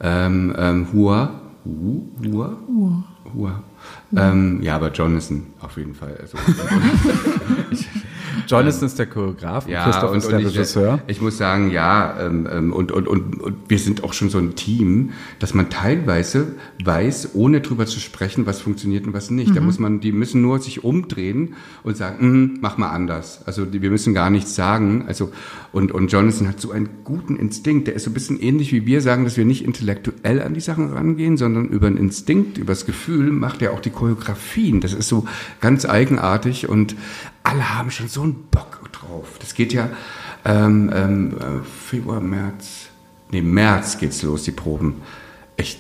ähm, 0.01 0.55
ähm, 0.57 0.87
Hua, 0.93 1.41
Hu, 1.65 2.03
Hua, 2.25 2.57
Hua. 3.35 3.63
Ähm, 4.15 4.61
ja, 4.63 4.75
aber 4.77 4.91
Jonathan 4.91 5.43
auf 5.59 5.75
jeden 5.77 5.93
Fall. 5.93 6.17
Also, 6.19 6.37
Jonathan 8.47 8.85
ist 8.85 8.99
der 8.99 9.05
Choreograf, 9.05 9.67
ja, 9.67 9.83
Christoph 9.85 10.11
und, 10.11 10.17
ist 10.17 10.25
und 10.25 10.31
der 10.31 10.39
ich, 10.41 10.47
Regisseur. 10.47 10.99
ich 11.07 11.21
muss 11.21 11.37
sagen, 11.37 11.71
ja, 11.71 12.19
ähm, 12.19 12.47
ähm, 12.51 12.73
und, 12.73 12.91
und, 12.91 13.07
und, 13.07 13.41
und 13.41 13.55
wir 13.67 13.79
sind 13.79 14.03
auch 14.03 14.13
schon 14.13 14.29
so 14.29 14.37
ein 14.37 14.55
Team, 14.55 15.11
dass 15.39 15.53
man 15.53 15.69
teilweise 15.69 16.55
weiß, 16.83 17.29
ohne 17.33 17.61
drüber 17.61 17.85
zu 17.85 17.99
sprechen, 17.99 18.45
was 18.45 18.61
funktioniert 18.61 19.05
und 19.07 19.13
was 19.13 19.29
nicht. 19.29 19.55
Da 19.55 19.61
muss 19.61 19.79
man, 19.79 19.99
die 19.99 20.11
müssen 20.11 20.41
nur 20.41 20.59
sich 20.59 20.83
umdrehen 20.83 21.55
und 21.83 21.97
sagen, 21.97 22.17
"Mhm, 22.27 22.57
mach 22.61 22.77
mal 22.77 22.89
anders. 22.89 23.41
Also 23.45 23.65
die, 23.65 23.81
wir 23.81 23.89
müssen 23.89 24.13
gar 24.13 24.29
nichts 24.29 24.55
sagen. 24.55 25.05
Also 25.07 25.31
und 25.71 25.91
und 25.91 26.11
Jonathan 26.11 26.47
hat 26.47 26.59
so 26.59 26.71
einen 26.71 26.89
guten 27.03 27.35
Instinkt. 27.35 27.87
Der 27.87 27.95
ist 27.95 28.03
so 28.03 28.09
ein 28.09 28.13
bisschen 28.13 28.39
ähnlich 28.39 28.71
wie 28.71 28.85
wir 28.85 29.01
sagen, 29.01 29.23
dass 29.23 29.37
wir 29.37 29.45
nicht 29.45 29.63
intellektuell 29.65 30.41
an 30.41 30.53
die 30.53 30.59
Sachen 30.59 30.91
rangehen, 30.91 31.37
sondern 31.37 31.67
über 31.67 31.87
einen 31.87 31.97
Instinkt, 31.97 32.57
übers 32.57 32.85
Gefühl 32.85 33.31
macht 33.31 33.61
er 33.61 33.73
auch 33.73 33.79
die 33.79 33.89
Choreografien. 33.89 34.81
Das 34.81 34.93
ist 34.93 35.07
so 35.07 35.25
ganz 35.61 35.85
eigenartig 35.85 36.69
und 36.69 36.95
alle 37.43 37.75
haben 37.75 37.91
schon 37.91 38.07
so 38.07 38.21
einen 38.23 38.45
Bock 38.49 38.79
drauf. 38.91 39.27
Das 39.39 39.53
geht 39.53 39.73
ja 39.73 39.89
ähm, 40.45 40.91
ähm, 40.93 41.37
äh, 41.37 41.63
Februar, 41.63 42.19
März, 42.19 42.87
nee, 43.31 43.41
März 43.41 43.97
geht's 43.97 44.21
los, 44.23 44.43
die 44.43 44.51
Proben. 44.51 45.01
Ich, 45.55 45.79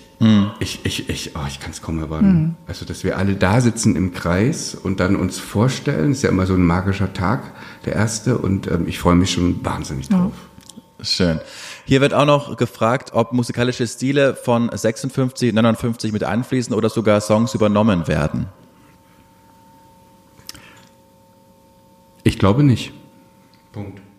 ich, 0.59 0.85
ich, 0.85 1.09
ich, 1.09 1.35
oh, 1.35 1.45
ich 1.47 1.59
kann 1.59 1.71
es 1.71 1.81
kaum 1.81 1.99
erwarten. 1.99 2.55
Also, 2.65 2.85
dass 2.85 3.03
wir 3.03 3.17
alle 3.17 3.35
da 3.35 3.59
sitzen 3.59 3.97
im 3.97 4.13
Kreis 4.13 4.73
und 4.73 5.01
dann 5.01 5.17
uns 5.17 5.37
vorstellen, 5.37 6.11
ist 6.13 6.23
ja 6.23 6.29
immer 6.29 6.45
so 6.45 6.53
ein 6.53 6.65
magischer 6.65 7.11
Tag, 7.11 7.51
der 7.83 7.93
erste, 7.93 8.37
und 8.37 8.67
ähm, 8.67 8.87
ich 8.87 8.99
freue 8.99 9.15
mich 9.15 9.31
schon 9.31 9.65
wahnsinnig 9.65 10.07
drauf. 10.07 10.31
Schön. 11.01 11.41
Hier 11.85 11.99
wird 11.99 12.13
auch 12.13 12.25
noch 12.25 12.55
gefragt, 12.55 13.11
ob 13.13 13.33
musikalische 13.33 13.85
Stile 13.85 14.35
von 14.35 14.69
56, 14.73 15.51
59 15.51 16.13
mit 16.13 16.23
einfließen 16.23 16.73
oder 16.73 16.89
sogar 16.89 17.19
Songs 17.19 17.53
übernommen 17.53 18.07
werden. 18.07 18.47
Glaube 22.43 22.63
nicht. 22.63 22.91
Punkt. 23.71 24.01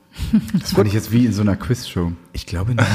Das 0.58 0.72
fand 0.72 0.86
ich 0.86 0.94
jetzt 0.94 1.12
wie 1.12 1.26
in 1.26 1.34
so 1.34 1.42
einer 1.42 1.56
Quizshow. 1.56 2.12
Ich 2.32 2.46
glaube 2.46 2.74
nicht. 2.74 2.86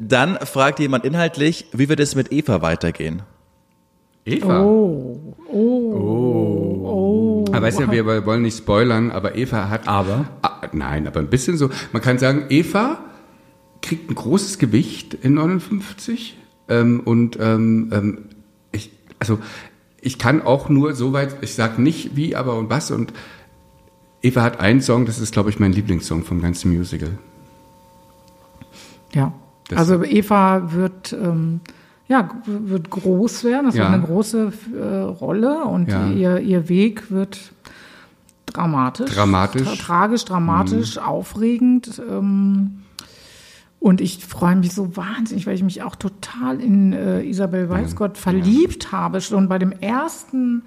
Dann 0.00 0.38
fragt 0.46 0.78
jemand 0.78 1.04
inhaltlich, 1.04 1.66
wie 1.72 1.90
wird 1.90 2.00
es 2.00 2.14
mit 2.14 2.32
Eva 2.32 2.62
weitergehen? 2.62 3.22
Eva. 4.24 4.62
Oh, 4.62 5.34
oh, 5.52 7.44
Aber 7.48 7.66
weißt 7.66 7.80
du, 7.80 7.90
wir 7.90 8.24
wollen 8.24 8.42
nicht 8.42 8.56
spoilern, 8.56 9.10
aber 9.10 9.36
Eva 9.36 9.68
hat. 9.68 9.86
Aber? 9.86 10.30
Ah, 10.40 10.62
nein, 10.72 11.06
aber 11.06 11.20
ein 11.20 11.28
bisschen 11.28 11.58
so. 11.58 11.68
Man 11.92 12.00
kann 12.00 12.18
sagen, 12.18 12.46
Eva 12.48 13.04
kriegt 13.82 14.10
ein 14.10 14.14
großes 14.14 14.58
Gewicht 14.58 15.12
in 15.12 15.34
59 15.34 16.38
ähm, 16.68 17.00
und 17.00 17.36
ähm, 17.40 17.90
ähm, 17.92 18.18
ich, 18.72 18.90
also 19.18 19.38
ich 20.06 20.18
kann 20.18 20.40
auch 20.42 20.68
nur 20.68 20.94
so 20.94 21.12
weit, 21.12 21.36
ich 21.40 21.54
sag 21.54 21.78
nicht 21.78 22.14
wie, 22.16 22.36
aber 22.36 22.56
und 22.56 22.70
was 22.70 22.90
und 22.90 23.12
Eva 24.22 24.42
hat 24.42 24.60
einen 24.60 24.80
Song, 24.80 25.04
das 25.04 25.18
ist 25.18 25.32
glaube 25.32 25.50
ich 25.50 25.58
mein 25.58 25.72
Lieblingssong 25.72 26.22
vom 26.24 26.40
ganzen 26.40 26.72
Musical. 26.76 27.18
Ja. 29.12 29.32
Das- 29.68 29.78
also 29.80 30.04
Eva 30.04 30.72
wird, 30.72 31.12
ähm, 31.12 31.60
ja, 32.08 32.30
wird 32.46 32.88
groß 32.90 33.42
werden. 33.44 33.66
Das 33.66 33.74
Ja. 33.74 33.84
wird 33.84 33.94
eine 33.94 34.02
große 34.04 34.52
äh, 34.80 34.84
Rolle 35.02 35.64
und 35.64 35.88
Ja. 35.90 36.06
ihr, 36.08 36.38
ihr 36.40 36.68
Weg 36.68 37.10
wird 37.10 37.52
dramatisch. 38.46 39.10
Dramatisch. 39.12 39.62
Mhm. 39.62 39.66
Tra 39.66 39.74
tragisch, 39.76 40.24
dramatisch, 40.24 40.98
aufregend. 40.98 42.00
Ähm, 42.08 42.82
und 43.80 44.00
ich 44.00 44.24
freue 44.24 44.56
mich 44.56 44.72
so 44.72 44.96
wahnsinnig, 44.96 45.46
weil 45.46 45.54
ich 45.54 45.62
mich 45.62 45.82
auch 45.82 45.96
total 45.96 46.60
in 46.60 46.92
äh, 46.92 47.22
Isabel 47.22 47.68
Weißgott 47.68 48.18
verliebt 48.18 48.90
habe, 48.92 49.20
schon 49.20 49.48
bei 49.48 49.58
dem 49.58 49.72
ersten 49.72 50.62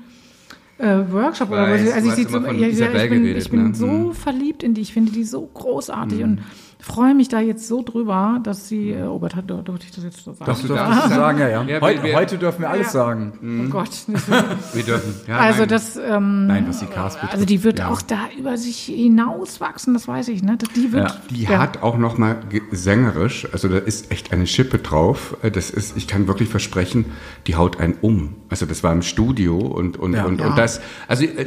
äh, 0.78 1.00
Workshop. 1.12 1.50
weiß, 1.50 1.86
was, 1.86 1.94
also 1.94 2.06
ich, 2.06 2.12
hast 2.12 2.16
sie 2.16 2.22
immer 2.24 2.32
so, 2.32 2.42
von 2.46 2.56
ja, 2.56 2.62
ja, 2.62 2.68
Isabel 2.68 2.96
ich 3.04 3.10
bin, 3.10 3.22
geredet, 3.24 3.44
ich 3.44 3.50
bin 3.52 3.68
ne? 3.70 3.76
so 3.76 3.88
Mhm. 3.88 4.14
verliebt 4.14 4.64
in 4.64 4.74
die. 4.74 4.82
Ich 4.82 4.94
finde 4.94 5.12
die 5.12 5.24
so 5.24 5.42
großartig 5.54 6.24
und 6.24 6.40
freue 6.82 7.14
mich 7.14 7.28
da 7.28 7.40
jetzt 7.42 7.68
so 7.68 7.84
drüber, 7.84 8.40
dass 8.44 8.68
sie, 8.70 8.92
äh, 8.92 9.04
oh 9.04 9.20
Gott, 9.20 9.36
hat- 9.36 9.50
durfte 9.50 9.86
ich 9.86 9.92
das 9.92 10.04
jetzt 10.06 10.24
so 10.24 10.32
sagen? 10.34 10.46
Das 10.46 10.62
du 10.62 10.68
darfst 10.70 11.10
Sie 11.10 11.14
sagen, 11.16 11.38
ja, 11.40 11.50
ja. 11.50 11.64
Ja, 11.64 11.82
heute, 11.82 12.04
wir- 12.04 12.16
heute 12.16 12.38
dürfen 12.38 12.62
wir 12.62 12.70
alles 12.70 12.88
Ja. 12.88 12.92
sagen. 12.94 13.68
Oh 13.68 13.70
Gott. 13.72 13.90
Wir 14.74 14.84
dürfen. 14.84 15.14
Ja, 15.28 15.38
also 15.40 15.60
nein. 15.62 15.70
das, 15.70 15.98
ähm, 15.98 16.48
Nein, 16.48 16.66
was 16.68 16.80
die 16.80 16.86
Cast 16.86 17.16
betrifft. 17.18 17.34
also 17.34 17.46
die 17.46 17.64
wird 17.64 17.80
Ja. 17.80 17.90
auch 17.90 18.02
da 18.02 18.30
über 18.38 18.58
sich 18.58 18.78
hinauswachsen, 18.84 19.94
das 19.94 20.08
weiß 20.08 20.28
ich, 20.30 20.42
ne? 20.44 20.58
Die 20.76 20.92
wird, 20.94 21.10
Ja. 21.10 21.18
Die 21.30 21.44
ja. 21.44 21.60
hat 21.60 21.84
auch 21.84 21.98
noch 21.98 22.18
mal 22.18 22.38
ge- 22.50 22.62
sängerisch, 22.72 23.48
also 23.52 23.68
da 23.68 23.78
ist 23.78 24.12
echt 24.12 24.32
eine 24.32 24.48
Schippe 24.48 24.78
drauf. 24.80 25.36
Äh, 25.42 25.52
Das 25.52 25.70
ist, 25.70 25.98
ich 25.98 26.08
kann 26.08 26.28
wirklich 26.28 26.48
versprechen, 26.50 27.06
die 27.48 27.56
haut 27.56 27.80
einen 27.80 27.96
um. 28.02 28.36
Also 28.50 28.66
das 28.66 28.84
war 28.84 28.94
im 28.94 29.02
Studio 29.02 29.58
und 29.58 29.98
und 29.98 30.14
Ja. 30.14 30.26
und, 30.26 30.40
Ja. 30.40 30.48
und 30.48 30.58
das. 30.58 30.80
Also 31.08 31.26
äh, 31.26 31.46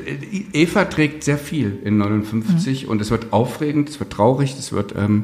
Eva 0.53 0.85
trägt 0.85 1.25
sehr 1.25 1.39
viel 1.39 1.79
in 1.85 1.97
59 1.99 2.89
und 2.89 3.01
es 3.01 3.11
wird 3.11 3.33
aufregend, 3.33 3.89
es 3.89 3.99
wird 4.01 4.11
traurig, 4.13 4.55
es 4.59 4.73
wird 4.73 4.95
ähm, 4.97 5.22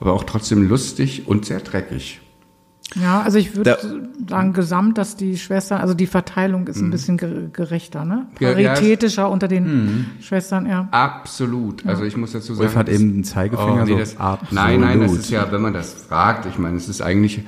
aber 0.00 0.12
auch 0.12 0.24
trotzdem 0.24 0.68
lustig 0.68 1.26
und 1.26 1.44
sehr 1.46 1.60
dreckig. 1.60 2.20
Ja, 2.94 3.20
also 3.22 3.36
ich 3.36 3.56
würde 3.56 3.76
sagen, 4.28 4.52
gesamt, 4.52 4.96
dass 4.96 5.16
die 5.16 5.36
Schwestern, 5.38 5.80
also 5.80 5.92
die 5.92 6.06
Verteilung 6.06 6.68
ist 6.68 6.80
ein 6.80 6.90
bisschen 6.90 7.16
ge- 7.16 7.48
gerechter, 7.52 8.04
ne? 8.04 8.26
Ja, 8.38 8.50
ja, 8.56 8.74
Paritätischer 8.74 9.28
unter 9.28 9.48
den 9.48 10.06
Schwestern, 10.20 10.66
ja. 10.66 10.86
Absolut. 10.92 11.84
Also 11.84 12.04
ich 12.04 12.16
muss 12.16 12.30
dazu 12.32 12.54
sagen, 12.54 12.60
Wolf 12.68 12.76
hat 12.76 12.88
eben 12.88 13.12
den 13.12 13.24
Zeigefinger 13.24 13.82
Oh, 13.82 13.84
nee, 13.84 13.90
so. 13.92 13.98
das, 13.98 14.16
absolut. 14.18 14.52
Nein, 14.52 14.80
nein, 14.80 15.00
das 15.00 15.12
ist 15.14 15.30
ja, 15.30 15.50
wenn 15.50 15.62
man 15.62 15.72
das 15.74 15.92
fragt, 15.94 16.46
ich 16.46 16.58
meine, 16.58 16.76
es 16.76 16.88
ist 16.88 17.02
eigentlich, 17.02 17.40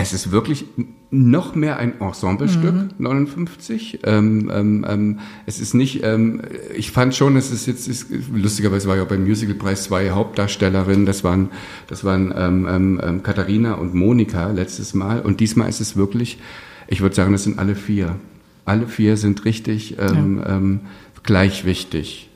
es 0.00 0.12
ist 0.12 0.30
wirklich 0.30 0.66
noch 1.10 1.54
mehr 1.54 1.78
ein 1.78 2.00
Ensemblestück, 2.00 2.98
59. 2.98 4.00
Ähm, 4.04 4.50
ähm, 4.52 4.86
ähm, 4.88 5.18
es 5.46 5.60
ist 5.60 5.74
nicht, 5.74 6.02
ähm, 6.04 6.42
ich 6.74 6.92
fand 6.92 7.14
schon, 7.14 7.36
es 7.36 7.50
ist 7.50 7.66
jetzt, 7.66 7.88
ist, 7.88 8.06
lustigerweise 8.32 8.88
war 8.88 8.96
ja 8.96 9.02
auch 9.02 9.08
beim 9.08 9.26
Musicalpreis 9.26 9.84
zwei 9.84 10.10
Hauptdarstellerinnen, 10.10 11.06
das 11.06 11.24
waren, 11.24 11.50
das 11.88 12.04
waren 12.04 12.32
ähm, 12.36 12.66
ähm, 12.68 13.00
ähm, 13.02 13.22
Katharina 13.22 13.74
und 13.74 13.94
Monika 13.94 14.50
letztes 14.50 14.94
Mal 14.94 15.20
und 15.20 15.40
diesmal 15.40 15.68
ist 15.68 15.80
es 15.80 15.96
wirklich, 15.96 16.38
ich 16.86 17.00
würde 17.00 17.14
sagen, 17.14 17.32
das 17.32 17.44
sind 17.44 17.58
alle 17.58 17.74
vier. 17.74 18.16
Alle 18.64 18.86
vier 18.86 19.16
sind 19.16 19.44
richtig 19.44 19.98
ähm, 19.98 20.42
ähm, 20.46 20.80
gleich 21.22 21.64
wichtig. 21.64 22.30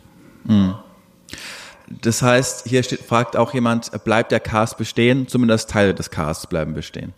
Das 1.89 2.23
heißt, 2.23 2.67
hier 2.67 2.83
steht, 2.83 3.01
fragt 3.01 3.37
auch 3.37 3.55
jemand, 3.55 3.91
bleibt 4.05 4.33
der 4.33 4.41
Cast 4.41 4.79
bestehen? 4.79 5.29
Zumindest 5.29 5.71
Teile 5.71 5.95
des 5.95 6.11
Casts 6.11 6.47
bleiben 6.47 6.75
bestehen. 6.75 7.13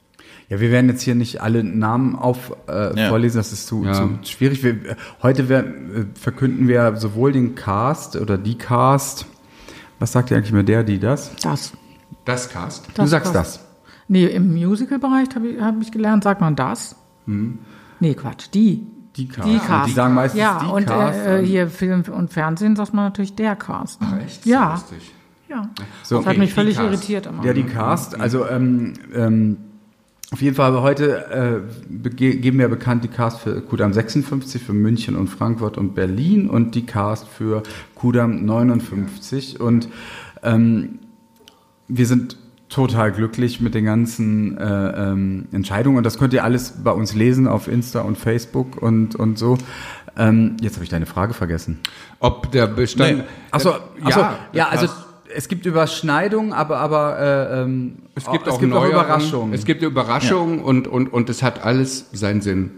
Ja, 0.49 0.61
wir 0.61 0.71
werden 0.71 0.89
jetzt 0.89 1.03
hier 1.03 1.15
nicht 1.17 1.41
alle 1.43 1.65
Namen 1.65 2.15
auf 2.15 2.55
äh, 2.69 2.99
Ja. 2.99 3.09
vorlesen, 3.09 3.39
das 3.39 3.53
ist 3.53 3.67
zu, 3.67 3.85
Ja. 3.85 3.93
zu 3.95 4.19
schwierig. 4.23 4.63
Wir, 4.63 4.71
äh, 4.91 4.97
heute 5.23 5.49
werden, 5.49 6.13
äh, 6.15 6.19
verkünden 6.19 6.69
wir 6.69 6.97
sowohl 6.97 7.33
den 7.33 7.55
Cast 7.57 8.15
oder 8.17 8.39
die 8.39 8.57
Cast. 8.57 9.27
Was 9.99 10.13
sagt 10.13 10.31
ihr 10.31 10.37
eigentlich 10.37 10.53
mehr 10.53 10.63
der, 10.63 10.85
die, 10.85 10.99
das? 11.01 11.35
Das. 11.43 11.73
Das 12.25 12.49
Cast. 12.49 12.87
du 12.89 12.93
Das 12.95 13.11
sagst 13.11 13.33
passt. 13.33 13.57
das. 13.57 13.67
Nee, 14.09 14.27
im 14.27 14.53
Musical-Bereich 14.55 15.29
habe 15.35 15.49
ich, 15.49 15.61
hab 15.61 15.81
ich 15.83 15.91
gelernt, 15.91 16.23
sagt 16.23 16.41
man 16.41 16.55
das? 16.55 16.95
Nee, 17.27 18.15
Quatsch, 18.15 18.47
die. 18.55 18.87
Die 19.17 19.27
Cast. 19.29 19.49
Die 19.49 19.55
Und 19.55 19.65
Cast. 19.67 19.89
Die 19.89 19.93
sagen 19.95 20.15
meistens 20.15 20.41
ja, 20.41 20.61
die 20.63 20.71
und 20.71 20.87
Cast. 20.87 21.27
äh, 21.27 21.43
hier 21.45 21.69
Film 21.69 22.05
und 22.13 22.33
Fernsehen 22.33 22.77
sagt 22.77 22.95
man 22.95 23.07
natürlich 23.07 23.35
der 23.35 23.57
Cast. 23.57 24.01
Ne? 24.03 24.21
Echt? 24.25 24.45
Ja, 24.47 24.73
lustig. 24.75 25.11
ja. 25.49 25.71
So, 26.05 26.19
das 26.19 26.27
hat 26.27 26.33
okay, 26.33 26.39
mich 26.41 26.51
die 26.51 26.55
völlig 26.55 26.77
Cast. 26.77 26.87
irritiert 26.87 27.27
immer. 27.27 27.45
Ja, 27.45 27.53
die 27.53 27.65
Cast. 27.65 28.21
Also 28.21 28.47
ähm, 28.47 28.93
ähm, 29.15 29.57
auf 30.33 30.43
jeden 30.43 30.57
Fall 30.57 30.81
heute 30.81 31.62
äh, 32.05 32.09
geben 32.09 32.59
wir 32.59 32.69
bekannt 32.69 33.05
die 33.05 33.09
Cast 33.09 33.41
für 33.41 33.61
Kudam 33.61 33.93
56 33.93 34.62
für 34.62 34.73
München 34.73 35.15
und 35.15 35.29
Frankfurt 35.29 35.79
und 35.79 35.95
Berlin 35.95 36.51
und 36.51 36.75
die 36.75 36.85
Cast 36.85 37.29
für 37.29 37.62
Kudam 37.95 38.45
59 38.45 39.61
und 39.61 39.89
ähm, 40.43 40.99
wir 41.89 42.07
sind 42.07 42.37
total 42.69 43.12
glücklich 43.12 43.61
mit 43.61 43.75
den 43.75 43.85
ganzen 43.85 44.59
äh, 44.59 44.65
ähm, 45.11 45.47
Entscheidungen 45.53 45.99
und 45.99 46.05
das 46.05 46.19
könnt 46.19 46.33
ihr 46.33 46.43
alles 46.43 46.83
bei 46.83 46.91
uns 46.91 47.15
lesen 47.15 47.47
auf 47.47 47.69
Insta 47.69 48.01
und 48.01 48.19
Facebook 48.19 48.83
und 48.83 49.15
und 49.15 49.39
so. 49.39 49.57
Ähm, 50.17 50.57
jetzt 50.61 50.75
habe 50.75 50.85
ich 50.85 50.91
deine 50.91 51.07
Frage 51.07 51.35
vergessen. 51.35 51.79
Ob 52.19 52.51
der 52.51 52.67
Bestand. 52.67 53.19
Nee. 53.19 53.25
Achso, 53.53 53.75
achso, 54.03 54.21
ja, 54.21 54.39
ja, 54.53 54.69
also 54.69 54.89
es 55.37 55.49
gibt 55.49 55.66
Überschneidungen, 55.66 56.53
aber 56.53 56.79
aber 56.79 57.18
äh, 57.18 57.62
ähm, 57.62 57.99
Es 58.14 58.25
gibt, 58.31 58.46
es 58.46 58.55
auch, 58.55 58.59
gibt 58.59 58.72
auch 58.72 58.81
Neuerungen. 58.81 59.05
Überraschungen. 59.05 59.55
Es 59.55 59.64
gibt 59.64 59.83
Überraschungen 59.83 60.61
und, 60.61 60.88
und, 60.88 61.12
und 61.12 61.29
es 61.29 61.42
hat 61.42 61.64
alles 61.64 62.07
seinen 62.12 62.40
Sinn. 62.40 62.70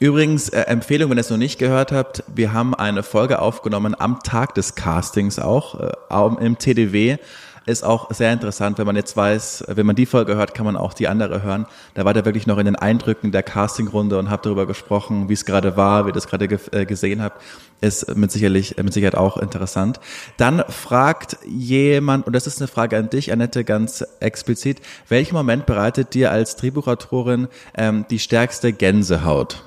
Übrigens, 0.00 0.48
äh, 0.48 0.62
Empfehlung, 0.62 1.10
wenn 1.10 1.18
ihr 1.18 1.20
es 1.20 1.30
noch 1.30 1.36
nicht 1.36 1.58
gehört 1.58 1.92
habt, 1.92 2.24
wir 2.34 2.52
haben 2.52 2.74
eine 2.74 3.02
Folge 3.02 3.40
aufgenommen 3.40 3.94
am 3.98 4.20
Tag 4.22 4.54
des 4.54 4.74
Castings 4.74 5.38
auch, 5.38 5.80
äh, 5.80 5.92
auch 6.08 6.38
im 6.38 6.58
TDW. 6.58 7.18
Ist 7.66 7.82
auch 7.82 8.10
sehr 8.10 8.30
interessant, 8.30 8.76
wenn 8.76 8.84
man 8.84 8.94
jetzt 8.94 9.16
weiß, 9.16 9.64
wenn 9.68 9.86
man 9.86 9.96
die 9.96 10.04
Folge 10.04 10.36
hört, 10.36 10.52
kann 10.52 10.66
man 10.66 10.76
auch 10.76 10.92
die 10.92 11.08
andere 11.08 11.42
hören. 11.42 11.64
Da 11.94 12.04
war 12.04 12.12
der 12.12 12.26
wirklich 12.26 12.46
noch 12.46 12.58
in 12.58 12.66
den 12.66 12.76
Eindrücken 12.76 13.32
der 13.32 13.42
Castingrunde 13.42 14.18
und 14.18 14.28
habt 14.28 14.44
darüber 14.44 14.66
gesprochen, 14.66 15.30
wie 15.30 15.32
es 15.32 15.46
gerade 15.46 15.74
war, 15.74 16.04
wie 16.04 16.10
ihr 16.10 16.12
das 16.12 16.26
gerade 16.26 16.46
ge 16.46 16.58
äh, 16.72 16.84
gesehen 16.84 17.22
habt. 17.22 17.40
Ist 17.80 18.16
mit 18.16 18.30
sicherlich, 18.30 18.76
mit 18.76 18.92
Sicherheit 18.92 19.14
auch 19.14 19.38
interessant. 19.38 19.98
Dann 20.36 20.62
fragt 20.68 21.38
jemand, 21.46 22.26
und 22.26 22.34
das 22.34 22.46
ist 22.46 22.60
eine 22.60 22.68
Frage 22.68 22.98
an 22.98 23.08
dich, 23.08 23.32
Annette, 23.32 23.64
ganz 23.64 24.04
explizit, 24.20 24.82
welchen 25.08 25.34
Moment 25.34 25.64
bereitet 25.64 26.12
dir 26.12 26.32
als 26.32 26.56
Drehbuchautorin 26.56 27.48
ähm, 27.78 28.04
die 28.10 28.18
stärkste 28.18 28.74
Gänsehaut? 28.74 29.64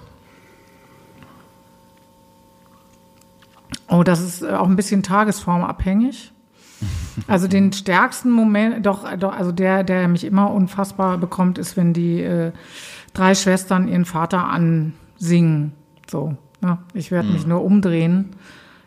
Oh, 3.90 4.04
das 4.04 4.22
ist 4.22 4.44
äh, 4.44 4.52
auch 4.52 4.68
ein 4.68 4.76
bisschen 4.76 5.02
tagesformabhängig. 5.02 6.32
Also 7.28 7.48
den 7.48 7.74
stärksten 7.74 8.32
Moment, 8.32 8.86
doch, 8.86 9.06
doch, 9.18 9.34
also 9.34 9.52
der, 9.52 9.84
der 9.84 10.08
mich 10.08 10.24
immer 10.24 10.52
unfassbar 10.52 11.18
bekommt, 11.18 11.58
ist, 11.58 11.76
wenn 11.76 11.94
die 11.94 12.22
äh, 12.22 12.52
drei 13.14 13.34
Schwestern 13.36 13.88
ihren 13.88 14.06
Vater 14.06 14.46
ansingen. 14.46 15.74
So, 16.10 16.36
ne? 16.62 16.78
Ich 16.94 17.12
werde 17.12 17.30
mich 17.30 17.48
nur 17.48 17.64
umdrehen. 17.64 18.30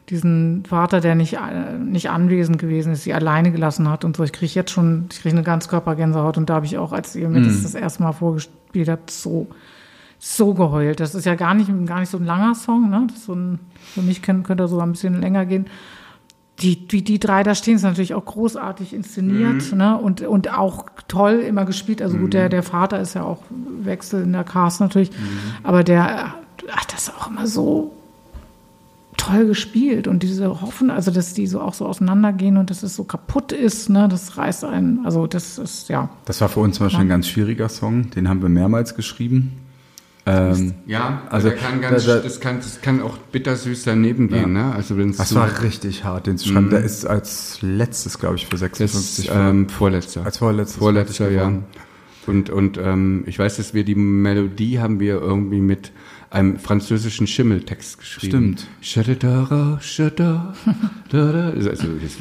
Diesen 0.08 0.64
Vater, 0.64 1.00
der 1.00 1.14
nicht, 1.14 1.34
äh, 1.34 1.78
nicht 1.78 2.10
anwesend 2.10 2.58
gewesen 2.58 2.92
ist, 2.92 3.04
sie 3.04 3.14
alleine 3.14 3.52
gelassen 3.52 3.88
hat 3.88 4.04
und 4.04 4.16
so. 4.16 4.24
Ich 4.24 4.32
kriege 4.32 4.52
jetzt 4.52 4.70
schon, 4.70 5.06
ich 5.10 5.20
kriege 5.20 5.34
eine 5.34 5.44
Ganzkörpergänsehaut 5.44 6.38
und 6.38 6.48
da 6.48 6.54
habe 6.54 6.66
ich 6.66 6.78
auch, 6.78 6.92
als 6.92 7.14
ihr 7.16 7.28
mir 7.28 7.42
das 7.42 7.62
das 7.62 7.74
erste 7.74 8.02
Mal 8.02 8.12
vorgespielt 8.12 8.88
habt, 8.88 9.10
so 9.10 9.48
so 10.22 10.52
geheult. 10.52 11.00
Das 11.00 11.14
ist 11.14 11.24
ja 11.24 11.34
gar 11.34 11.54
nicht, 11.54 11.70
gar 11.86 11.98
nicht 11.98 12.10
so 12.10 12.18
ein 12.18 12.26
langer 12.26 12.54
Song, 12.54 12.90
ne? 12.90 13.06
So 13.16 13.34
ein, 13.34 13.58
für 13.94 14.02
mich 14.02 14.20
könnte, 14.20 14.42
könnte 14.46 14.64
er 14.64 14.68
sogar 14.68 14.86
ein 14.86 14.92
bisschen 14.92 15.20
länger 15.20 15.46
gehen. 15.46 15.66
Die, 16.60 16.86
die, 16.86 17.02
die 17.02 17.18
drei 17.18 17.42
da 17.42 17.54
stehen, 17.54 17.76
ist 17.76 17.82
natürlich 17.82 18.14
auch 18.14 18.24
großartig 18.24 18.92
inszeniert, 18.92 19.72
ne? 19.72 19.96
Und, 19.96 20.20
und 20.20 20.52
auch 20.52 20.86
toll 21.08 21.42
immer 21.46 21.64
gespielt. 21.64 22.02
Also 22.02 22.18
gut, 22.18 22.34
der, 22.34 22.48
der 22.48 22.62
Vater 22.62 23.00
ist 23.00 23.14
ja 23.14 23.22
auch 23.22 23.42
Wechsel 23.82 24.22
in 24.22 24.32
der 24.32 24.44
Cast 24.44 24.80
natürlich. 24.80 25.10
Aber 25.62 25.84
der 25.84 26.34
hat 26.68 26.92
das 26.92 27.10
auch 27.14 27.28
immer 27.30 27.46
so 27.46 27.92
toll 29.16 29.46
gespielt 29.46 30.08
und 30.08 30.22
diese 30.22 30.62
hoffen, 30.62 30.90
also 30.90 31.10
dass 31.10 31.34
die 31.34 31.46
so 31.46 31.60
auch 31.60 31.74
so 31.74 31.86
auseinandergehen 31.86 32.56
und 32.56 32.70
dass 32.70 32.82
es 32.82 32.96
so 32.96 33.04
kaputt 33.04 33.52
ist, 33.52 33.90
ne, 33.90 34.08
das 34.08 34.38
reißt 34.38 34.64
einen, 34.64 35.04
also 35.04 35.26
das 35.26 35.58
ist 35.58 35.88
ja, 35.88 36.08
Das 36.24 36.40
war 36.40 36.48
für 36.48 36.60
uns 36.60 36.76
zum 36.76 36.86
Beispiel 36.86 37.02
ein 37.02 37.08
ganz 37.08 37.28
schwieriger 37.28 37.68
Song, 37.68 38.10
den 38.10 38.28
haben 38.28 38.40
wir 38.40 38.48
mehrmals 38.48 38.94
geschrieben. 38.94 39.52
Ähm, 40.26 40.74
Ja, 40.86 41.22
Also, 41.30 41.48
also 41.48 41.60
kann 41.62 41.80
ganz, 41.80 42.04
da- 42.04 42.16
da- 42.16 42.20
das, 42.22 42.40
kann, 42.40 42.58
das 42.58 42.80
kann 42.82 43.00
auch 43.02 43.16
bittersüß 43.16 43.84
daneben 43.84 44.28
gehen, 44.28 44.52
ne? 44.52 44.72
Also 44.74 44.98
wenn's 44.98 45.16
das 45.16 45.30
so- 45.30 45.36
war 45.36 45.62
richtig 45.62 46.04
hart, 46.04 46.26
den 46.26 46.36
zu 46.36 46.48
schreiben. 46.48 46.70
Der 46.70 46.80
ist 46.84 47.06
als 47.06 47.58
letztes, 47.62 48.18
glaube 48.18 48.36
ich, 48.36 48.44
für 48.44 48.50
das 48.52 48.60
56 48.60 49.28
ist, 49.28 49.32
ähm, 49.34 49.68
vorletzter. 49.68 50.24
als 50.24 50.38
vorletztes 50.38 50.76
Vorletzter, 50.78 51.30
ja. 51.30 51.50
Und, 52.26 52.50
und 52.50 52.76
ähm, 52.78 53.24
ich 53.26 53.38
weiß, 53.38 53.56
dass 53.56 53.72
wir 53.72 53.82
die 53.84 53.94
Melodie 53.94 54.78
haben 54.78 55.00
wir 55.00 55.14
irgendwie 55.20 55.60
mit 55.60 55.90
einem 56.30 56.60
französischen 56.60 57.26
Schimmeltext 57.26 57.98
geschrieben. 57.98 58.56
Stimmt. 58.56 58.68
Also, 61.56 61.70
also, 61.70 61.88
das, 62.00 62.16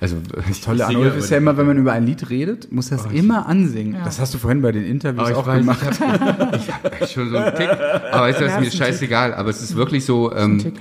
also 0.00 0.16
das 0.48 0.60
Tolle 0.62 0.86
an 0.86 0.96
Ulf 0.96 1.16
ist 1.18 1.30
ja 1.30 1.36
immer, 1.36 1.58
wenn 1.58 1.66
man 1.66 1.76
über 1.76 1.92
ein 1.92 2.06
Lied 2.06 2.30
redet, 2.30 2.72
muss 2.72 2.90
er 2.90 2.98
es 2.98 3.06
immer 3.12 3.46
ansingen. 3.46 3.98
Das 4.02 4.18
hast 4.18 4.32
du 4.32 4.38
vorhin 4.38 4.62
bei 4.62 4.72
den 4.72 4.86
Interviews 4.86 5.20
Aber 5.20 5.30
ich 5.30 5.36
auch 5.36 5.46
weiß, 5.46 5.60
gemacht. 5.60 5.78
ich 5.92 6.00
hab, 6.00 6.92
ich 6.94 7.00
hab 7.02 7.08
schon 7.08 7.30
so 7.30 7.36
einen 7.36 7.54
Tick. 7.54 7.68
Aber 7.68 8.28
das 8.28 8.40
ist 8.40 8.48
Ja, 8.48 8.60
mir 8.60 8.70
scheißegal. 8.70 9.34
Aber 9.34 9.50
es 9.50 9.60
ist 9.60 9.76
wirklich 9.76 10.06
so, 10.06 10.34
ähm, 10.34 10.72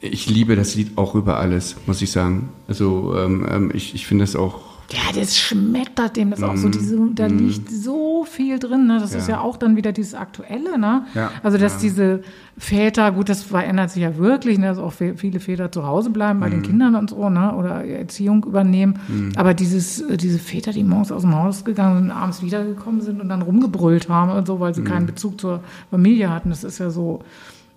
ich 0.00 0.28
liebe 0.28 0.56
das 0.56 0.74
Lied 0.74 0.98
auch 0.98 1.14
über 1.14 1.38
alles, 1.38 1.76
muss 1.86 2.02
ich 2.02 2.10
sagen. 2.10 2.50
Also 2.68 3.14
ähm, 3.16 3.46
ähm, 3.50 3.70
ich, 3.72 3.94
ich 3.94 4.06
finde 4.06 4.24
es 4.24 4.36
auch 4.36 4.73
Ja, 4.92 5.18
das 5.18 5.36
schmettert 5.36 6.16
dem, 6.16 6.30
das 6.30 6.40
ist 6.40 6.44
auch 6.44 6.52
Mhm. 6.52 6.58
so 6.58 6.68
diese, 6.68 6.98
da 7.14 7.26
liegt 7.26 7.70
so 7.70 8.24
viel 8.24 8.58
drin, 8.58 8.86
ne? 8.86 8.98
Das 9.00 9.14
ist 9.14 9.28
ja 9.28 9.40
auch 9.40 9.56
dann 9.56 9.76
wieder 9.76 9.92
dieses 9.92 10.14
Aktuelle, 10.14 10.78
ne? 10.78 11.06
Ja. 11.14 11.30
Also, 11.42 11.56
dass 11.58 11.78
diese 11.78 12.22
Väter, 12.58 13.10
gut, 13.12 13.28
das 13.28 13.42
verändert 13.42 13.90
sich 13.90 14.02
ja 14.02 14.16
wirklich, 14.18 14.58
ne? 14.58 14.66
Dass 14.66 14.78
auch 14.78 14.92
viele 14.92 15.40
Väter 15.40 15.72
zu 15.72 15.86
Hause 15.86 16.10
bleiben 16.10 16.38
bei 16.40 16.50
den 16.50 16.58
Mhm. 16.58 16.64
Kindern 16.64 16.94
und 16.96 17.10
so, 17.10 17.30
ne? 17.30 17.54
Oder 17.54 17.84
Erziehung 17.84 18.44
übernehmen. 18.44 19.32
Aber 19.36 19.54
dieses, 19.54 20.00
äh, 20.02 20.16
diese 20.18 20.38
Väter, 20.38 20.72
die 20.72 20.84
morgens 20.84 21.10
aus 21.10 21.22
dem 21.22 21.34
Haus 21.34 21.64
gegangen 21.64 21.98
sind, 22.02 22.10
abends 22.10 22.42
wiedergekommen 22.42 23.00
sind 23.00 23.20
und 23.20 23.28
dann 23.30 23.42
rumgebrüllt 23.42 24.08
haben 24.08 24.30
und 24.32 24.46
so, 24.46 24.60
weil 24.60 24.74
sie 24.74 24.82
Mhm. 24.82 24.86
keinen 24.86 25.06
Bezug 25.06 25.40
zur 25.40 25.60
Familie 25.90 26.30
hatten, 26.30 26.50
das 26.50 26.62
ist 26.62 26.78
ja 26.78 26.90
so, 26.90 27.20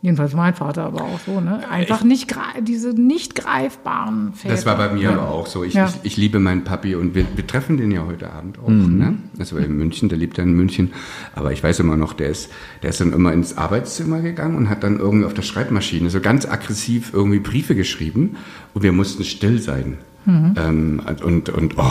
jedenfalls 0.01 0.33
mein 0.33 0.53
Vater 0.53 0.83
aber 0.83 1.01
auch 1.01 1.19
so, 1.25 1.39
ne? 1.41 1.67
Einfach 1.69 2.03
nicht, 2.03 2.29
grei- 2.29 2.61
diese 2.61 2.89
nicht 2.89 3.35
greifbaren 3.35 4.33
Väter. 4.33 4.53
Das 4.53 4.65
war 4.65 4.77
bei 4.77 4.93
mir 4.93 5.01
ja. 5.03 5.11
aber 5.13 5.29
auch 5.29 5.47
so. 5.47 5.63
Ich, 5.63 5.73
Ja. 5.73 5.87
ich, 5.87 5.95
ich 6.03 6.17
liebe 6.17 6.39
meinen 6.39 6.63
Papi 6.63 6.95
und 6.95 7.15
wir, 7.15 7.25
wir 7.35 7.45
treffen 7.47 7.77
den 7.77 7.91
ja 7.91 8.05
heute 8.05 8.31
Abend 8.31 8.59
auch. 8.59 8.67
Mhm. 8.69 8.97
Ne? 8.97 9.17
Also 9.39 9.57
in 9.57 9.75
München, 9.77 10.07
der 10.09 10.17
lebt 10.17 10.37
ja 10.37 10.43
in 10.43 10.53
München. 10.53 10.93
Aber 11.35 11.51
ich 11.51 11.63
weiß 11.63 11.79
immer 11.79 11.97
noch, 11.97 12.13
der 12.13 12.29
ist, 12.29 12.51
der 12.83 12.91
ist 12.91 13.01
dann 13.01 13.11
immer 13.11 13.33
ins 13.33 13.57
Arbeitszimmer 13.57 14.21
gegangen 14.21 14.55
und 14.55 14.69
hat 14.69 14.83
dann 14.83 14.99
irgendwie 14.99 15.25
auf 15.25 15.33
der 15.33 15.41
Schreibmaschine 15.41 16.09
so 16.09 16.19
ganz 16.21 16.45
aggressiv 16.45 17.11
irgendwie 17.13 17.39
Briefe 17.39 17.75
geschrieben 17.75 18.37
und 18.73 18.83
wir 18.83 18.91
mussten 18.91 19.23
still 19.23 19.59
sein. 19.59 19.97
Mhm. 20.25 20.53
Ähm, 20.57 21.01
und, 21.23 21.49
und, 21.49 21.77
oh, 21.77 21.83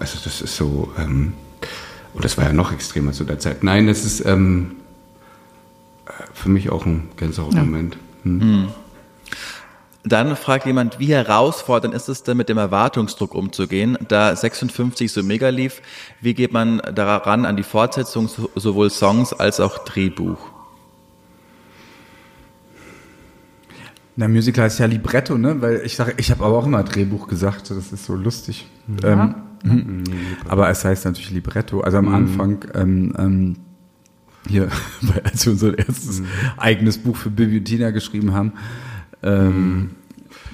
also 0.00 0.18
das 0.24 0.40
ist 0.42 0.56
so, 0.56 0.90
ähm, 0.98 1.34
und 2.14 2.24
das 2.24 2.36
war 2.36 2.44
ja 2.44 2.52
noch 2.52 2.72
extremer 2.72 3.12
zu 3.12 3.24
der 3.24 3.38
Zeit. 3.38 3.62
Nein, 3.62 3.86
das 3.86 4.04
ist 4.04 4.24
ähm, 4.26 4.72
für 6.34 6.48
mich 6.48 6.70
auch 6.70 6.86
ein 6.86 7.08
Gänsehautmoment. 7.16 7.96
Hm. 8.24 8.68
Dann 10.04 10.34
fragt 10.34 10.66
jemand, 10.66 10.98
wie 10.98 11.12
herausfordernd 11.12 11.94
ist 11.94 12.08
es 12.08 12.24
denn 12.24 12.36
mit 12.36 12.48
dem 12.48 12.58
Erwartungsdruck 12.58 13.34
umzugehen, 13.36 13.96
da 14.08 14.34
56 14.34 15.12
so 15.12 15.22
mega 15.22 15.48
lief? 15.48 15.80
Wie 16.20 16.34
geht 16.34 16.52
man 16.52 16.82
daran 16.94 17.44
an 17.44 17.56
die 17.56 17.62
Fortsetzung, 17.62 18.26
so- 18.26 18.50
sowohl 18.56 18.90
Songs 18.90 19.32
als 19.32 19.60
auch 19.60 19.78
Drehbuch? 19.84 20.38
Na, 24.16 24.28
Musical 24.28 24.64
heißt 24.64 24.80
ja 24.80 24.86
Libretto, 24.86 25.38
ne? 25.38 25.60
Weil 25.62 25.82
ich 25.84 25.96
sage, 25.96 26.14
ich 26.18 26.30
habe 26.30 26.44
aber 26.44 26.58
auch 26.58 26.66
immer 26.66 26.82
Drehbuch 26.82 27.28
gesagt, 27.28 27.70
das 27.70 27.92
ist 27.92 28.04
so 28.04 28.14
lustig. 28.14 28.66
Ähm, 29.04 29.34
mhm. 29.62 30.04
aber 30.48 30.68
es 30.68 30.84
heißt 30.84 31.04
natürlich 31.06 31.30
Libretto. 31.30 31.80
Also 31.80 31.98
am 31.98 32.12
Anfang, 32.12 32.64
ähm, 32.74 33.14
ähm, 33.18 33.56
hier, 34.48 34.68
als 35.24 35.44
wir 35.46 35.52
unser 35.52 35.76
erstes 35.78 36.22
eigenes 36.56 36.98
Buch 36.98 37.16
für 37.16 37.30
Bibi 37.30 37.58
und 37.58 37.64
Tina 37.64 37.90
geschrieben 37.90 38.32
haben, 38.32 38.52
ähm, 39.22 39.90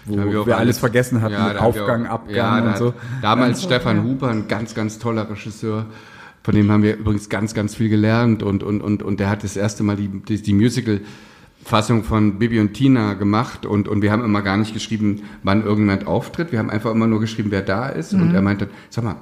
wo 0.05 0.16
Da 0.16 0.22
haben 0.22 0.32
wir, 0.32 0.41
auch 0.43 0.49
alles 0.49 0.78
vergessen 0.78 1.20
hatten 1.22 1.34
wir 1.34 1.62
Aufgang, 1.62 2.07
auch- 2.07 2.11
Abgang 2.12 2.34
ja, 2.34 2.70
und 2.70 2.76
so. 2.78 2.95
Damals 3.22 3.62
Stefan 3.62 4.05
Huber, 4.05 4.28
ein 4.30 4.49
ganz, 4.49 4.74
ganz 4.74 4.99
toller 4.99 5.28
Regisseur. 5.28 5.86
Von 6.43 6.55
dem 6.55 6.70
haben 6.70 6.82
wir 6.82 6.97
übrigens 6.97 7.28
ganz, 7.28 7.53
ganz 7.53 7.74
viel 7.74 7.89
gelernt 7.91 8.43
und, 8.43 8.62
und, 8.62 8.80
und, 8.80 9.03
und 9.03 9.20
der 9.20 9.28
hat 9.28 9.45
das 9.45 9.57
erste 9.57 9.82
Mal 9.82 9.97
die, 9.97 10.09
die, 10.09 10.41
die 10.41 10.55
Musical-Fassung 10.55 12.05
von 12.05 12.39
Bibi 12.39 12.59
und 12.61 12.72
Tina 12.72 13.14
gemacht 13.14 13.66
und, 13.66 13.86
und 13.86 14.01
wir 14.01 14.11
haben 14.12 14.24
immer 14.24 14.41
gar 14.41 14.57
nicht 14.57 14.72
geschrieben, 14.72 15.22
wann 15.43 15.62
irgendjemand 15.64 16.07
auftritt. 16.07 16.51
Wir 16.53 16.59
haben 16.59 16.70
einfach 16.70 16.91
immer 16.91 17.07
nur 17.07 17.20
geschrieben, 17.20 17.51
wer 17.51 17.61
da 17.62 17.89
ist. 17.89 18.14
Und 18.14 18.34
er 18.34 18.41
meinte, 18.41 18.68
sag 18.89 19.05
mal, 19.05 19.16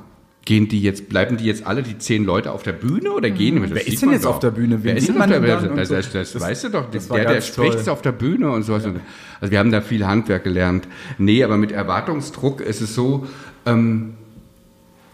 gehen 0.47 0.69
die 0.69 0.81
jetzt, 0.81 1.11
bleiben 1.11 1.37
die 1.37 1.45
jetzt 1.45 1.67
alle 1.67 1.83
die 1.83 1.99
zehn 1.99 2.25
Leute 2.25 2.53
auf 2.53 2.63
der 2.63 2.73
Bühne 2.73 3.13
oder 3.13 3.29
gehen 3.29 3.57
die? 3.63 3.75
Wer 3.75 3.87
ist 3.87 4.01
denn 4.01 4.13
jetzt 4.13 4.25
doch. 4.25 4.31
auf 4.37 4.39
der 4.39 4.53
Bühne? 4.53 4.79
Wer 4.83 4.97
ist 4.97 5.09
denn 5.09 5.21
auf 5.21 5.27
der 5.29 5.41
Bühne? 5.41 5.73
Das, 5.77 5.89
das, 5.91 6.11
das, 6.13 6.33
Das- 6.33 6.43
weißt 6.43 6.65
du 6.65 6.69
doch. 6.71 6.91
Der, 6.91 7.25
der 7.27 7.41
spricht 7.43 7.85
toll. 7.85 7.93
auf 7.93 8.01
der 8.01 8.13
Bühne 8.13 8.51
und 8.51 8.63
sowas. 8.63 8.85
Also 9.41 9.51
wir 9.51 9.59
haben 9.59 9.71
da 9.73 9.83
viel 9.83 10.07
Handwerk 10.07 10.45
gelernt. 10.45 10.89
Nee, 11.19 11.45
aber 11.45 11.59
mit 11.59 11.73
Erwartungsdruck 11.73 12.61
ist 12.63 12.81
es 12.81 12.95
so, 12.95 13.27
ähm, 13.67 14.15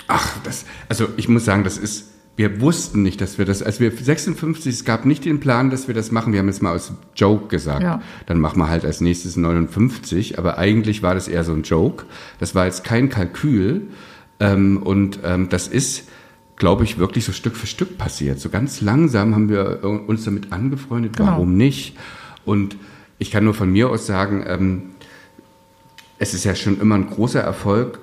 ach, 0.07 0.39
das, 0.45 0.66
also 0.89 1.09
ich 1.16 1.28
muss 1.28 1.45
sagen, 1.45 1.64
das 1.64 1.78
ist, 1.78 2.11
wir 2.37 2.61
wussten 2.61 3.03
nicht, 3.03 3.20
dass 3.20 3.39
wir 3.39 3.45
das, 3.45 3.62
als 3.62 3.80
wir 3.80 3.91
56, 3.91 4.72
es 4.74 4.85
gab 4.85 5.05
nicht 5.07 5.24
den 5.24 5.41
Plan, 5.41 5.70
dass 5.70 5.87
wir 5.89 5.95
das 5.95 6.12
machen. 6.12 6.33
Wir 6.35 6.41
haben 6.41 6.47
jetzt 6.49 6.62
mal 6.62 6.74
aus 6.74 6.93
Joke 7.16 7.49
gesagt. 7.49 7.83
Ja. 7.83 8.03
Dann 8.26 8.39
machen 8.39 8.59
wir 8.59 8.68
halt 8.68 8.85
als 8.85 9.01
nächstes 9.01 9.37
59. 9.37 10.39
Aber 10.39 10.59
eigentlich 10.59 11.03
war 11.03 11.14
das 11.14 11.28
eher 11.28 11.45
so 11.45 11.53
ein 11.53 11.62
Joke. 11.62 12.05
Das 12.39 12.55
war 12.55 12.66
jetzt 12.66 12.85
kein 12.85 13.09
Kalkül. 13.09 13.83
Ähm, 14.41 14.78
und 14.78 15.20
ähm, 15.24 15.49
das 15.49 15.68
ist, 15.68 16.09
glaube 16.57 16.85
ich, 16.85 16.99
wirklich 16.99 17.24
so 17.24 17.33
Stück 17.33 17.57
für 17.57 17.66
Stück 17.66 17.99
passiert. 17.99 18.41
So 18.41 18.49
ganz 18.49 18.80
langsam 18.80 19.35
haben 19.35 19.49
wir 19.49 19.85
uns 19.85 20.24
damit 20.24 20.53
angefreundet. 20.53 21.16
Genau. 21.16 21.33
Warum 21.33 21.57
nicht? 21.57 21.97
Und 22.45 22.76
ich 23.18 23.30
kann 23.30 23.45
nur 23.45 23.55
von 23.55 23.70
mir 23.70 23.91
aus 23.91 24.07
sagen, 24.07 24.45
ähm, 24.47 24.83
es 26.18 26.35
ist 26.35 26.45
ja 26.45 26.55
schon 26.55 26.80
immer 26.80 26.95
ein 26.95 27.09
großer 27.09 27.41
Erfolg, 27.41 27.99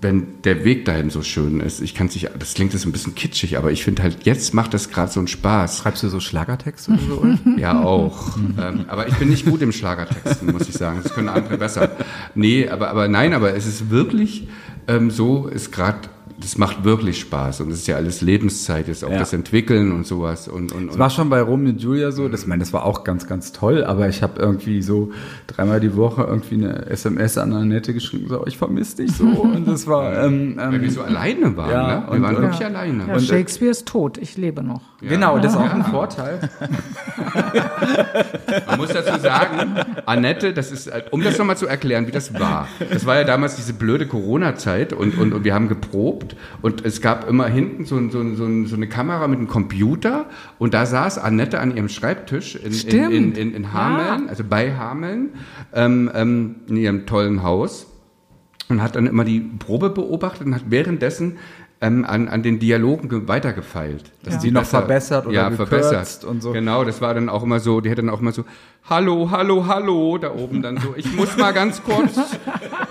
wenn 0.00 0.40
der 0.42 0.64
Weg 0.64 0.84
dahin 0.84 1.10
so 1.10 1.22
schön 1.22 1.60
ist. 1.60 1.80
Ich 1.80 1.94
kann 1.94 2.06
es 2.06 2.14
nicht, 2.14 2.30
das 2.38 2.54
klingt 2.54 2.72
jetzt 2.72 2.86
ein 2.86 2.92
bisschen 2.92 3.14
kitschig, 3.14 3.58
aber 3.58 3.72
ich 3.72 3.82
finde 3.82 4.02
halt, 4.02 4.24
jetzt 4.24 4.54
macht 4.54 4.72
das 4.72 4.90
gerade 4.90 5.10
so 5.10 5.18
einen 5.18 5.26
Spaß. 5.26 5.78
Schreibst 5.78 6.02
du 6.02 6.08
so 6.08 6.20
Schlagertexte 6.20 6.92
oder 6.92 7.00
so? 7.00 7.26
Ja, 7.56 7.82
auch. 7.82 8.36
ähm, 8.36 8.84
aber 8.88 9.08
ich 9.08 9.14
bin 9.14 9.28
nicht 9.28 9.44
gut 9.44 9.60
im 9.62 9.72
Schlagertexten, 9.72 10.52
muss 10.52 10.68
ich 10.68 10.74
sagen. 10.74 11.00
Das 11.02 11.12
können 11.12 11.28
andere 11.28 11.58
besser. 11.58 11.90
Nee, 12.34 12.68
aber, 12.68 12.90
aber 12.90 13.08
nein, 13.08 13.34
aber 13.34 13.54
es 13.54 13.66
ist 13.66 13.90
wirklich 13.90 14.48
ähm, 14.86 15.10
so, 15.10 15.48
ist 15.48 15.72
gerade, 15.72 15.98
das 16.40 16.56
macht 16.58 16.84
wirklich 16.84 17.20
Spaß. 17.20 17.60
Und 17.60 17.70
es 17.70 17.80
ist 17.80 17.86
ja 17.86 17.96
alles 17.96 18.20
Lebenszeit, 18.22 18.88
jetzt 18.88 19.04
auch 19.04 19.10
Ja. 19.10 19.18
das 19.18 19.32
Entwickeln 19.32 19.92
und 19.92 20.06
sowas. 20.06 20.48
Und, 20.48 20.72
und, 20.72 20.86
Das 20.88 20.94
und 20.94 20.98
war 20.98 21.10
schon 21.10 21.28
bei 21.30 21.40
Romeo 21.42 21.70
und 21.70 21.80
Julia 21.82 22.10
so. 22.12 22.28
Das, 22.28 22.42
ich 22.42 22.46
meine, 22.46 22.60
das 22.60 22.72
war 22.72 22.84
auch 22.86 23.04
ganz, 23.04 23.26
ganz 23.26 23.52
toll. 23.52 23.84
Aber 23.84 24.08
ich 24.08 24.22
habe 24.22 24.40
irgendwie 24.40 24.82
so 24.82 25.10
dreimal 25.46 25.80
die 25.80 25.96
Woche 25.96 26.22
irgendwie 26.22 26.54
eine 26.54 26.86
SMS 26.86 27.36
an 27.38 27.52
Annette 27.52 27.92
geschrieben, 27.94 28.26
so, 28.28 28.46
ich 28.46 28.56
vermisse 28.58 28.98
dich 28.98 29.12
so. 29.12 29.24
Und 29.26 29.66
das 29.68 29.86
war, 29.86 30.24
ähm, 30.24 30.54
weil 30.56 30.72
wir 30.72 30.82
ähm, 30.82 30.90
so 30.90 31.02
alleine 31.02 31.56
waren, 31.56 31.70
Ja, 31.70 31.86
ne? 32.00 32.06
Wir 32.06 32.12
und- 32.12 32.22
waren 32.22 32.36
und- 32.36 32.42
wirklich 32.42 32.64
alleine. 32.64 33.06
Ja, 33.06 33.20
Shakespeare 33.20 33.70
ist 33.70 33.86
tot, 33.86 34.18
ich 34.18 34.36
lebe 34.36 34.62
noch. 34.62 34.80
genau, 35.00 35.38
das 35.38 35.52
ist 35.52 35.58
auch 35.58 35.72
ein 35.74 35.84
Vorteil. 35.84 36.40
Man 38.66 38.78
muss 38.78 38.88
dazu 38.90 39.18
sagen, 39.20 39.74
Annette, 40.06 40.52
das 40.52 40.70
ist, 40.72 40.90
um 41.10 41.22
das 41.22 41.38
nochmal 41.38 41.56
zu 41.56 41.66
erklären, 41.66 42.06
wie 42.06 42.10
das 42.10 42.34
war. 42.38 42.68
Das 42.92 43.06
war 43.06 43.16
ja 43.16 43.24
damals 43.24 43.56
diese 43.56 43.72
blöde 43.72 44.06
Corona-Zeit 44.06 44.92
und, 44.92 45.16
und, 45.18 45.32
und 45.32 45.44
wir 45.44 45.54
haben 45.54 45.68
geprobt 45.68 46.29
und 46.62 46.84
es 46.84 47.00
gab 47.00 47.28
immer 47.28 47.46
hinten 47.46 47.84
so, 47.84 47.96
so, 48.10 48.22
so, 48.34 48.66
so 48.66 48.76
eine 48.76 48.88
Kamera 48.88 49.26
mit 49.28 49.38
einem 49.38 49.48
Computer 49.48 50.26
und 50.58 50.74
da 50.74 50.86
saß 50.86 51.18
Annette 51.18 51.58
an 51.60 51.76
ihrem 51.76 51.88
Schreibtisch 51.88 52.56
in, 52.56 52.72
in, 52.72 53.10
in, 53.10 53.32
in, 53.34 53.54
in 53.54 53.72
Hameln, 53.72 54.28
also 54.28 54.44
bei 54.48 54.74
Hameln, 54.76 55.30
ähm, 55.72 56.10
ähm, 56.14 56.54
in 56.68 56.76
ihrem 56.76 57.06
tollen 57.06 57.42
Haus 57.42 57.86
und 58.68 58.82
hat 58.82 58.96
dann 58.96 59.06
immer 59.06 59.24
die 59.24 59.40
Probe 59.40 59.90
beobachtet 59.90 60.46
und 60.46 60.54
hat 60.54 60.64
währenddessen 60.68 61.38
ähm, 61.82 62.04
an, 62.04 62.28
an 62.28 62.42
den 62.42 62.58
Dialogen 62.58 63.08
ge- 63.08 63.22
weitergefeilt. 63.26 64.12
Dass 64.22 64.34
Ja. 64.34 64.40
Die 64.40 64.50
noch 64.50 64.66
verbessert 64.66 65.26
oder 65.26 65.34
ja, 65.34 65.48
gekürzt 65.48 65.70
verbessert 65.70 66.24
und 66.24 66.42
so. 66.42 66.52
Genau, 66.52 66.84
das 66.84 67.00
war 67.00 67.14
dann 67.14 67.30
auch 67.30 67.42
immer 67.42 67.58
so, 67.58 67.80
die 67.80 67.90
hat 67.90 67.96
dann 67.96 68.10
auch 68.10 68.20
immer 68.20 68.32
so, 68.32 68.44
hallo, 68.88 69.30
hallo, 69.30 69.66
hallo, 69.66 70.18
da 70.18 70.30
oben 70.34 70.60
dann 70.60 70.76
so, 70.76 70.92
ich 70.94 71.10
muss 71.16 71.38
mal 71.38 71.52
ganz 71.52 71.82
kurz, 71.82 72.18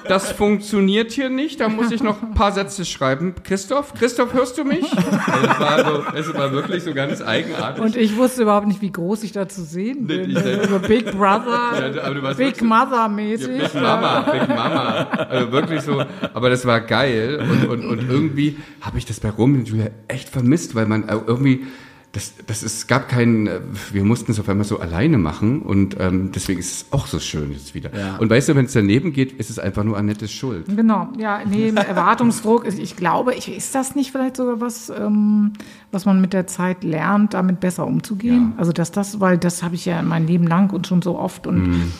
das 0.09 0.31
funktioniert 0.31 1.11
hier 1.11 1.29
nicht, 1.29 1.59
da 1.61 1.69
muss 1.69 1.91
ich 1.91 2.03
noch 2.03 2.21
ein 2.21 2.33
paar 2.33 2.51
Sätze 2.51 2.83
schreiben. 2.83 3.35
Christoph, 3.43 3.93
Christoph, 3.93 4.33
hörst 4.33 4.57
du 4.57 4.63
mich? 4.65 4.83
Es, 4.91 5.59
war 5.59 5.85
so, 5.85 6.03
es 6.17 6.33
war 6.33 6.51
wirklich 6.51 6.83
so 6.83 6.93
ganz 6.93 7.21
eigenartig. 7.21 7.81
Und 7.83 7.95
ich 7.95 8.17
wusste 8.17 8.41
überhaupt 8.41 8.67
nicht, 8.67 8.81
wie 8.81 8.91
groß 8.91 9.23
ich 9.23 9.31
da 9.31 9.47
zu 9.47 9.63
sehen 9.63 10.07
bin. 10.07 10.31
ich- 10.31 10.37
Also 10.37 10.79
Big 10.79 11.05
Brother, 11.11 11.91
Ja, 11.95 12.03
aber 12.03 12.15
du 12.15 12.21
warst 12.23 12.37
Big 12.37 12.47
wirklich- 12.47 12.69
Mother 12.69 12.95
Ja, 12.95 13.07
mäßig. 13.07 13.57
Big 13.61 13.73
Mama, 13.75 14.19
Big 14.31 14.47
Mama. 14.49 15.07
Also 15.29 15.51
wirklich 15.51 15.81
so, 15.81 16.03
aber 16.33 16.49
das 16.49 16.65
war 16.65 16.81
geil 16.81 17.39
und, 17.41 17.69
und, 17.69 17.85
und 17.85 18.09
irgendwie 18.09 18.57
habe 18.81 18.97
ich 18.97 19.05
das 19.05 19.19
bei 19.19 19.29
Romeo 19.29 19.59
und 19.59 19.67
Julia 19.69 19.87
echt 20.07 20.29
vermisst, 20.29 20.75
weil 20.75 20.85
man 20.87 21.07
irgendwie, 21.07 21.65
das, 22.11 22.33
das 22.47 22.63
ist, 22.63 22.87
gab 22.87 23.07
keinen, 23.07 23.45
äh, 23.45 23.59
wir 23.91 24.03
mussten 24.03 24.31
es 24.31 24.39
auf 24.39 24.49
einmal 24.49 24.65
so 24.65 24.79
alleine 24.79 25.19
machen 25.19 25.61
und 25.61 25.95
ähm, 25.99 26.31
deswegen 26.33 26.59
ist 26.59 26.71
es 26.73 26.85
auch 26.91 27.05
so 27.05 27.19
schön 27.19 27.51
jetzt 27.51 27.75
wieder. 27.75 27.95
Ja. 27.95 28.17
Und 28.17 28.31
weißt 28.31 28.49
du, 28.49 28.55
wenn 28.55 28.65
es 28.65 28.73
daneben 28.73 29.13
geht, 29.13 29.31
ist 29.33 29.51
es 29.51 29.59
einfach 29.59 29.83
nur 29.83 29.95
Annettes 29.95 30.31
Schuld. 30.31 30.65
Genau, 30.75 31.09
ja, 31.19 31.41
nee, 31.47 31.69
Erwartungsdruck, 31.75 32.65
ist- 32.65 32.79
ich 32.79 32.95
glaube, 32.95 33.35
ich, 33.35 33.55
ist 33.55 33.75
das 33.75 33.95
nicht 33.95 34.11
vielleicht 34.11 34.37
sogar 34.37 34.59
was, 34.59 34.89
ähm, 34.89 35.53
was 35.91 36.05
man 36.05 36.19
mit 36.19 36.33
der 36.33 36.47
Zeit 36.47 36.83
lernt, 36.83 37.35
damit 37.35 37.59
besser 37.59 37.85
umzugehen? 37.85 38.53
Also, 38.57 38.71
dass 38.71 38.91
das, 38.91 39.19
weil 39.19 39.37
das 39.37 39.61
habe 39.61 39.75
ich 39.75 39.85
ja 39.85 40.01
mein 40.01 40.25
Leben 40.25 40.47
lang 40.47 40.71
und 40.73 40.87
schon 40.87 41.03
so 41.03 41.17
oft 41.19 41.45
und 41.45 41.67
Mhm. 41.67 41.91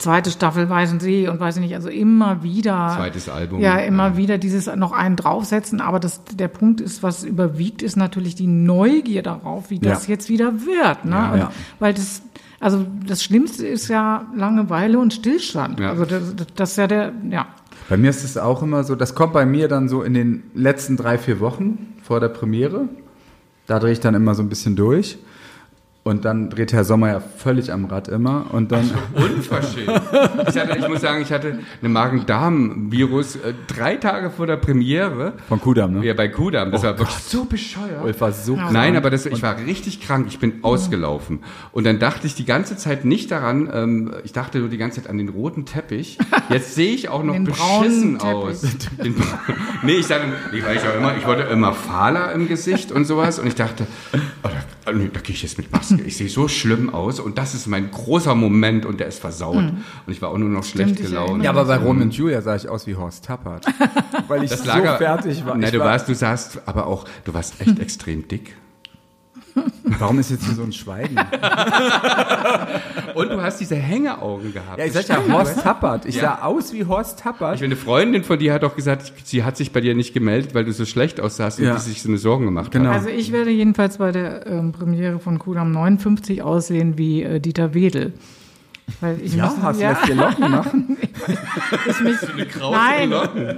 Zweite 0.00 0.30
Staffel 0.30 0.68
Weißen 0.68 0.98
See 0.98 1.28
und 1.28 1.38
weiß 1.40 1.56
ich 1.56 1.62
nicht, 1.62 1.74
also 1.74 1.88
immer 1.88 2.42
wieder. 2.42 2.94
Zweites 2.96 3.28
Album. 3.28 3.60
Ja, 3.60 3.76
immer 3.78 4.08
Ja. 4.08 4.16
wieder 4.16 4.38
dieses 4.38 4.74
noch 4.74 4.92
einen 4.92 5.16
draufsetzen, 5.16 5.80
aber 5.80 6.00
das, 6.00 6.22
der 6.24 6.48
Punkt 6.48 6.80
ist, 6.80 7.02
was 7.02 7.22
überwiegt, 7.24 7.82
ist 7.82 7.96
natürlich 7.96 8.34
die 8.34 8.46
Neugier 8.46 9.22
darauf, 9.22 9.70
wie 9.70 9.78
das 9.78 10.06
Ja. 10.06 10.14
jetzt 10.14 10.28
wieder 10.28 10.52
wird, 10.66 11.04
ne? 11.04 11.14
Ja. 11.16 11.32
und. 11.32 11.48
Weil 11.78 11.94
das, 11.94 12.22
also 12.60 12.84
das 13.06 13.22
Schlimmste 13.22 13.66
ist 13.66 13.88
ja 13.88 14.26
Langeweile 14.34 14.98
und 14.98 15.12
Stillstand. 15.12 15.78
Ja. 15.80 15.90
Also 15.90 16.04
das, 16.04 16.34
das, 16.34 16.46
das 16.56 16.70
ist 16.72 16.76
ja 16.78 16.86
der, 16.86 17.12
ja. 17.30 17.46
Bei 17.88 17.96
mir 17.96 18.10
ist 18.10 18.24
es 18.24 18.36
auch 18.38 18.62
immer 18.62 18.84
so, 18.84 18.94
das 18.94 19.14
kommt 19.14 19.32
bei 19.32 19.44
mir 19.44 19.68
dann 19.68 19.88
so 19.88 20.02
in 20.02 20.14
den 20.14 20.44
letzten 20.54 20.96
drei, 20.96 21.18
vier 21.18 21.40
Wochen 21.40 21.94
vor 22.02 22.20
der 22.20 22.28
Premiere. 22.28 22.88
Da 23.66 23.78
drehe 23.78 23.92
ich 23.92 24.00
dann 24.00 24.14
immer 24.14 24.34
so 24.34 24.42
ein 24.42 24.48
bisschen 24.48 24.76
durch. 24.76 25.18
Und 26.02 26.24
dann 26.24 26.48
dreht 26.48 26.72
Herr 26.72 26.84
Sommer 26.84 27.08
ja 27.08 27.20
völlig 27.20 27.70
am 27.72 27.84
Rad 27.84 28.08
immer. 28.08 28.46
Und 28.52 28.72
dann. 28.72 28.90
Unverschämt. 29.14 30.00
Ich, 30.48 30.56
hatte, 30.58 30.78
ich 30.78 30.88
muss 30.88 31.02
sagen, 31.02 31.20
ich 31.20 31.30
hatte 31.30 31.58
eine 31.80 31.88
Magen-Darm-Virus 31.90 33.36
äh, 33.36 33.52
drei 33.66 33.96
Tage 33.96 34.30
vor 34.30 34.46
der 34.46 34.56
Premiere. 34.56 35.34
Von 35.48 35.60
Kudam, 35.60 35.92
ne? 35.92 36.06
Ja, 36.06 36.14
bei 36.14 36.28
Kudam. 36.28 36.70
Das 36.72 36.82
war 36.82 36.98
wirklich 36.98 37.18
so 37.18 37.44
bescheuert. 37.44 38.02
Ulf 38.02 38.20
war 38.20 38.32
so 38.32 38.54
krank. 38.54 38.72
Nein, 38.72 38.96
aber 38.96 39.10
das, 39.10 39.26
ich 39.26 39.42
war 39.42 39.58
richtig 39.58 40.00
krank, 40.00 40.26
ich 40.30 40.38
bin 40.38 40.64
ausgelaufen. 40.64 41.40
Und 41.72 41.84
dann 41.84 41.98
dachte 41.98 42.26
ich 42.26 42.34
die 42.34 42.46
ganze 42.46 42.76
Zeit 42.76 43.04
nicht 43.04 43.30
daran, 43.30 43.68
ähm, 43.72 44.14
ich 44.24 44.32
dachte 44.32 44.58
nur 44.58 44.70
die 44.70 44.78
ganze 44.78 45.02
Zeit 45.02 45.10
an 45.10 45.18
den 45.18 45.28
roten 45.28 45.66
Teppich. 45.66 46.18
Jetzt 46.48 46.74
sehe 46.74 46.94
ich 46.94 47.10
auch 47.10 47.22
noch 47.22 47.34
Den 47.34 47.44
braunen 47.44 48.16
beschissen 48.16 48.18
Teppich. 48.18 48.34
aus. 48.34 48.60
Den, 49.04 49.14
nee, 49.82 49.92
ich 49.92 50.06
dachte, 50.08 50.24
nee, 50.52 50.62
weil 50.64 50.76
ich 50.76 50.82
auch 50.82 50.96
immer, 50.96 51.16
ich 51.18 51.26
wurde 51.26 51.42
immer 51.42 51.74
fahler 51.74 52.32
im 52.32 52.48
Gesicht 52.48 52.90
und 52.90 53.04
sowas. 53.04 53.38
Und 53.38 53.46
ich 53.46 53.54
dachte, 53.54 53.86
oh, 54.42 54.48
da, 54.92 55.20
gehe 55.20 55.34
ich 55.34 55.42
jetzt 55.42 55.58
mit 55.58 55.70
Maske. 55.72 56.00
Ich 56.02 56.16
sehe 56.16 56.28
so 56.28 56.48
schlimm 56.48 56.90
aus 56.92 57.20
und 57.20 57.38
das 57.38 57.54
ist 57.54 57.66
mein 57.66 57.90
großer 57.90 58.34
Moment 58.34 58.86
und 58.86 59.00
der 59.00 59.06
ist 59.06 59.20
versaut. 59.20 59.56
Und 59.56 59.82
ich 60.06 60.20
war 60.22 60.30
auch 60.30 60.38
nur 60.38 60.48
noch 60.48 60.64
schlecht 60.64 61.00
ich 61.00 61.06
gelaunt. 61.06 61.42
Ja, 61.44 61.50
aber 61.50 61.64
bei 61.64 61.76
Romeo 61.76 62.02
und 62.04 62.14
Julia 62.14 62.42
sah 62.42 62.56
ich 62.56 62.68
aus 62.68 62.86
wie 62.86 62.96
Horst 62.96 63.24
Tappert. 63.24 63.66
Weil 64.28 64.44
ich 64.44 64.50
Das 64.50 64.60
so 64.60 64.66
Lager, 64.66 64.98
fertig 64.98 65.44
war. 65.46 65.56
Na, 65.56 65.70
du 65.70 65.78
war- 65.78 65.86
warst, 65.86 66.08
du 66.08 66.14
sahst 66.14 66.60
aber 66.66 66.86
auch, 66.86 67.04
du 67.24 67.34
warst 67.34 67.60
echt 67.60 67.78
extrem 67.80 68.26
dick. 68.28 68.54
Warum 69.98 70.18
ist 70.18 70.30
jetzt 70.30 70.44
hier 70.44 70.54
so 70.54 70.62
ein 70.62 70.72
Schweigen? 70.72 71.16
Und 73.14 73.28
du 73.30 73.42
hast 73.42 73.58
diese 73.60 73.74
Hängeaugen 73.76 74.52
gehabt. 74.52 74.78
Ja, 74.78 74.84
ich 74.84 74.92
sag 74.92 75.08
ja 75.08 75.18
Horst? 75.32 75.60
Tappert. 75.62 76.06
Ich 76.06 76.16
Ja. 76.16 76.22
sah 76.22 76.42
aus 76.46 76.72
wie 76.72 76.84
Horst 76.84 77.18
Tappert. 77.18 77.56
Ich, 77.56 77.64
eine 77.64 77.76
Freundin 77.76 78.22
von 78.24 78.38
dir 78.38 78.52
hat 78.52 78.64
auch 78.64 78.76
gesagt, 78.76 79.12
sie 79.24 79.42
hat 79.44 79.56
sich 79.56 79.72
bei 79.72 79.80
dir 79.80 79.94
nicht 79.94 80.14
gemeldet, 80.14 80.54
weil 80.54 80.64
du 80.64 80.72
so 80.72 80.84
schlecht 80.84 81.20
aussahst 81.20 81.58
und 81.58 81.66
Ja. 81.66 81.74
die 81.74 81.80
sich 81.80 82.02
so 82.02 82.08
eine 82.08 82.18
Sorgen 82.18 82.44
gemacht 82.44 82.70
Genau. 82.70 82.90
hat. 82.90 82.96
Also 82.96 83.08
ich 83.08 83.32
werde 83.32 83.50
jedenfalls 83.50 83.98
bei 83.98 84.12
der 84.12 84.46
ähm, 84.46 84.72
Premiere 84.72 85.18
von 85.18 85.38
Kudam 85.38 85.72
59 85.72 86.42
aussehen 86.42 86.96
wie 86.98 87.22
äh, 87.22 87.40
Dieter 87.40 87.74
Wedel. 87.74 88.12
Weil 89.00 89.20
ich 89.22 89.34
ja, 89.34 89.44
mich, 89.54 89.62
hast 89.62 89.78
du 89.78 89.82
ja, 89.84 89.90
lässt 89.92 90.08
dir 90.08 90.14
Locken 90.14 90.50
machen? 90.50 90.96
ich 91.88 92.00
mich, 92.00 92.16
nein, 92.70 93.10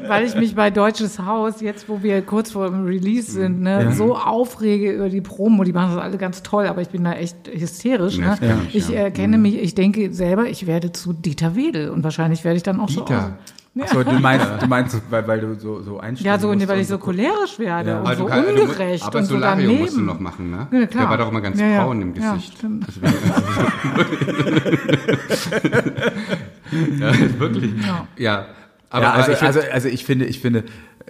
weil 0.09 0.27
ich 0.27 0.35
mich 0.35 0.55
bei 0.55 0.71
Deutsches 0.71 1.19
Haus, 1.19 1.61
jetzt 1.61 1.89
wo 1.89 2.03
wir 2.03 2.23
kurz 2.23 2.53
vor 2.53 2.69
dem 2.69 2.85
Release 2.85 3.31
sind, 3.33 3.61
ne, 3.63 3.93
so 3.93 4.17
aufrege 4.17 4.93
über 4.93 5.09
die 5.09 5.21
Promo, 5.21 5.65
die 5.65 5.73
machen 5.73 5.95
das 5.95 6.03
alle 6.03 6.19
ganz 6.19 6.43
toll, 6.43 6.67
aber 6.67 6.83
ich 6.83 6.89
bin 6.89 7.05
da 7.05 7.13
echt 7.13 7.37
hysterisch. 7.53 8.19
Ja, 8.19 8.33
Ne? 8.33 8.37
kenn 8.39 8.61
ich, 8.73 8.89
ja. 8.89 9.01
erkenne 9.01 9.39
mich, 9.39 9.57
ich 9.59 9.75
denke 9.75 10.13
selber, 10.13 10.47
ich 10.49 10.67
werde 10.67 10.93
zu 10.93 11.13
Dieter 11.13 11.55
Wedel 11.57 11.91
und 11.91 12.05
wahrscheinlich 12.05 12.45
werde 12.45 12.57
ich 12.57 12.63
dann 12.63 12.81
auch 12.81 12.89
so 12.89 13.01
Dieter. 13.01 13.37
aus. 13.45 13.62
So, 13.87 14.03
du 14.05 14.13
meinst, 14.19 14.47
du 14.61 14.67
meinst, 14.67 15.01
weil, 15.09 15.27
weil 15.27 15.41
du 15.41 15.55
so, 15.59 15.81
so 15.81 15.99
einstellen 15.99 16.35
Ja, 16.35 16.39
so, 16.39 16.53
musst 16.53 16.69
weil 16.69 16.81
ich 16.81 16.89
so 16.89 16.99
cholerisch 16.99 17.59
werde 17.59 17.91
Ja. 17.91 18.01
und 18.01 18.07
Aber 18.07 18.17
so 18.17 18.25
du 18.25 18.29
kann- 18.29 18.45
du- 18.55 18.63
ungerecht 18.63 19.03
aber 19.05 19.19
und 19.21 19.25
so 19.25 19.41
daneben. 19.41 19.81
musst 19.81 19.97
du 19.97 20.01
noch 20.03 20.21
machen, 20.21 20.51
ne? 20.51 20.69
Ja, 20.71 20.87
klar. 20.87 21.03
Der 21.05 21.11
war 21.11 21.17
doch 21.19 21.31
immer 21.31 21.41
ganz 21.41 21.59
Ja, 21.59 21.67
ja. 21.67 21.85
braun 21.85 22.03
im 22.03 22.15
Ja, 22.15 22.35
Gesicht. 22.35 22.59
stimmt. 22.59 22.87
Deswegen- 22.87 23.15
ja, 27.01 27.41
wirklich. 27.41 27.73
Ja. 28.19 28.47
Aber, 28.91 29.03
ja, 29.03 29.03
aber 29.13 29.15
also, 29.15 29.33
ich 29.33 29.43
also, 29.43 29.61
also 29.73 29.89
ich 29.89 30.05
finde, 30.05 30.27
ich 30.27 30.41
finde, 30.41 30.65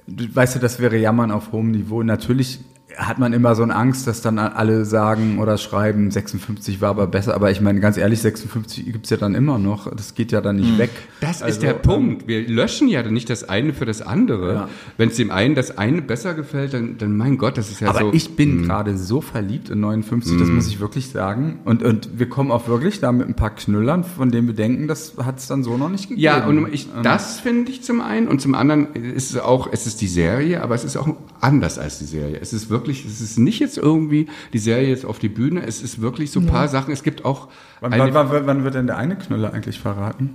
du, 0.07 0.35
weißt 0.35 0.55
du, 0.55 0.59
das 0.61 0.79
wäre 0.81 0.97
Jammern 0.97 1.31
auf 1.33 1.51
hohem 1.53 1.73
Niveau. 1.73 2.03
Natürlich 2.05 2.61
hat 2.97 3.19
man 3.19 3.33
immer 3.33 3.55
so 3.55 3.63
eine 3.63 3.75
Angst, 3.75 4.07
dass 4.07 4.21
dann 4.23 4.39
alle 4.39 4.85
sagen 4.85 5.39
oder 5.39 5.59
schreiben, 5.59 6.11
56 6.11 6.81
war 6.81 6.91
aber 6.91 7.07
besser. 7.07 7.35
Aber 7.35 7.51
ich 7.51 7.61
meine, 7.61 7.81
ganz 7.81 7.97
ehrlich, 7.97 8.21
56 8.21 8.85
gibt's 8.93 9.11
ja 9.11 9.17
dann 9.17 9.35
immer 9.35 9.59
noch. 9.59 9.91
Das 9.95 10.15
geht 10.15 10.33
ja 10.33 10.41
dann 10.41 10.57
nicht 10.57 10.79
weg. 10.79 10.91
Das 11.21 11.43
Also, 11.43 11.55
ist 11.55 11.63
der 11.63 11.75
Punkt. 11.75 12.27
Wir 12.27 12.47
löschen 12.49 12.89
ja 12.89 13.03
nicht 13.03 13.31
das 13.31 13.49
eine 13.49 13.73
für 13.75 13.85
das 13.87 14.03
andere. 14.03 14.55
Ja. 14.55 14.69
Wenn 14.97 15.09
es 15.09 15.17
dem 15.17 15.31
einen 15.31 15.55
das 15.55 15.77
eine 15.79 16.03
besser 16.03 16.35
gefällt, 16.35 16.75
dann, 16.75 16.99
dann 16.99 17.17
mein 17.17 17.39
Gott, 17.39 17.59
das 17.59 17.71
ist 17.71 17.81
ja 17.81 17.89
Aber 17.89 18.01
so. 18.01 18.11
ich 18.13 18.37
bin 18.37 18.63
gerade 18.65 18.97
so 18.99 19.21
verliebt 19.21 19.71
in 19.71 19.81
59, 19.81 20.39
das 20.39 20.49
muss 20.49 20.67
ich 20.69 20.81
wirklich 20.81 21.09
sagen. 21.11 21.61
Und, 21.65 21.83
und 21.83 22.19
wir 22.19 22.29
kommen 22.29 22.51
auch 22.51 22.69
wirklich 22.69 23.01
da 23.01 23.13
mit 23.13 23.29
ein 23.29 23.35
paar 23.35 23.51
Knüllern, 23.55 24.05
von 24.05 24.31
denen 24.31 24.47
wir 24.47 24.55
denken, 24.55 24.89
das 24.89 25.15
hat's 25.25 25.47
dann 25.47 25.63
so 25.63 25.77
noch 25.77 25.89
nicht 25.89 26.09
gegeben. 26.09 26.21
Ja, 26.23 26.47
und 26.47 26.73
ich, 26.73 26.87
Ähm, 26.97 27.03
das 27.03 27.41
finde 27.41 27.71
ich 27.71 27.83
zum 27.83 28.01
einen 28.01 28.29
und 28.29 28.41
zum 28.41 28.55
anderen 28.55 28.93
ist 28.95 29.31
es 29.31 29.39
auch, 29.39 29.69
es 29.73 29.87
ist 29.87 30.01
die 30.01 30.09
Serie, 30.09 30.63
aber 30.63 30.75
es 30.75 30.85
ist 30.85 30.97
auch 30.97 31.09
anders 31.41 31.79
als 31.79 31.99
die 31.99 32.05
Serie. 32.05 32.39
Es 32.41 32.53
ist 32.53 32.69
wirklich, 32.71 32.82
es 32.89 33.21
ist 33.21 33.39
nicht 33.39 33.61
jetzt 33.61 33.79
irgendwie 33.79 34.27
die 34.53 34.59
Serie 34.59 34.89
jetzt 34.89 35.05
auf 35.05 35.19
die 35.19 35.29
Bühne, 35.29 35.65
es 35.67 35.83
ist 35.83 36.01
wirklich 36.01 36.31
so 36.31 36.41
ein 36.41 36.47
paar 36.47 36.69
Sachen. 36.69 36.93
Es 36.93 37.03
gibt 37.03 37.25
auch 37.25 37.49
Wann, 37.81 37.93
eine, 37.93 38.15
wann, 38.15 38.31
wann, 38.31 38.47
wann 38.47 38.65
wird 38.65 38.75
denn 38.75 38.87
der 38.87 38.99
eine 38.99 39.17
Knüller 39.17 39.53
eigentlich 39.53 39.79
verraten? 39.79 40.31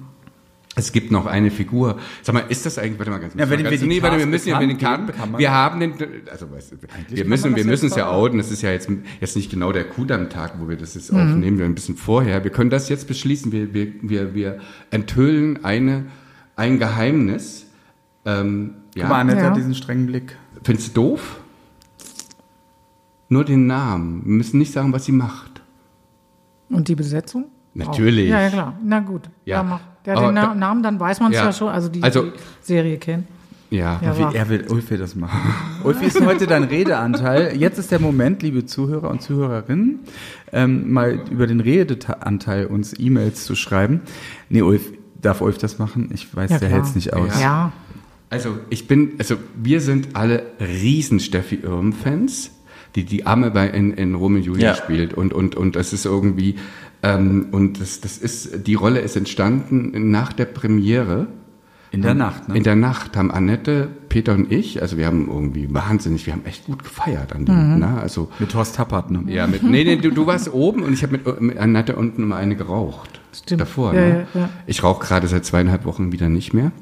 es 0.78 0.92
gibt 0.92 1.12
noch 1.12 1.26
eine 1.26 1.50
Figur. 1.50 1.98
Sag 2.22 2.36
mal, 2.36 2.44
ist 2.50 2.66
das 2.66 2.78
eigentlich, 2.78 3.00
warte 3.00 3.10
mal 3.10 3.18
ganz 3.20 3.34
Ja, 3.34 3.50
wenn 3.50 3.64
ganz, 3.64 3.72
wir 3.72 3.78
die 3.80 3.88
nee, 3.88 4.02
warte, 4.02 4.20
wir 4.20 4.28
müssen 4.28 4.50
ja, 4.50 4.60
wir, 4.60 4.68
den 4.68 4.78
Karten, 4.78 5.12
wir 5.38 5.52
haben 5.52 5.80
den, 5.80 5.94
also, 6.32 6.52
weißt 6.52 6.74
du, 6.74 6.78
wir 7.10 7.26
müssen, 7.26 7.56
wir 7.56 7.66
müssen 7.66 7.88
es 7.88 7.96
ja 7.96 8.12
outen. 8.12 8.38
Das 8.38 8.52
ist 8.52 8.62
ja 8.62 8.72
jetzt, 8.72 8.88
jetzt 9.20 9.36
nicht 9.36 9.50
genau 9.50 9.72
der 9.72 9.86
Kudam-Tag, 9.86 10.54
wo 10.60 10.70
wir 10.70 10.78
das 10.78 10.94
jetzt 10.94 11.12
aufnehmen, 11.12 11.58
wir 11.58 11.66
ein 11.66 11.74
bisschen 11.74 11.98
vorher. 11.98 12.44
Wir 12.44 12.52
können 12.52 12.70
das 12.70 12.90
jetzt 12.90 13.08
beschließen. 13.08 13.52
Wir, 13.52 13.74
wir, 13.74 13.88
wir, 14.04 14.36
wir 14.36 14.60
enthüllen 14.92 15.66
eine, 15.66 16.06
ein 16.56 16.78
Geheimnis. 16.78 17.66
Ähm, 18.26 18.76
ja. 18.94 19.04
Guck 19.06 19.10
mal, 19.10 19.22
Annette 19.22 19.40
Ja. 19.40 19.46
hat 19.50 19.58
diesen 19.58 19.74
strengen 19.74 20.06
Blick. 20.06 20.38
Findest 20.64 20.90
du 20.90 21.02
doof? 21.02 21.40
Nur 23.30 23.44
den 23.44 23.68
Namen. 23.68 24.22
Wir 24.26 24.32
müssen 24.34 24.58
nicht 24.58 24.72
sagen, 24.72 24.94
was 24.94 25.06
sie 25.06 25.12
macht. 25.12 25.62
Und 26.70 26.88
die 26.88 26.96
Besetzung? 26.96 27.46
Natürlich. 27.74 28.28
Auch. 28.30 28.36
Ja, 28.36 28.42
ja, 28.42 28.50
klar. 28.50 28.74
Na 28.84 29.00
gut. 29.02 29.24
Ja. 29.46 29.58
Ja, 29.58 29.64
mach. 29.64 29.80
Der 30.06 30.18
Aber 30.18 30.28
den 30.28 30.36
Na 30.36 30.48
da- 30.48 30.56
Namen, 30.56 30.84
dann 30.84 31.00
weiß 31.00 31.20
man 31.20 31.32
es 31.32 31.38
Ja. 31.38 31.46
ja. 31.46 31.52
schon, 31.54 31.68
also 31.70 31.90
die, 31.90 32.02
Also- 32.02 32.24
die 32.24 32.32
Serie 32.62 32.98
kennen. 32.98 33.28
Ja. 33.70 34.00
Ja. 34.02 34.18
Wie 34.32 34.36
er 34.38 34.48
will, 34.48 34.66
Ulf 34.70 34.90
will 34.92 34.98
das 34.98 35.14
machen. 35.16 35.38
Ulf, 35.84 36.00
wie 36.00 36.06
ist 36.06 36.18
denn 36.18 36.26
heute 36.26 36.48
dein 36.48 36.64
Redeanteil? 36.64 37.58
Jetzt 37.58 37.78
ist 37.78 37.92
der 37.92 38.00
Moment, 38.00 38.42
liebe 38.42 38.66
Zuhörer 38.66 39.10
und 39.10 39.22
Zuhörerinnen, 39.22 40.00
ähm, 40.54 40.90
mal 40.94 41.20
über 41.30 41.48
den 41.48 41.60
Redeanteil 41.60 42.68
uns 42.68 42.98
E-Mails 42.98 43.44
zu 43.44 43.56
schreiben. 43.56 44.02
Nee, 44.48 44.62
Ulf, 44.62 44.94
darf 45.22 45.42
Ulf 45.42 45.58
das 45.58 45.80
machen? 45.80 46.10
Ich 46.14 46.34
weiß, 46.34 46.50
Ja, 46.50 46.60
der 46.60 46.70
klar. 46.70 46.80
hält's 46.82 46.96
nicht 46.96 47.14
aus. 47.14 47.42
Ja. 47.42 47.74
Also 48.30 48.58
ich 48.70 48.88
bin, 48.88 49.14
also 49.20 49.36
wir 49.62 49.82
sind 49.82 50.16
alle 50.16 50.44
riesen 50.62 51.20
Steffi 51.20 51.56
Irm-Fans, 51.56 52.52
die 52.98 53.06
die 53.06 53.26
Amme 53.26 53.52
bei 53.52 53.68
in, 53.70 53.94
in 53.94 54.16
Romeo 54.16 54.40
und 54.40 54.44
Julia 54.46 54.68
Ja. 54.72 54.76
spielt 54.76 55.14
und 55.14 55.34
und 55.34 55.56
und 55.56 55.76
das 55.78 55.94
ist 55.94 56.06
irgendwie 56.06 56.56
ähm, 57.04 57.48
und 57.52 57.80
das 57.80 58.02
das 58.02 58.18
ist 58.18 58.68
die 58.68 58.74
Rolle 58.74 59.00
ist 59.00 59.16
entstanden 59.16 60.10
nach 60.12 60.34
der 60.34 60.46
Premiere. 60.46 61.28
In 61.90 62.02
der 62.02 62.16
Nacht, 62.16 62.50
ne? 62.50 62.58
In 62.58 62.64
der 62.64 62.76
Nacht 62.76 63.16
haben 63.16 63.32
Annette, 63.32 63.88
Peter 64.10 64.34
und 64.34 64.52
ich, 64.52 64.82
also 64.82 64.98
wir 64.98 65.06
haben 65.06 65.30
irgendwie 65.30 65.74
wahnsinnig, 65.74 66.26
wir 66.26 66.34
haben 66.34 66.44
echt 66.46 66.66
gut 66.66 66.84
gefeiert 66.84 67.34
an 67.34 67.46
dem, 67.46 67.80
ne? 67.80 67.98
Also 68.02 68.30
Mit 68.40 68.54
Horst 68.56 68.76
Tappert, 68.76 69.10
ne? 69.10 69.24
ja, 69.28 69.48
mit, 69.48 69.64
nee, 69.64 69.86
nee, 69.86 69.96
du, 69.96 70.12
du 70.12 70.28
warst 70.28 70.52
oben 70.54 70.84
und 70.84 70.92
ich 70.92 71.02
habe 71.04 71.14
mit, 71.14 71.40
mit 71.42 71.58
Annette 71.58 71.96
unten 71.96 72.24
immer 72.24 72.36
eine 72.36 72.58
geraucht. 72.58 73.22
Stimmt. 73.34 73.62
Davor, 73.62 73.94
Ja, 73.94 74.02
ne? 74.02 74.28
ja, 74.34 74.40
ja. 74.42 74.50
Ich 74.66 74.84
rauche 74.84 75.06
gerade 75.08 75.28
seit 75.30 75.46
zweieinhalb 75.46 75.86
Wochen 75.86 76.12
wieder 76.12 76.28
nicht 76.28 76.54
mehr. 76.54 76.74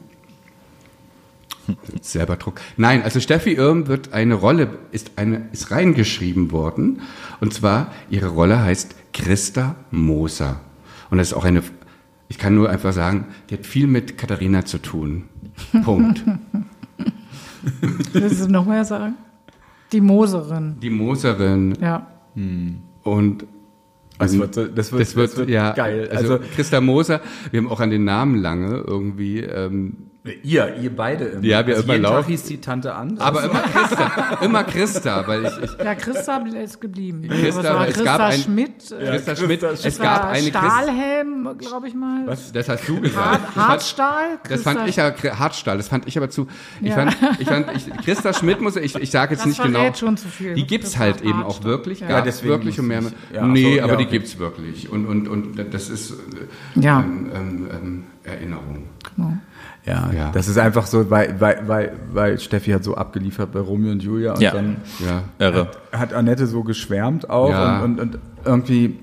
Selber 2.02 2.36
Druck. 2.36 2.60
Nein, 2.78 3.02
also 3.04 3.20
Steffi 3.20 3.54
Irm 3.54 3.88
wird 3.88 4.14
eine 4.14 4.36
Rolle, 4.36 4.70
ist 4.92 5.12
eine, 5.18 5.50
ist 5.52 5.72
reingeschrieben 5.72 6.52
worden. 6.52 7.02
Und 7.40 7.54
zwar, 7.54 7.92
ihre 8.10 8.28
Rolle 8.28 8.62
heißt 8.62 8.96
Christa 9.14 9.76
Moser. 9.92 10.62
Und 11.10 11.18
das 11.18 11.28
ist 11.30 11.34
auch 11.34 11.46
eine, 11.46 11.62
ich 12.28 12.38
kann 12.38 12.56
nur 12.56 12.70
einfach 12.70 12.94
sagen, 12.94 13.28
die 13.50 13.56
hat 13.56 13.66
viel 13.66 13.88
mit 13.88 14.18
Katharina 14.18 14.66
zu 14.66 14.78
tun. 14.80 15.24
Punkt. 15.84 16.24
Willst 18.14 18.44
du 18.46 18.48
noch 18.52 18.66
mehr 18.66 18.86
sagen? 18.86 19.16
Die 19.92 20.02
Moserin. 20.02 20.78
Die 20.82 20.90
Moserin 20.90 21.76
Ja. 21.82 22.08
und 23.04 23.46
Das 24.18 24.38
wird, 24.38 24.54
so- 24.56 24.66
das 24.68 24.92
wird, 24.92 25.02
Das 25.02 25.16
wird, 25.16 25.50
ja 25.50 25.74
geil. 25.74 26.10
Also, 26.12 26.34
Also, 26.36 26.46
Christa 26.56 26.82
Moser, 26.82 27.22
wir 27.52 27.60
haben 27.60 27.70
auch 27.70 27.80
an 27.80 27.90
den 27.90 28.04
Namen 28.06 28.36
lange 28.36 28.78
irgendwie. 28.86 29.40
Ähm, 29.42 29.94
Ihr, 30.42 30.76
ihr 30.82 30.96
beide 30.96 31.26
immer. 31.26 31.44
Ja, 31.46 31.68
wir 31.68 31.76
also 31.76 31.84
immer 31.86 31.94
jeden 31.94 32.04
Tag 32.06 32.14
laufen. 32.14 32.28
hieß 32.30 32.44
die 32.44 32.60
Tante 32.60 32.96
an. 32.96 33.18
Aber 33.20 33.44
immer 33.44 33.60
Christa, 33.62 34.38
immer 34.42 34.64
Christa, 34.64 35.28
weil 35.28 35.46
ich, 35.46 35.58
ich 35.64 35.78
Ja, 35.86 35.94
Christa 35.94 36.38
ist 36.38 36.82
geblieben. 36.82 37.28
Christa, 37.30 37.60
Aber 37.76 37.88
es 37.88 37.94
Christa 37.94 38.18
gab 38.18 38.22
ein- 38.32 38.40
Schmidt. 38.40 38.92
äh, 38.92 39.06
Christa 39.06 39.36
Schmidt, 39.36 39.60
Christa 39.62 39.88
es 39.88 40.00
gab 40.00 40.26
eine 40.26 40.42
Christa, 40.42 40.60
Stahlhelm, 40.60 41.58
glaube 41.60 41.88
ich 41.88 41.94
mal. 41.94 42.26
was, 42.26 42.52
das 42.52 42.68
hast 42.70 42.88
du 42.88 43.02
gesagt. 43.02 43.24
Hart, 43.26 43.42
Das 43.46 43.54
fand- 43.54 43.68
Hartstahl. 43.68 44.40
Das 44.50 44.62
fand 44.64 44.88
ich 44.90 44.96
ja 44.96 45.14
Hartstahl, 45.40 45.78
das 45.78 45.88
fand 45.90 46.08
ich 46.08 46.18
aber 46.18 46.30
zu. 46.32 46.48
Ich 46.82 46.88
Ja. 46.90 46.96
fand, 46.96 47.16
ich 47.40 47.48
fand, 47.48 47.68
ich, 47.76 47.90
Christa 48.04 48.34
Schmidt 48.34 48.62
muss, 48.62 48.78
ich, 48.78 48.96
ich 48.96 49.12
sage 49.12 49.34
jetzt 49.36 49.42
Das 49.42 49.48
nicht 49.48 49.62
genau. 49.62 49.94
schon 49.94 50.18
zu 50.18 50.28
viel. 50.28 50.56
Die 50.56 50.66
gibt's 50.66 50.98
halt 50.98 51.22
eben 51.22 51.44
auch 51.44 51.64
wirklich, 51.64 52.00
Ja. 52.00 52.08
gab's 52.08 52.24
deswegen 52.26 52.50
wirklich 52.50 52.80
und 52.80 52.88
mehr. 52.88 53.04
ja, 53.32 53.46
nee, 53.46 53.76
so, 53.78 53.84
aber 53.84 53.92
ja, 53.94 53.98
die 54.00 54.06
okay. 54.06 54.12
gibt's 54.18 54.40
wirklich 54.40 54.90
und 54.90 55.06
und 55.06 55.28
und 55.28 55.56
das 55.72 55.90
ist 55.90 56.12
äh, 56.12 56.16
Ja. 56.82 57.00
ähm, 57.02 57.30
ähm, 57.32 57.68
ähm, 57.72 58.04
Erinnerung. 58.24 58.88
Ja, 59.86 60.10
Ja. 60.16 60.32
das 60.32 60.48
ist 60.48 60.58
einfach 60.58 60.88
so, 60.88 61.10
weil, 61.12 61.40
weil, 61.40 61.62
weil, 61.68 61.94
weil 62.12 62.40
Steffi 62.40 62.72
hat 62.72 62.84
so 62.84 62.96
abgeliefert 62.96 63.52
bei 63.52 63.60
Romeo 63.60 63.92
und 63.92 64.02
Julia 64.02 64.34
und 64.34 64.42
Ja. 64.42 64.52
dann 64.52 64.78
Ja. 65.00 65.24
Irre. 65.38 65.70
hat 65.92 66.12
Annette 66.14 66.48
so 66.48 66.64
geschwärmt 66.64 67.30
auch 67.30 67.50
Ja. 67.52 67.82
und, 67.84 68.00
und, 68.00 68.16
und 68.16 68.22
irgendwie, 68.46 69.00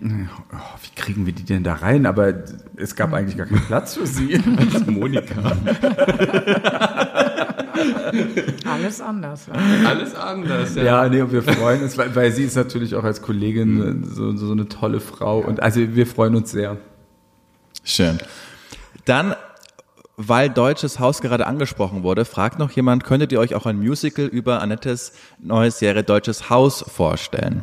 oh, 0.52 0.56
wie 0.82 1.00
kriegen 1.00 1.24
wir 1.26 1.32
die 1.32 1.44
denn 1.44 1.62
da 1.64 1.74
rein? 1.74 2.06
Aber 2.06 2.32
es 2.76 2.94
gab 2.96 3.12
eigentlich 3.12 3.36
gar 3.36 3.46
keinen 3.46 3.64
Platz 3.66 3.94
für 3.94 4.06
sie. 4.06 4.34
Als 4.58 4.86
Monika. 4.86 5.34
Alles 8.70 9.00
anders. 9.00 9.46
Ja. 9.46 9.88
Alles 9.88 10.14
anders. 10.14 10.74
Ja, 10.74 11.08
nee, 11.08 11.20
und 11.22 11.32
wir 11.32 11.42
freuen 11.42 11.82
uns, 11.82 11.96
weil, 11.98 12.14
weil 12.14 12.30
sie 12.32 12.44
ist 12.44 12.56
natürlich 12.56 12.94
auch 12.94 13.04
als 13.04 13.22
Kollegin 13.22 14.04
so, 14.04 14.36
so 14.36 14.52
eine 14.52 14.68
tolle 14.68 15.00
Frau 15.00 15.38
und 15.40 15.62
also 15.62 15.80
wir 15.80 16.06
freuen 16.06 16.36
uns 16.36 16.50
sehr. 16.50 16.76
Schön. 17.84 18.18
Dann, 19.04 19.34
weil 20.16 20.50
Deutsches 20.50 21.00
Haus 21.00 21.20
gerade 21.20 21.46
angesprochen 21.46 22.02
wurde, 22.02 22.24
fragt 22.24 22.58
noch 22.58 22.70
jemand, 22.70 23.04
könntet 23.04 23.32
ihr 23.32 23.40
euch 23.40 23.54
auch 23.54 23.66
ein 23.66 23.78
Musical 23.78 24.26
über 24.26 24.60
Annettes 24.60 25.12
neue 25.38 25.70
Serie 25.70 26.02
Deutsches 26.02 26.50
Haus 26.50 26.84
vorstellen? 26.86 27.62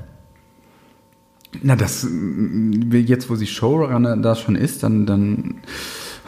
Na, 1.62 1.76
das 1.76 2.08
jetzt, 2.91 3.30
wo 3.30 3.36
sie 3.36 3.47
Showrunner 3.47 4.18
da 4.18 4.36
schon 4.36 4.56
ist, 4.56 4.84
dann, 4.84 5.08
dann 5.08 5.62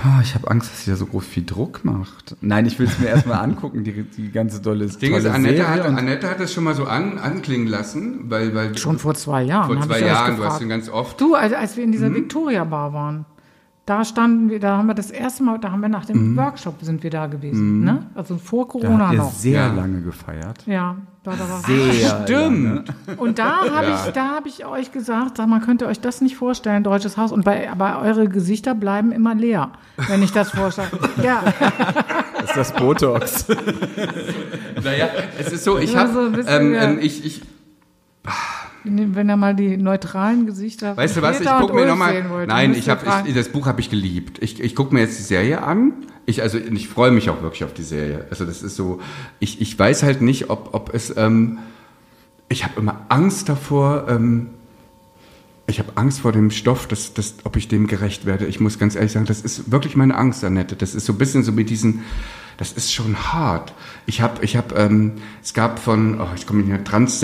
ah, 0.04 0.20
ich 0.24 0.34
habe 0.34 0.50
Angst, 0.50 0.72
dass 0.72 0.84
sie 0.84 0.92
da 0.92 0.98
so 0.98 1.06
groß 1.06 1.26
viel 1.26 1.46
Druck 1.46 1.86
macht. 1.86 2.36
Nein, 2.42 2.66
ich 2.66 2.80
will 2.80 2.88
es 2.88 2.98
mir 2.98 3.08
erstmal 3.08 3.38
angucken, 3.44 3.84
die, 3.84 4.04
die 4.04 4.32
ganze 4.32 4.62
tolle, 4.62 4.86
Das 4.86 4.98
Ding 4.98 5.12
tolle 5.12 5.28
ist, 5.28 5.34
Annette 5.34 5.58
Serie 5.58 5.84
hat, 5.84 5.86
Annette 5.86 6.30
hat 6.30 6.40
das 6.40 6.52
schon 6.52 6.64
mal 6.64 6.74
so 6.74 6.86
an, 6.86 7.20
anklingen 7.20 7.68
lassen, 7.68 8.32
weil, 8.32 8.56
weil 8.56 8.76
Schon 8.78 8.98
vor 8.98 9.14
zwei 9.14 9.44
Jahren. 9.44 9.78
vor 9.78 9.88
zwei 9.88 10.00
Jahren, 10.00 10.38
du 10.38 10.44
hast 10.44 10.62
ihn 10.62 10.70
ganz 10.70 10.90
oft. 10.90 11.22
Du, 11.22 11.36
als, 11.36 11.54
als 11.54 11.78
wir 11.78 11.84
in 11.84 11.92
dieser 11.92 12.14
Victoria 12.14 12.64
Bar 12.64 12.94
waren, 12.94 13.26
da 13.92 14.06
standen 14.06 14.50
wir, 14.50 14.60
da 14.62 14.78
haben 14.78 14.88
wir 14.88 14.94
das 14.94 15.12
erste 15.12 15.44
Mal, 15.44 15.60
da 15.60 15.70
haben 15.74 15.82
wir 15.82 15.90
nach 15.90 16.06
dem 16.06 16.38
Workshop 16.38 16.76
sind 16.82 17.04
wir 17.04 17.10
da 17.10 17.28
gewesen, 17.28 17.84
ne? 17.84 18.06
Also 18.16 18.38
vor 18.38 18.64
da 18.66 18.72
Corona 18.72 19.12
ihr 19.12 19.18
noch. 19.18 19.34
sehr 19.34 19.60
Ja. 19.68 19.74
lange 19.74 20.02
gefeiert. 20.02 20.66
Ja, 20.66 20.96
da, 21.24 21.32
da 21.32 21.40
war 21.50 21.60
Sehr 21.60 22.24
Stimmt. 22.24 22.94
Und 23.18 23.38
da 23.38 23.66
habe 23.70 23.88
Ja. 23.88 24.02
ich, 24.08 24.14
da 24.14 24.30
habe 24.30 24.48
ich 24.48 24.66
euch 24.66 24.94
gesagt, 24.94 25.36
sag 25.36 25.48
mal, 25.48 25.60
könnt 25.60 25.82
ihr 25.82 25.88
euch 25.88 26.00
das 26.00 26.22
nicht 26.22 26.38
vorstellen, 26.38 26.84
deutsches 26.86 27.18
Haus? 27.18 27.34
Und 27.34 27.44
bei, 27.44 27.70
aber 27.70 28.00
eure 28.02 28.30
Gesichter 28.30 28.76
bleiben 28.76 29.12
immer 29.12 29.36
leer, 29.36 29.72
wenn 30.08 30.24
ich 30.24 30.32
das 30.32 30.52
vorstelle. 30.52 30.88
ja, 31.22 31.44
Das 32.40 32.44
ist 32.52 32.56
das 32.58 32.72
Botox. 32.74 33.46
Naja, 34.84 35.10
es 35.38 35.52
ist 35.52 35.64
so, 35.66 35.78
ich 35.78 35.96
habe, 35.98 36.12
so 36.14 36.20
ein 36.22 36.32
bisschen, 36.32 36.62
ähm, 36.62 36.74
ja. 36.74 36.82
ähm, 36.84 37.00
ich, 37.02 37.24
ich, 37.26 37.42
wenn 38.84 39.30
ihr 39.30 39.38
mal 39.38 39.56
die 39.56 39.78
neutralen 39.78 40.46
Gesichter 40.46 40.98
weißt 40.98 41.18
du 41.18 41.22
was, 41.22 41.40
ich 41.40 41.46
Peter 41.46 41.60
gucke 41.60 41.74
mir 41.74 41.86
nochmal, 41.86 42.46
nein, 42.48 42.74
ich 42.74 42.88
ich, 42.88 43.34
das 43.36 43.50
Buch 43.50 43.68
habe 43.68 43.80
ich 43.82 43.90
geliebt. 43.90 44.42
Ich, 44.42 44.60
ich 44.60 44.76
gucke 44.76 44.94
mir 44.94 45.02
jetzt 45.02 45.20
die 45.20 45.24
Serie 45.24 45.64
an. 45.64 45.94
Ich, 46.26 46.42
also, 46.42 46.58
ich 46.58 46.88
freue 46.88 47.12
mich 47.12 47.30
auch 47.30 47.42
wirklich 47.42 47.64
auf 47.64 47.74
die 47.74 47.84
Serie. 47.84 48.26
Also, 48.30 48.46
das 48.46 48.64
ist 48.64 48.76
so, 48.76 49.02
ich, 49.40 49.62
ich 49.62 49.78
weiß 49.78 50.04
halt 50.04 50.22
nicht, 50.22 50.50
ob, 50.50 50.74
ob 50.74 50.94
es, 50.94 51.16
ähm, 51.16 51.60
ich 52.50 52.64
habe 52.64 52.80
immer 52.80 53.06
Angst 53.10 53.50
davor, 53.50 54.08
ähm, 54.08 54.50
ich 55.68 55.80
habe 55.80 55.92
Angst 55.96 56.20
vor 56.22 56.32
dem 56.32 56.52
Stoff, 56.52 56.88
dass, 56.88 57.14
dass, 57.14 57.36
ob 57.44 57.56
ich 57.56 57.68
dem 57.68 57.88
gerecht 57.88 58.26
werde. 58.26 58.46
Ich 58.46 58.60
muss 58.60 58.78
ganz 58.78 58.96
ehrlich 58.96 59.12
sagen, 59.12 59.26
das 59.26 59.42
ist 59.42 59.72
wirklich 59.72 59.96
meine 59.96 60.16
Angst, 60.16 60.44
Annette. 60.44 60.76
Das 60.76 60.96
ist 60.96 61.06
so 61.06 61.14
ein 61.14 61.18
bisschen 61.18 61.44
so 61.44 61.52
mit 61.52 61.70
diesen, 61.70 62.04
das 62.58 62.74
ist 62.74 62.94
schon 62.94 63.16
hart. 63.16 63.74
Ich 64.06 64.22
habe, 64.22 64.44
ich 64.44 64.58
habe, 64.58 64.76
ähm, 64.76 65.14
es 65.42 65.54
gab 65.54 65.80
von, 65.80 66.20
oh, 66.20 66.28
ich 66.36 66.46
komme 66.46 66.60
nicht 66.60 66.70
mehr, 66.70 66.84
Trans, 66.84 67.20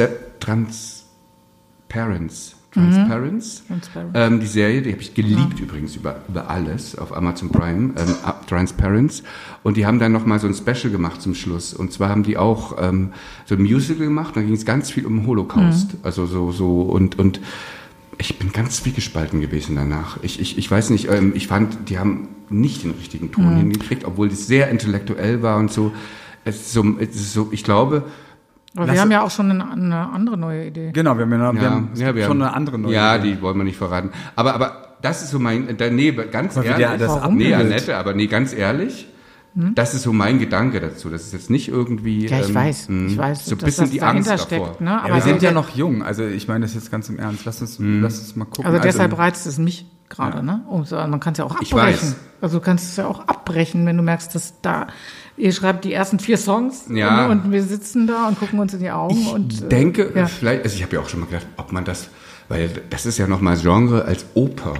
Transparents. 1.89 2.57
Transparents. 2.71 3.63
Transparent. 3.67 4.11
Ähm, 4.13 4.39
die 4.39 4.45
Serie, 4.45 4.81
die 4.81 4.91
habe 4.91 5.01
ich 5.01 5.13
geliebt 5.13 5.59
übrigens 5.59 5.95
über, 5.95 6.17
über 6.27 6.49
alles 6.49 6.97
auf 6.97 7.15
Amazon 7.15 7.49
Prime, 7.49 7.93
ähm, 7.97 8.15
Transparents. 8.47 9.23
Und 9.63 9.77
die 9.77 9.85
haben 9.85 9.99
dann 9.99 10.11
nochmal 10.11 10.39
so 10.39 10.47
ein 10.47 10.53
Special 10.53 10.91
gemacht 10.91 11.21
zum 11.21 11.33
Schluss. 11.33 11.73
Und 11.73 11.91
zwar 11.91 12.09
haben 12.09 12.23
die 12.23 12.37
auch 12.37 12.75
ähm, 12.79 13.13
so 13.45 13.55
ein 13.55 13.61
Musical 13.61 14.05
gemacht, 14.05 14.35
da 14.35 14.41
ging 14.41 14.53
es 14.53 14.65
ganz 14.65 14.91
viel 14.91 15.05
um 15.05 15.19
den 15.19 15.27
Holocaust. 15.27 15.95
Also 16.03 16.25
so, 16.25 16.51
so 16.51 16.81
und, 16.81 17.17
und 17.17 17.39
ich 18.19 18.37
bin 18.37 18.51
ganz 18.51 18.83
zwiegespalten 18.83 19.41
gewesen 19.41 19.75
danach. 19.75 20.17
Ich, 20.21 20.39
ich, 20.39 20.57
ich 20.57 20.69
weiß 20.69 20.89
nicht, 20.89 21.09
ähm, 21.09 21.33
ich 21.35 21.47
fand, 21.47 21.89
die 21.89 21.99
haben 21.99 22.29
nicht 22.49 22.83
den 22.83 22.91
richtigen 22.91 23.31
Ton 23.31 23.55
hingekriegt, 23.57 24.05
obwohl 24.05 24.29
das 24.29 24.47
sehr 24.47 24.69
intellektuell 24.69 25.41
war 25.41 25.57
und 25.57 25.71
so. 25.71 25.91
Es 26.45 26.57
ist 26.57 26.73
so, 26.73 26.83
es 26.99 27.15
ist 27.15 27.33
so 27.33 27.49
ich 27.51 27.63
glaube, 27.63 28.03
Aber 28.77 28.85
Lass- 28.85 28.95
wir 28.95 29.01
haben 29.01 29.11
ja 29.11 29.21
auch 29.23 29.31
schon 29.31 29.49
eine, 29.51 29.71
eine 29.71 30.09
andere 30.11 30.37
neue 30.37 30.67
Idee. 30.67 30.91
Genau, 30.93 31.17
wir 31.17 31.23
haben, 31.25 31.31
ja, 31.31 31.39
wir 31.61 31.69
haben 31.69 31.89
ja, 31.95 32.15
wir 32.15 32.23
schon 32.25 32.29
haben- 32.37 32.41
eine 32.43 32.53
andere 32.53 32.77
neue 32.77 32.93
Ja, 32.93 33.15
Idee. 33.15 33.33
die 33.35 33.41
wollen 33.41 33.57
wir 33.57 33.63
nicht 33.63 33.77
verraten. 33.77 34.11
Aber, 34.35 34.53
aber 34.53 34.95
das 35.01 35.23
ist 35.23 35.31
so 35.31 35.39
mein, 35.39 35.75
da, 35.77 35.89
nee, 35.89 36.11
ganz 36.11 36.55
Aber 36.57 36.65
ehrlich. 36.65 36.87
der 36.87 36.97
das 36.97 37.29
nee. 37.31 37.53
Annette, 37.53 37.97
aber 37.97 38.13
nee, 38.13 38.27
ganz 38.27 38.53
ehrlich. 38.53 39.07
Das 39.73 39.95
ist 39.95 40.03
so 40.03 40.13
mein 40.13 40.37
Gedanke 40.37 40.79
dazu. 40.79 41.09
Das 41.09 41.23
ist 41.23 41.33
jetzt 41.33 41.49
nicht 41.49 41.67
irgendwie. 41.67 42.27
Ja, 42.27 42.39
ich 42.41 42.49
ähm, 42.49 42.53
weiß, 42.55 42.89
ich 43.07 43.17
weiß, 43.17 43.45
So 43.47 43.55
ein 43.55 43.57
bisschen 43.57 43.85
das 43.85 43.91
die 43.91 44.03
Angst 44.03 44.29
dahinter 44.29 44.45
davor. 44.51 44.65
steckt. 44.67 44.81
Ne? 44.81 44.89
Ja, 44.91 45.01
Aber 45.03 45.15
wir 45.15 45.21
sind 45.21 45.41
ja 45.41 45.51
noch 45.51 45.69
jung, 45.75 46.03
also 46.03 46.23
ich 46.27 46.47
meine 46.47 46.65
das 46.65 46.75
jetzt 46.75 46.91
ganz 46.91 47.09
im 47.09 47.17
Ernst. 47.17 47.43
Lass 47.45 47.59
uns, 47.61 47.79
Mhm. 47.79 48.03
lass 48.03 48.19
uns 48.19 48.35
mal 48.35 48.45
gucken. 48.45 48.65
Also 48.67 48.79
deshalb 48.79 49.17
reizt 49.17 49.47
es 49.47 49.57
mich 49.57 49.87
gerade, 50.09 50.43
ne? 50.43 50.61
Um, 50.69 50.85
so- 50.85 50.95
man 50.95 51.19
kann 51.19 51.33
es 51.33 51.39
ja 51.39 51.45
auch 51.45 51.59
Ich 51.61 51.73
abbrechen. 51.73 52.09
weiß. 52.09 52.15
Also 52.41 52.59
du 52.59 52.63
kannst 52.65 52.89
es 52.91 52.95
ja 52.97 53.07
auch 53.07 53.27
abbrechen, 53.27 53.85
wenn 53.85 53.97
du 53.97 54.03
merkst, 54.03 54.33
dass 54.35 54.53
da 54.61 54.87
ihr 55.37 55.51
schreibt 55.51 55.85
die 55.85 55.93
ersten 55.93 56.19
vier 56.19 56.37
Songs 56.37 56.85
Ja. 56.89 57.25
und, 57.27 57.45
und 57.45 57.51
wir 57.51 57.61
sitzen 57.63 58.07
da 58.07 58.27
und 58.27 58.39
gucken 58.39 58.59
uns 58.59 58.73
in 58.73 58.79
die 58.79 58.89
Augen 58.91 59.17
Ich 59.19 59.31
und 59.33 59.63
äh, 59.63 59.69
denke, 59.69 60.11
ja. 60.15 60.25
vielleicht, 60.27 60.63
also 60.63 60.75
ich 60.75 60.83
habe 60.83 60.95
ja 60.95 61.01
auch 61.01 61.09
schon 61.09 61.19
mal 61.19 61.25
gedacht, 61.27 61.45
ob 61.57 61.71
man 61.71 61.83
das, 61.85 62.09
weil 62.47 62.69
das 62.89 63.05
ist 63.05 63.17
ja 63.17 63.27
nochmal 63.27 63.57
Genre 63.57 64.05
als 64.05 64.25
Oper. 64.33 64.73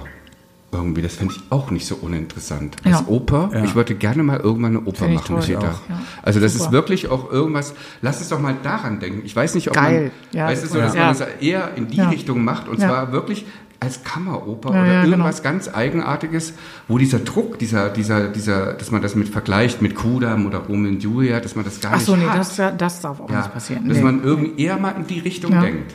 Irgendwie, 0.70 1.00
das 1.00 1.14
fände 1.14 1.32
ich 1.34 1.40
auch 1.50 1.70
nicht 1.70 1.86
so 1.86 1.94
uninteressant. 1.96 2.76
Als 2.84 3.00
Ja. 3.00 3.04
Oper, 3.08 3.48
Ja. 3.54 3.64
ich 3.64 3.74
wollte 3.74 3.94
gerne 3.94 4.22
mal 4.22 4.38
irgendwann 4.38 4.76
eine 4.76 4.84
Oper 4.86 5.08
machen, 5.08 5.36
toll. 5.36 5.40
Peter. 5.46 5.60
Auch, 5.60 5.88
ja. 5.88 5.98
Also 6.22 6.40
das 6.40 6.52
Super. 6.52 6.64
ist 6.66 6.72
wirklich 6.72 7.08
auch 7.08 7.30
irgendwas, 7.30 7.72
lass 8.02 8.18
uns 8.18 8.28
doch 8.28 8.38
mal 8.38 8.54
daran 8.62 9.00
denken. 9.00 9.22
Ich 9.24 9.34
weiß 9.34 9.54
nicht, 9.54 9.68
ob 9.68 9.74
Geil. 9.74 10.02
man, 10.02 10.38
Ja, 10.38 10.46
weißt 10.48 10.62
du, 10.62 10.66
das 10.66 10.72
so, 10.74 10.78
dass 10.80 10.92
man 10.94 11.02
ja. 11.02 11.08
das 11.08 11.20
eher 11.40 11.74
in 11.74 11.88
die 11.88 11.96
Ja. 11.96 12.10
Richtung 12.10 12.44
macht 12.44 12.68
und 12.68 12.80
Ja. 12.80 12.88
zwar 12.88 13.12
wirklich 13.12 13.46
als 13.80 14.02
Kammeroper 14.02 14.74
Ja, 14.74 14.82
oder 14.82 14.92
ja, 14.92 15.00
genau. 15.04 15.16
irgendwas 15.18 15.42
ganz 15.42 15.68
Eigenartiges, 15.72 16.54
wo 16.88 16.98
dieser 16.98 17.20
Druck, 17.20 17.58
dieser, 17.60 17.90
dieser, 17.90 18.28
dieser, 18.28 18.72
dass 18.74 18.90
man 18.90 19.02
das 19.02 19.14
mit 19.14 19.28
vergleicht 19.28 19.80
mit 19.82 19.94
Kudam 19.94 20.46
oder 20.46 20.58
Romeo 20.58 20.90
und 20.90 21.02
Julia, 21.02 21.38
dass 21.40 21.54
man 21.54 21.64
das 21.64 21.80
gar 21.80 21.92
Ach 21.94 22.00
so, 22.00 22.16
nicht 22.16 22.24
nee, 22.24 22.30
hat. 22.30 22.38
das, 22.40 22.56
ja- 22.56 22.70
das 22.72 23.00
darf 23.00 23.20
auch 23.20 23.30
Ja, 23.30 23.38
nicht 23.38 23.52
passieren. 23.52 23.88
dass 23.88 23.98
Nee. 23.98 24.02
man 24.02 24.22
irgendwie 24.24 24.60
eher 24.62 24.78
mal 24.78 24.90
in 24.96 25.06
die 25.06 25.20
Richtung 25.20 25.52
Ja. 25.52 25.60
denkt. 25.60 25.92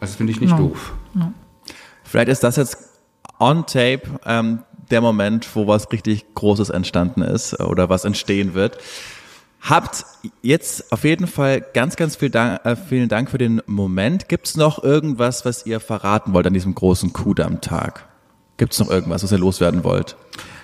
Also 0.00 0.12
das 0.12 0.14
finde 0.16 0.32
ich 0.32 0.40
nicht 0.40 0.50
Genau. 0.56 0.68
doof. 0.68 0.92
Vielleicht 2.04 2.28
ist 2.28 2.44
das 2.44 2.56
jetzt 2.56 2.76
on 3.40 3.66
tape 3.66 4.02
ähm, 4.24 4.60
der 4.90 5.00
Moment, 5.00 5.48
wo 5.56 5.66
was 5.66 5.90
richtig 5.90 6.34
Großes 6.34 6.70
entstanden 6.70 7.22
ist 7.22 7.58
oder 7.58 7.88
was 7.88 8.04
entstehen 8.04 8.54
wird. 8.54 8.78
Habt 9.68 10.04
jetzt 10.42 10.92
auf 10.92 11.04
jeden 11.04 11.26
Fall 11.26 11.64
ganz, 11.72 11.96
ganz 11.96 12.16
viel 12.16 12.28
Dank, 12.28 12.60
äh, 12.64 12.76
vielen 12.76 13.08
Dank 13.08 13.30
für 13.30 13.38
den 13.38 13.62
Moment. 13.66 14.28
Gibt 14.28 14.46
es 14.46 14.56
noch 14.56 14.82
irgendwas, 14.84 15.46
was 15.46 15.64
ihr 15.64 15.80
verraten 15.80 16.34
wollt 16.34 16.46
an 16.46 16.52
diesem 16.52 16.74
großen 16.74 17.14
Kudamm-Tag? 17.14 18.06
Gibt 18.58 18.74
es 18.74 18.78
noch 18.78 18.90
irgendwas, 18.90 19.24
was 19.24 19.32
ihr 19.32 19.38
loswerden 19.38 19.82
wollt? 19.82 20.16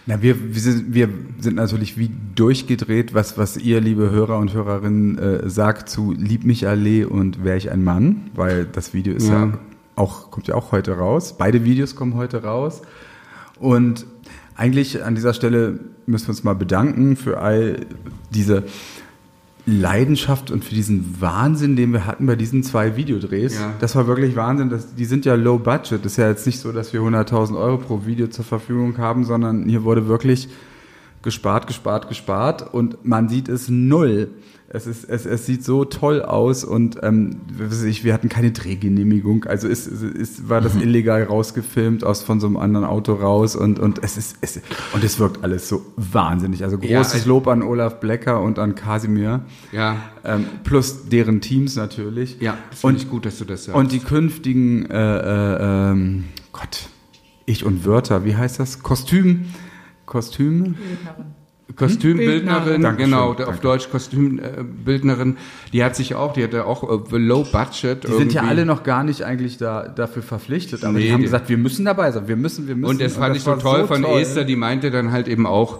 Na, 0.05 0.20
wir, 0.20 0.55
wir, 0.55 0.61
sind, 0.61 0.92
wir 0.94 1.09
sind 1.38 1.57
natürlich 1.57 1.96
wie 1.96 2.11
durchgedreht, 2.34 3.14
was, 3.14 3.38
was 3.38 3.57
ihr, 3.57 3.80
liebe 3.80 4.11
Hörer 4.11 4.36
und 4.38 4.53
Hörerinnen, 4.53 5.18
äh, 5.18 5.48
sagt 5.48 5.88
zu 5.88 6.12
Lieb 6.12 6.44
mich 6.44 6.68
alle 6.68 7.09
und 7.09 7.42
Wär 7.42 7.57
ich 7.57 7.70
ein 7.70 7.82
Mann, 7.82 8.30
weil 8.34 8.66
das 8.66 8.92
Video 8.92 9.14
ist 9.14 9.28
ja, 9.28 9.46
Ja. 9.46 9.59
auch, 9.96 10.30
kommt 10.30 10.46
ja 10.46 10.55
auch 10.57 10.72
heute 10.72 10.98
raus. 10.98 11.36
Beide 11.38 11.64
Videos 11.64 11.96
kommen 11.96 12.14
heute 12.16 12.42
raus. 12.42 12.82
Und 13.59 14.05
eigentlich 14.61 15.02
an 15.02 15.14
dieser 15.14 15.32
Stelle 15.32 15.80
müssen 16.06 16.26
wir 16.26 16.30
uns 16.30 16.44
mal 16.44 16.54
bedanken 16.54 17.16
für 17.16 17.40
all 17.40 17.86
diese 18.30 18.64
Leidenschaft 19.64 20.50
und 20.50 20.64
für 20.64 20.74
diesen 20.74 21.20
Wahnsinn, 21.20 21.76
den 21.76 21.92
wir 21.92 22.06
hatten 22.06 22.26
bei 22.26 22.36
diesen 22.36 22.62
zwei 22.62 22.96
Videodrehs. 22.96 23.58
Ja. 23.58 23.72
Das 23.80 23.96
war 23.96 24.06
wirklich 24.06 24.36
Wahnsinn. 24.36 24.68
Das, 24.68 24.94
die 24.94 25.04
sind 25.06 25.24
ja 25.24 25.34
low 25.34 25.58
budget. 25.58 26.04
Das 26.04 26.12
ist 26.12 26.18
ja 26.18 26.28
jetzt 26.28 26.46
nicht 26.46 26.61
so, 26.61 26.72
dass 26.72 26.92
wir 26.92 27.00
100.000 27.00 27.56
Euro 27.56 27.78
pro 27.78 28.04
Video 28.04 28.26
zur 28.26 28.44
Verfügung 28.44 28.98
haben, 28.98 29.24
sondern 29.24 29.64
hier 29.64 29.84
wurde 29.84 30.08
wirklich 30.08 30.48
gespart, 31.23 31.66
gespart, 31.66 32.09
gespart 32.09 32.73
und 32.73 33.05
man 33.05 33.29
sieht 33.29 33.49
es 33.49 33.68
null. 33.68 34.29
Es, 34.73 34.87
ist, 34.87 35.03
es, 35.11 35.27
es 35.27 35.47
sieht 35.47 35.64
so 35.64 35.85
toll 35.85 36.23
aus 36.23 36.62
und 36.62 36.99
ähm, 37.03 37.41
ich, 37.89 38.05
wir 38.05 38.14
hatten 38.14 38.29
keine 38.29 38.53
Drehgenehmigung. 38.53 39.43
Also 39.47 39.66
ist, 39.66 39.89
ist, 39.89 40.49
war 40.49 40.61
das 40.61 40.77
illegal 40.77 41.25
rausgefilmt 41.25 42.05
aus 42.05 42.23
von 42.23 42.39
so 42.39 42.47
einem 42.47 42.57
anderen 42.57 42.87
Auto 42.87 43.14
raus 43.14 43.57
und, 43.57 43.81
und 43.81 44.01
es 44.05 44.16
ist 44.16 44.37
es, 44.43 44.61
und 44.93 45.03
es 45.03 45.18
wirkt 45.18 45.43
alles 45.43 45.68
so 45.68 45.85
wahnsinnig. 45.97 46.62
Also 46.62 46.79
großes 46.79 46.91
Ja, 46.93 47.01
also- 47.01 47.29
Lob 47.29 47.49
an 47.49 47.62
Olaf 47.64 47.99
Blecker 47.99 48.41
und 48.41 48.61
an 48.61 48.77
Kasimir. 48.77 49.41
Ja. 49.73 49.97
Ähm, 50.23 50.47
plus 50.62 51.09
deren 51.09 51.41
Teams 51.41 51.75
natürlich. 51.75 52.41
Ja, 52.41 52.57
finde 52.71 52.99
ich 53.03 53.11
gut, 53.11 53.27
dass 53.27 53.39
du 53.39 53.45
das 53.45 53.64
sagst. 53.64 53.77
und 53.77 53.91
die 53.91 53.99
künftigen, 53.99 54.87
äh, 54.87 54.97
äh, 55.18 55.91
ähm, 55.91 56.25
Gott, 56.53 56.89
Ich 57.45 57.64
und 57.64 57.85
Wörter, 57.85 58.25
wie 58.25 58.37
heißt 58.37 58.61
das? 58.61 58.85
Kostüm, 58.85 59.47
Kostüm, 60.11 60.74
Kostümbildnerin, 61.76 62.82
Dankeschön, 62.82 63.11
genau, 63.11 63.28
danke. 63.32 63.48
auf 63.48 63.61
Deutsch 63.61 63.88
Kostümbildnerin, 63.90 65.36
die 65.72 65.84
hat 65.84 65.94
sich 65.94 66.16
auch, 66.16 66.32
die 66.32 66.42
hatte 66.42 66.66
auch 66.66 66.82
äh, 67.12 67.16
Low 67.16 67.44
Budget. 67.44 68.06
die 68.08 68.12
sind 68.12 68.32
ja 68.32 68.42
alle 68.42 68.66
noch 68.66 68.82
gar 68.82 69.04
nicht 69.04 69.22
eigentlich 69.22 69.56
da, 69.56 69.86
dafür 69.88 70.22
verpflichtet, 70.24 70.84
aber 70.84 70.98
die 70.98 71.04
Nee, 71.06 71.12
haben 71.12 71.18
die- 71.20 71.24
gesagt, 71.26 71.48
wir 71.48 71.56
müssen 71.58 71.84
dabei 71.84 72.11
sein, 72.11 72.26
wir 72.26 72.34
müssen, 72.36 72.66
wir 72.66 72.74
müssen. 72.74 72.90
Und 72.90 73.00
das 73.00 73.14
fand 73.16 73.36
ich 73.36 73.42
so 73.44 73.54
toll 73.54 73.86
von 73.86 74.02
Esther, 74.04 74.44
die 74.44 74.56
meinte 74.56 74.90
dann 74.90 75.12
halt 75.12 75.28
eben 75.28 75.46
auch, 75.46 75.78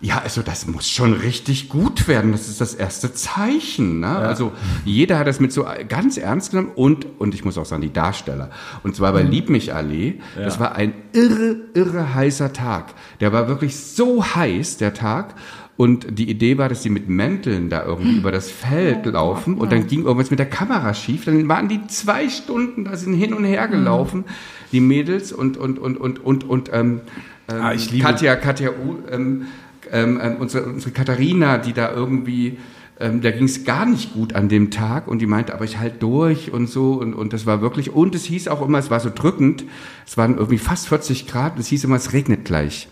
ja, 0.00 0.18
also 0.22 0.42
das 0.42 0.66
muss 0.66 0.88
schon 0.90 1.14
richtig 1.14 1.68
gut 1.68 2.06
werden. 2.06 2.32
Das 2.32 2.48
ist 2.48 2.60
das 2.60 2.74
erste 2.74 3.12
Zeichen. 3.14 4.00
Ne? 4.00 4.08
Also 4.08 4.52
jeder 4.84 5.18
hat 5.18 5.26
das 5.26 5.40
mit 5.40 5.52
so 5.52 5.66
ganz 5.88 6.16
ernst 6.18 6.50
genommen 6.50 6.70
und 6.74 7.06
und 7.18 7.34
ich 7.34 7.44
muss 7.44 7.56
auch 7.56 7.64
sagen 7.64 7.82
die 7.82 7.92
Darsteller. 7.92 8.50
Und 8.82 8.94
zwar 8.94 9.12
bei 9.12 9.22
Lieb 9.22 9.48
mich 9.48 9.74
Allee. 9.74 10.20
Das 10.36 10.60
war 10.60 10.74
ein 10.74 10.92
irre 11.12 11.56
irre 11.74 12.14
heißer 12.14 12.52
Tag. 12.52 12.94
Der 13.20 13.32
war 13.32 13.48
wirklich 13.48 13.76
so 13.76 14.22
heiß 14.24 14.76
der 14.76 14.92
Tag. 14.94 15.34
Und 15.78 16.18
die 16.18 16.30
Idee 16.30 16.56
war, 16.56 16.70
dass 16.70 16.82
sie 16.82 16.88
mit 16.88 17.10
Mänteln 17.10 17.68
da 17.68 17.84
irgendwie 17.84 18.16
über 18.16 18.32
das 18.32 18.50
Feld 18.50 19.04
laufen 19.04 19.58
und 19.58 19.70
dann 19.72 19.86
ging 19.86 20.04
irgendwas 20.04 20.30
mit 20.30 20.38
der 20.38 20.48
Kamera 20.48 20.94
schief. 20.94 21.26
Dann 21.26 21.46
waren 21.48 21.68
die 21.68 21.86
zwei 21.86 22.30
Stunden, 22.30 22.84
da 22.86 22.96
sind 22.96 23.12
hin 23.12 23.34
und 23.34 23.44
her 23.44 23.68
gelaufen, 23.68 24.24
die 24.72 24.80
Mädels 24.80 25.32
und 25.32 25.58
und 25.58 25.78
und 25.78 25.98
und 25.98 26.24
und 26.24 26.44
und 26.48 26.70
ähm, 26.72 27.02
ähm, 27.50 27.60
Ah, 27.60 27.74
ich 27.74 27.90
liebe- 27.90 28.04
Katja, 28.04 28.36
Katja, 28.36 28.70
ähm, 29.10 29.48
ähm, 29.92 30.20
ähm, 30.22 30.36
unsere, 30.38 30.64
unsere 30.66 30.90
Katharina, 30.90 31.58
die 31.58 31.72
da 31.72 31.92
irgendwie, 31.92 32.58
ähm, 32.98 33.20
da 33.20 33.30
ging 33.30 33.44
es 33.44 33.64
gar 33.64 33.86
nicht 33.86 34.14
gut 34.14 34.34
an 34.34 34.48
dem 34.48 34.70
Tag 34.70 35.08
und 35.08 35.20
die 35.20 35.26
meinte, 35.26 35.54
aber 35.54 35.64
ich 35.64 35.78
halt 35.78 36.02
durch 36.02 36.52
und 36.52 36.68
so 36.68 36.94
und, 36.94 37.14
und 37.14 37.32
das 37.32 37.46
war 37.46 37.60
wirklich, 37.60 37.90
und 37.92 38.14
es 38.14 38.24
hieß 38.24 38.48
auch 38.48 38.62
immer, 38.62 38.78
es 38.78 38.90
war 38.90 39.00
so 39.00 39.10
drückend, 39.14 39.64
es 40.06 40.16
waren 40.16 40.36
irgendwie 40.36 40.58
fast 40.58 40.88
40 40.88 41.26
Grad 41.26 41.54
und 41.54 41.60
es 41.60 41.68
hieß 41.68 41.84
immer, 41.84 41.96
es 41.96 42.12
regnet 42.12 42.44
gleich. 42.44 42.88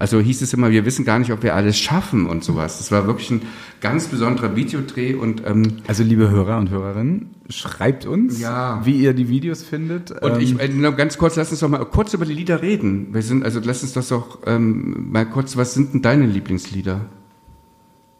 Also 0.00 0.20
hieß 0.20 0.42
es 0.42 0.54
immer, 0.54 0.70
wir 0.70 0.84
wissen 0.84 1.04
gar 1.04 1.18
nicht, 1.18 1.32
ob 1.32 1.42
wir 1.42 1.56
alles 1.56 1.76
schaffen 1.76 2.26
und 2.26 2.44
sowas. 2.44 2.78
Das 2.78 2.92
war 2.92 3.08
wirklich 3.08 3.32
ein 3.32 3.42
ganz 3.80 4.06
besonderer 4.06 4.54
Videodreh 4.54 5.14
und 5.14 5.42
ähm, 5.44 5.78
Also 5.88 6.04
liebe 6.04 6.30
Hörer 6.30 6.56
und 6.58 6.70
Hörerinnen, 6.70 7.30
schreibt 7.48 8.06
uns, 8.06 8.38
Ja. 8.40 8.80
wie 8.84 8.96
ihr 8.96 9.12
die 9.12 9.28
Videos 9.28 9.64
findet. 9.64 10.12
Und 10.12 10.34
Ähm, 10.36 10.40
ich, 10.40 10.60
äh, 10.60 10.68
nur 10.68 10.92
ganz 10.92 11.18
kurz, 11.18 11.34
lass 11.34 11.50
uns 11.50 11.58
doch 11.60 11.68
mal 11.68 11.84
kurz 11.84 12.14
über 12.14 12.24
die 12.26 12.32
Lieder 12.32 12.62
reden. 12.62 13.08
Wir 13.12 13.22
sind, 13.22 13.44
also 13.44 13.60
lass 13.64 13.82
uns 13.82 13.92
das 13.92 14.06
doch 14.08 14.38
ähm, 14.46 15.08
mal 15.10 15.26
kurz, 15.26 15.56
was 15.56 15.74
sind 15.74 15.92
denn 15.94 16.02
deine 16.02 16.26
Lieblingslieder? 16.26 17.06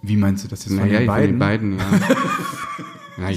wie 0.02 0.16
meinst 0.16 0.44
du 0.44 0.48
das 0.48 0.64
jetzt 0.64 0.74
von 0.76 0.84
Naja, 0.86 1.00
den 1.00 1.06
von 1.06 1.14
beiden? 1.14 1.30
den 1.30 1.38
beiden, 1.38 1.78
ja. 1.78 1.84
naja, 3.18 3.36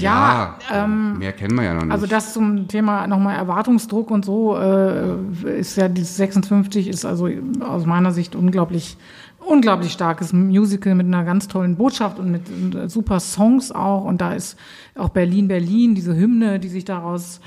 Ja, 0.70 0.84
ähm, 0.84 1.18
mehr 1.18 1.32
kennen 1.32 1.56
wir 1.56 1.64
ja 1.64 1.74
noch 1.74 1.82
nicht. 1.82 1.92
Also 1.92 2.06
das 2.06 2.32
zum 2.32 2.68
Thema 2.68 3.06
nochmal 3.06 3.36
Erwartungsdruck 3.36 4.10
und 4.10 4.24
so 4.24 4.56
äh, 4.56 5.58
ist 5.58 5.76
ja 5.76 5.88
dieses 5.88 6.16
56 6.16 6.88
ist 6.88 7.04
also 7.04 7.28
aus 7.60 7.86
meiner 7.86 8.12
Sicht 8.12 8.34
unglaublich 8.36 8.96
unglaublich 9.44 9.90
starkes 9.90 10.32
Musical 10.32 10.94
mit 10.94 11.06
einer 11.06 11.24
ganz 11.24 11.48
tollen 11.48 11.76
Botschaft 11.76 12.20
und 12.20 12.30
mit 12.30 12.74
äh, 12.74 12.88
super 12.88 13.18
Songs 13.18 13.72
auch 13.72 14.04
und 14.04 14.20
da 14.20 14.34
ist 14.34 14.56
auch 14.96 15.08
Berlin 15.08 15.48
Berlin 15.48 15.94
diese 15.96 16.14
Hymne, 16.14 16.60
die 16.60 16.68
sich 16.68 16.84
daraus 16.84 17.40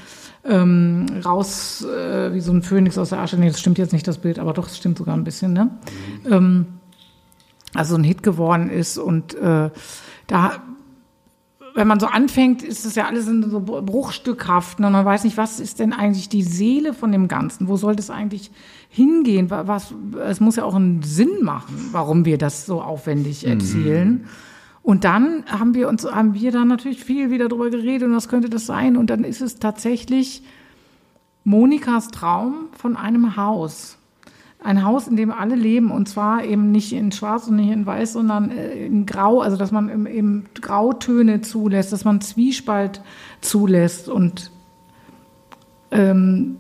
ähm, 0.43 1.05
raus 1.23 1.85
äh, 1.85 2.33
wie 2.33 2.41
so 2.41 2.51
ein 2.51 2.61
Phönix 2.61 2.97
aus 2.97 3.09
der 3.09 3.19
Asche. 3.19 3.37
Nee, 3.37 3.47
das 3.47 3.59
stimmt 3.59 3.77
jetzt 3.77 3.93
nicht 3.93 4.07
das 4.07 4.17
Bild, 4.17 4.39
aber 4.39 4.53
doch, 4.53 4.67
es 4.67 4.77
stimmt 4.77 4.97
sogar 4.97 5.15
ein 5.15 5.23
bisschen, 5.23 5.53
ne? 5.53 5.71
Ähm, 6.29 6.65
also 7.73 7.95
ein 7.95 8.03
Hit 8.03 8.23
geworden 8.23 8.69
ist 8.69 8.97
und 8.97 9.33
äh, 9.35 9.69
da 10.27 10.51
wenn 11.75 11.87
man 11.87 11.99
so 11.99 12.07
anfängt, 12.07 12.63
ist 12.63 12.85
das 12.85 12.95
ja 12.95 13.05
alles 13.05 13.27
in 13.27 13.47
so 13.49 13.59
bruchstückhaft 13.59 14.79
ne? 14.79 14.87
und 14.87 14.93
man 14.93 15.05
weiß 15.05 15.23
nicht, 15.25 15.35
was 15.37 15.59
ist 15.59 15.79
denn 15.79 15.91
eigentlich 15.93 16.29
die 16.29 16.41
Seele 16.41 16.93
von 16.93 17.11
dem 17.11 17.27
Ganzen? 17.27 17.67
Wo 17.67 17.75
soll 17.75 17.95
das 17.95 18.09
eigentlich 18.09 18.49
hingehen? 18.89 19.49
Wa- 19.49 19.67
Was, 19.67 19.93
es 20.25 20.39
muss 20.39 20.55
ja 20.55 20.63
auch 20.63 20.73
einen 20.75 21.03
Sinn 21.03 21.43
machen, 21.43 21.89
warum 21.91 22.23
wir 22.25 22.37
das 22.37 22.65
so 22.65 22.81
aufwendig 22.81 23.45
erzählen. 23.45 24.25
Und 24.83 25.03
dann 25.03 25.43
haben 25.47 25.73
wir 25.73 25.89
uns, 25.89 26.05
haben 26.05 26.33
wir 26.33 26.51
da 26.51 26.63
natürlich 26.63 27.03
viel 27.03 27.29
wieder 27.29 27.49
drüber 27.49 27.69
geredet 27.69 28.07
und 28.07 28.15
was 28.15 28.29
könnte 28.29 28.49
das 28.49 28.65
sein? 28.65 28.95
Und 28.97 29.09
dann 29.09 29.23
ist 29.23 29.41
es 29.41 29.55
tatsächlich 29.59 30.43
Monikas 31.43 32.07
Traum 32.09 32.67
von 32.77 32.95
einem 32.95 33.35
Haus. 33.35 33.97
Ein 34.65 34.83
Haus, 34.83 35.07
in 35.07 35.15
dem 35.15 35.31
alle 35.31 35.55
leben 35.55 35.91
und 35.91 36.09
zwar 36.09 36.43
eben 36.43 36.71
nicht 36.71 36.91
in 36.91 37.11
Schwarz 37.11 37.47
und 37.47 37.55
nicht 37.57 37.69
in 37.71 37.85
Weiß, 37.85 38.13
sondern 38.13 38.49
äh, 38.49 38.85
in 38.85 39.05
Grau, 39.05 39.39
also 39.41 39.57
dass 39.57 39.71
man 39.71 40.07
eben- 40.07 40.45
Grautöne 40.59 41.41
zulässt, 41.41 41.93
dass 41.93 42.03
man 42.03 42.19
Zwiespalt 42.21 43.01
zulässt 43.41 44.09
und 44.09 44.51
ähm, 45.91 46.57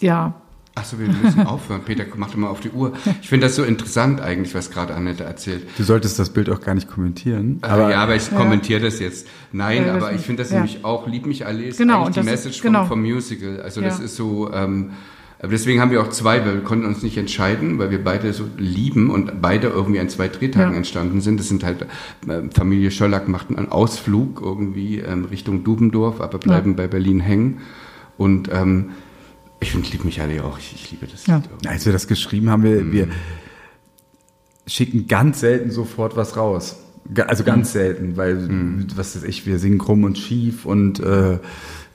ja, 0.00 0.34
Achso, 0.78 0.98
wir 0.98 1.08
müssen 1.08 1.40
aufhören. 1.46 1.80
Peter, 1.86 2.04
mach 2.16 2.28
doch 2.28 2.36
mal 2.36 2.48
auf 2.50 2.60
die 2.60 2.68
Uhr. 2.68 2.92
Ich 3.22 3.30
finde 3.30 3.46
das 3.46 3.56
so 3.56 3.64
interessant 3.64 4.20
eigentlich, 4.20 4.54
was 4.54 4.70
gerade 4.70 4.94
Annette 4.94 5.24
erzählt. 5.24 5.66
Du 5.78 5.82
solltest 5.84 6.18
das 6.18 6.28
Bild 6.28 6.50
auch 6.50 6.60
gar 6.60 6.74
nicht 6.74 6.86
kommentieren. 6.86 7.60
Aber, 7.62 7.90
ja, 7.90 8.02
aber 8.02 8.14
ich 8.14 8.28
kommentiere 8.30 8.80
das 8.82 8.98
jetzt. 9.00 9.26
Nein, 9.52 9.86
Ja, 9.86 9.94
aber 9.94 10.12
ich 10.12 10.20
finde 10.20 10.42
das 10.42 10.50
ja. 10.52 10.58
nämlich 10.58 10.84
auch, 10.84 11.06
Lieb 11.06 11.24
mich 11.24 11.46
alle 11.46 11.64
ist 11.64 11.78
Genau, 11.78 12.08
die 12.08 12.12
das 12.12 12.26
ist- 12.26 12.30
Message 12.30 12.60
genau. 12.60 12.80
vom, 12.80 12.88
vom 12.88 13.02
Musical. 13.10 13.62
Also 13.62 13.80
das 13.80 14.00
Ja. 14.00 14.04
ist 14.04 14.16
so, 14.16 14.52
ähm, 14.52 14.90
aber 15.38 15.48
deswegen 15.50 15.80
haben 15.80 15.90
wir 15.90 16.00
auch 16.02 16.08
zwei, 16.10 16.44
weil 16.46 16.54
wir 16.54 16.60
konnten 16.62 16.86
uns 16.86 17.02
nicht 17.02 17.16
entscheiden, 17.18 17.78
weil 17.78 17.90
wir 17.90 18.02
beide 18.02 18.32
so 18.32 18.44
lieben 18.56 19.10
und 19.10 19.42
beide 19.42 19.68
irgendwie 19.68 20.00
an 20.00 20.08
zwei 20.08 20.28
Drehtagen 20.28 20.72
Ja. 20.72 20.76
entstanden 20.78 21.20
sind. 21.20 21.38
Das 21.38 21.48
sind 21.48 21.62
halt, 21.62 21.86
ähm, 22.28 22.50
Familie 22.52 22.90
Schöllack 22.90 23.28
macht 23.28 23.50
einen 23.50 23.70
Ausflug 23.70 24.40
irgendwie 24.42 24.98
ähm, 25.00 25.26
Richtung 25.26 25.62
Dubendorf, 25.64 26.20
aber 26.20 26.38
bleiben 26.38 26.74
bei 26.74 26.86
Berlin 26.86 27.20
hängen. 27.20 27.58
Und 28.16 28.48
ähm, 28.52 28.90
ich 29.60 29.72
finde 29.72 29.88
Lieb 29.90 30.04
mich 30.04 30.20
alle 30.20 30.42
auch, 30.44 30.58
ich, 30.58 30.74
ich 30.74 30.90
liebe 30.90 31.06
das 31.06 31.26
Ja. 31.26 31.42
Irgendwie. 31.48 31.68
Als 31.68 31.84
wir 31.84 31.92
das 31.92 32.08
geschrieben 32.08 32.48
haben, 32.50 32.62
wir, 32.62 32.90
wir 32.92 33.08
schicken 34.66 35.06
ganz 35.06 35.40
selten 35.40 35.70
sofort 35.70 36.16
was 36.16 36.36
raus. 36.36 36.76
Also 37.28 37.44
ganz 37.44 37.72
selten, 37.72 38.16
weil, 38.16 38.48
was 38.96 39.14
weiß 39.14 39.22
ich, 39.22 39.46
wir 39.46 39.60
singen 39.60 39.78
krumm 39.78 40.02
und 40.02 40.18
schief 40.18 40.66
und 40.66 40.98
äh, 40.98 41.38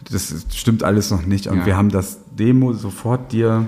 das 0.09 0.45
stimmt 0.55 0.83
alles 0.83 1.11
noch 1.11 1.25
nicht. 1.25 1.47
Und 1.47 1.57
Ja. 1.59 1.65
wir 1.65 1.75
haben 1.75 1.89
das 1.89 2.20
Demo 2.31 2.73
sofort 2.73 3.31
dir 3.31 3.65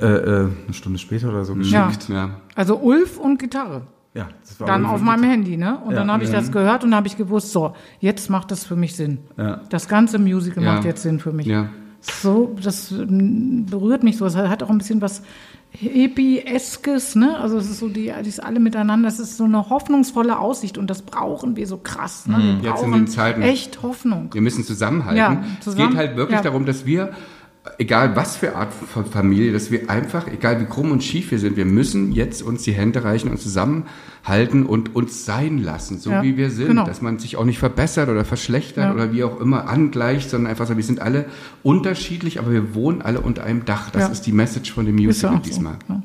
äh, 0.00 0.06
äh, 0.06 0.48
eine 0.64 0.72
Stunde 0.74 0.98
später 0.98 1.28
oder 1.28 1.44
so 1.44 1.54
Ja. 1.54 1.86
geschickt. 1.86 2.08
Ja. 2.08 2.30
also 2.54 2.76
Ulf 2.78 3.18
und 3.18 3.38
Gitarre. 3.38 3.82
Ja, 4.12 4.28
das 4.42 4.60
war 4.60 4.66
Dann 4.68 4.86
auf 4.86 5.00
meinem 5.00 5.24
Handy, 5.24 5.56
ne? 5.56 5.78
Und 5.84 5.92
Ja. 5.92 5.98
dann 5.98 6.10
habe 6.10 6.22
ich 6.24 6.30
Ja. 6.30 6.36
das 6.40 6.52
gehört 6.52 6.84
und 6.84 6.94
habe 6.94 7.06
ich 7.08 7.16
gewusst, 7.16 7.50
so, 7.52 7.74
jetzt 8.00 8.30
macht 8.30 8.50
das 8.50 8.64
für 8.64 8.76
mich 8.76 8.94
Sinn. 8.96 9.18
Ja. 9.36 9.60
Das 9.70 9.88
ganze 9.88 10.18
Musical 10.18 10.62
Ja. 10.62 10.74
macht 10.74 10.84
jetzt 10.84 11.02
Sinn 11.02 11.18
für 11.20 11.32
mich. 11.32 11.46
Ja. 11.46 11.68
So, 12.00 12.54
das 12.62 12.90
mm, 12.92 13.64
berührt 13.66 14.02
mich 14.04 14.16
so. 14.18 14.26
Es 14.26 14.36
hat 14.36 14.62
auch 14.62 14.70
ein 14.70 14.78
bisschen 14.78 15.00
was 15.00 15.22
Hippie-eskes, 16.04 17.16
ne? 17.16 17.38
Also 17.38 17.56
es 17.56 17.70
ist 17.70 17.78
so, 17.78 17.88
die, 17.88 18.12
die 18.22 18.28
ist 18.28 18.42
alle 18.42 18.60
miteinander. 18.60 19.08
Das 19.08 19.18
ist 19.18 19.36
so 19.36 19.44
eine 19.44 19.70
hoffnungsvolle 19.70 20.38
Aussicht 20.38 20.76
und 20.78 20.88
das 20.90 21.02
brauchen 21.02 21.56
wir 21.56 21.66
so 21.66 21.78
krass. 21.78 22.26
Ne? 22.26 22.58
Wir 22.60 22.70
Jetzt 22.70 22.82
in 22.82 22.92
den 22.92 23.06
Zeiten. 23.06 23.42
echt 23.42 23.82
Hoffnung. 23.82 24.30
Wir 24.32 24.42
müssen 24.42 24.64
zusammenhalten. 24.64 25.16
Ja, 25.16 25.42
Es 25.58 25.64
zusammen- 25.64 25.88
geht 25.90 25.96
halt 25.96 26.16
wirklich 26.16 26.36
ja. 26.38 26.42
darum, 26.42 26.66
dass 26.66 26.84
wir, 26.86 27.12
egal 27.78 28.14
was 28.14 28.36
für 28.36 28.56
Art 28.56 28.72
von 28.74 29.06
Familie, 29.06 29.52
dass 29.52 29.70
wir 29.70 29.88
einfach, 29.90 30.26
egal 30.28 30.60
wie 30.60 30.66
krumm 30.66 30.90
und 30.90 31.02
schief 31.02 31.30
wir 31.30 31.38
sind, 31.38 31.56
wir 31.56 31.64
müssen 31.64 32.12
jetzt 32.12 32.42
uns 32.42 32.62
die 32.62 32.72
Hände 32.72 33.04
reichen 33.04 33.30
und 33.30 33.38
zusammenhalten 33.40 34.66
und 34.66 34.94
uns 34.94 35.24
sein 35.24 35.58
lassen, 35.58 35.98
so 35.98 36.10
Ja, 36.10 36.22
wie 36.22 36.36
wir 36.36 36.50
sind. 36.50 36.68
genau. 36.68 36.84
Dass 36.86 37.00
man 37.02 37.18
sich 37.18 37.36
auch 37.36 37.44
nicht 37.44 37.58
verbessert 37.58 38.08
oder 38.08 38.24
verschlechtert 38.24 38.84
Ja. 38.84 38.92
oder 38.94 39.12
wie 39.12 39.24
auch 39.24 39.40
immer 39.40 39.68
angleicht, 39.68 40.30
sondern 40.30 40.50
einfach 40.50 40.66
so, 40.66 40.76
wir 40.76 40.84
sind 40.84 41.00
alle 41.00 41.26
unterschiedlich, 41.62 42.38
aber 42.38 42.52
wir 42.52 42.74
wohnen 42.74 43.00
alle 43.02 43.20
unter 43.20 43.44
einem 43.44 43.64
Dach. 43.64 43.90
Das 43.90 44.02
Ja. 44.02 44.08
ist 44.08 44.22
die 44.26 44.32
Message 44.32 44.72
von 44.72 44.84
dem 44.86 44.96
Musical 44.96 45.36
so. 45.36 45.38
diesmal. 45.42 45.76
Ja, 45.88 46.02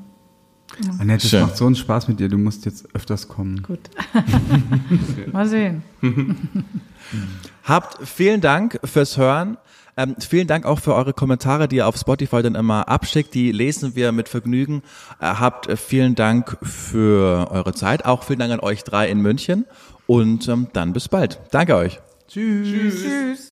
Annette, 1.00 1.28
es 1.28 1.34
macht 1.34 1.58
so 1.58 1.66
einen 1.66 1.76
Spaß 1.76 2.08
mit 2.08 2.22
dir, 2.22 2.30
du 2.30 2.38
musst 2.38 2.64
jetzt 2.66 2.88
öfters 2.96 3.28
kommen. 3.28 3.64
gut. 3.64 3.80
Mal 5.34 5.46
sehen. 5.48 5.84
Habt 7.64 8.08
vielen 8.08 8.40
Dank 8.42 8.80
fürs 8.84 9.18
Hören. 9.18 9.58
Ähm, 10.00 10.16
vielen 10.18 10.48
Dank 10.48 10.66
auch 10.66 10.80
für 10.80 10.96
eure 10.96 11.12
Kommentare, 11.12 11.68
die 11.68 11.78
ihr 11.78 11.88
auf 11.88 11.98
Spotify 11.98 12.42
dann 12.42 12.56
immer 12.56 12.88
abschickt. 12.88 13.34
Die 13.34 13.52
lesen 13.52 13.98
wir 13.98 14.14
mit 14.14 14.30
Vergnügen. 14.30 14.82
Äh, 15.20 15.26
habt 15.26 15.68
äh, 15.68 15.76
vielen 15.76 16.16
Dank 16.16 16.58
für 16.62 17.52
eure 17.52 17.74
Zeit. 17.74 18.06
Auch 18.06 18.24
vielen 18.24 18.40
Dank 18.40 18.54
an 18.54 18.62
euch 18.62 18.86
drei 18.86 19.10
in 19.10 19.20
München. 19.20 19.66
Und 20.08 20.48
ähm, 20.48 20.68
dann 20.72 20.94
bis 20.94 21.10
bald. 21.10 21.42
Danke 21.52 21.76
euch. 21.76 22.00
Tschüss. 22.30 23.40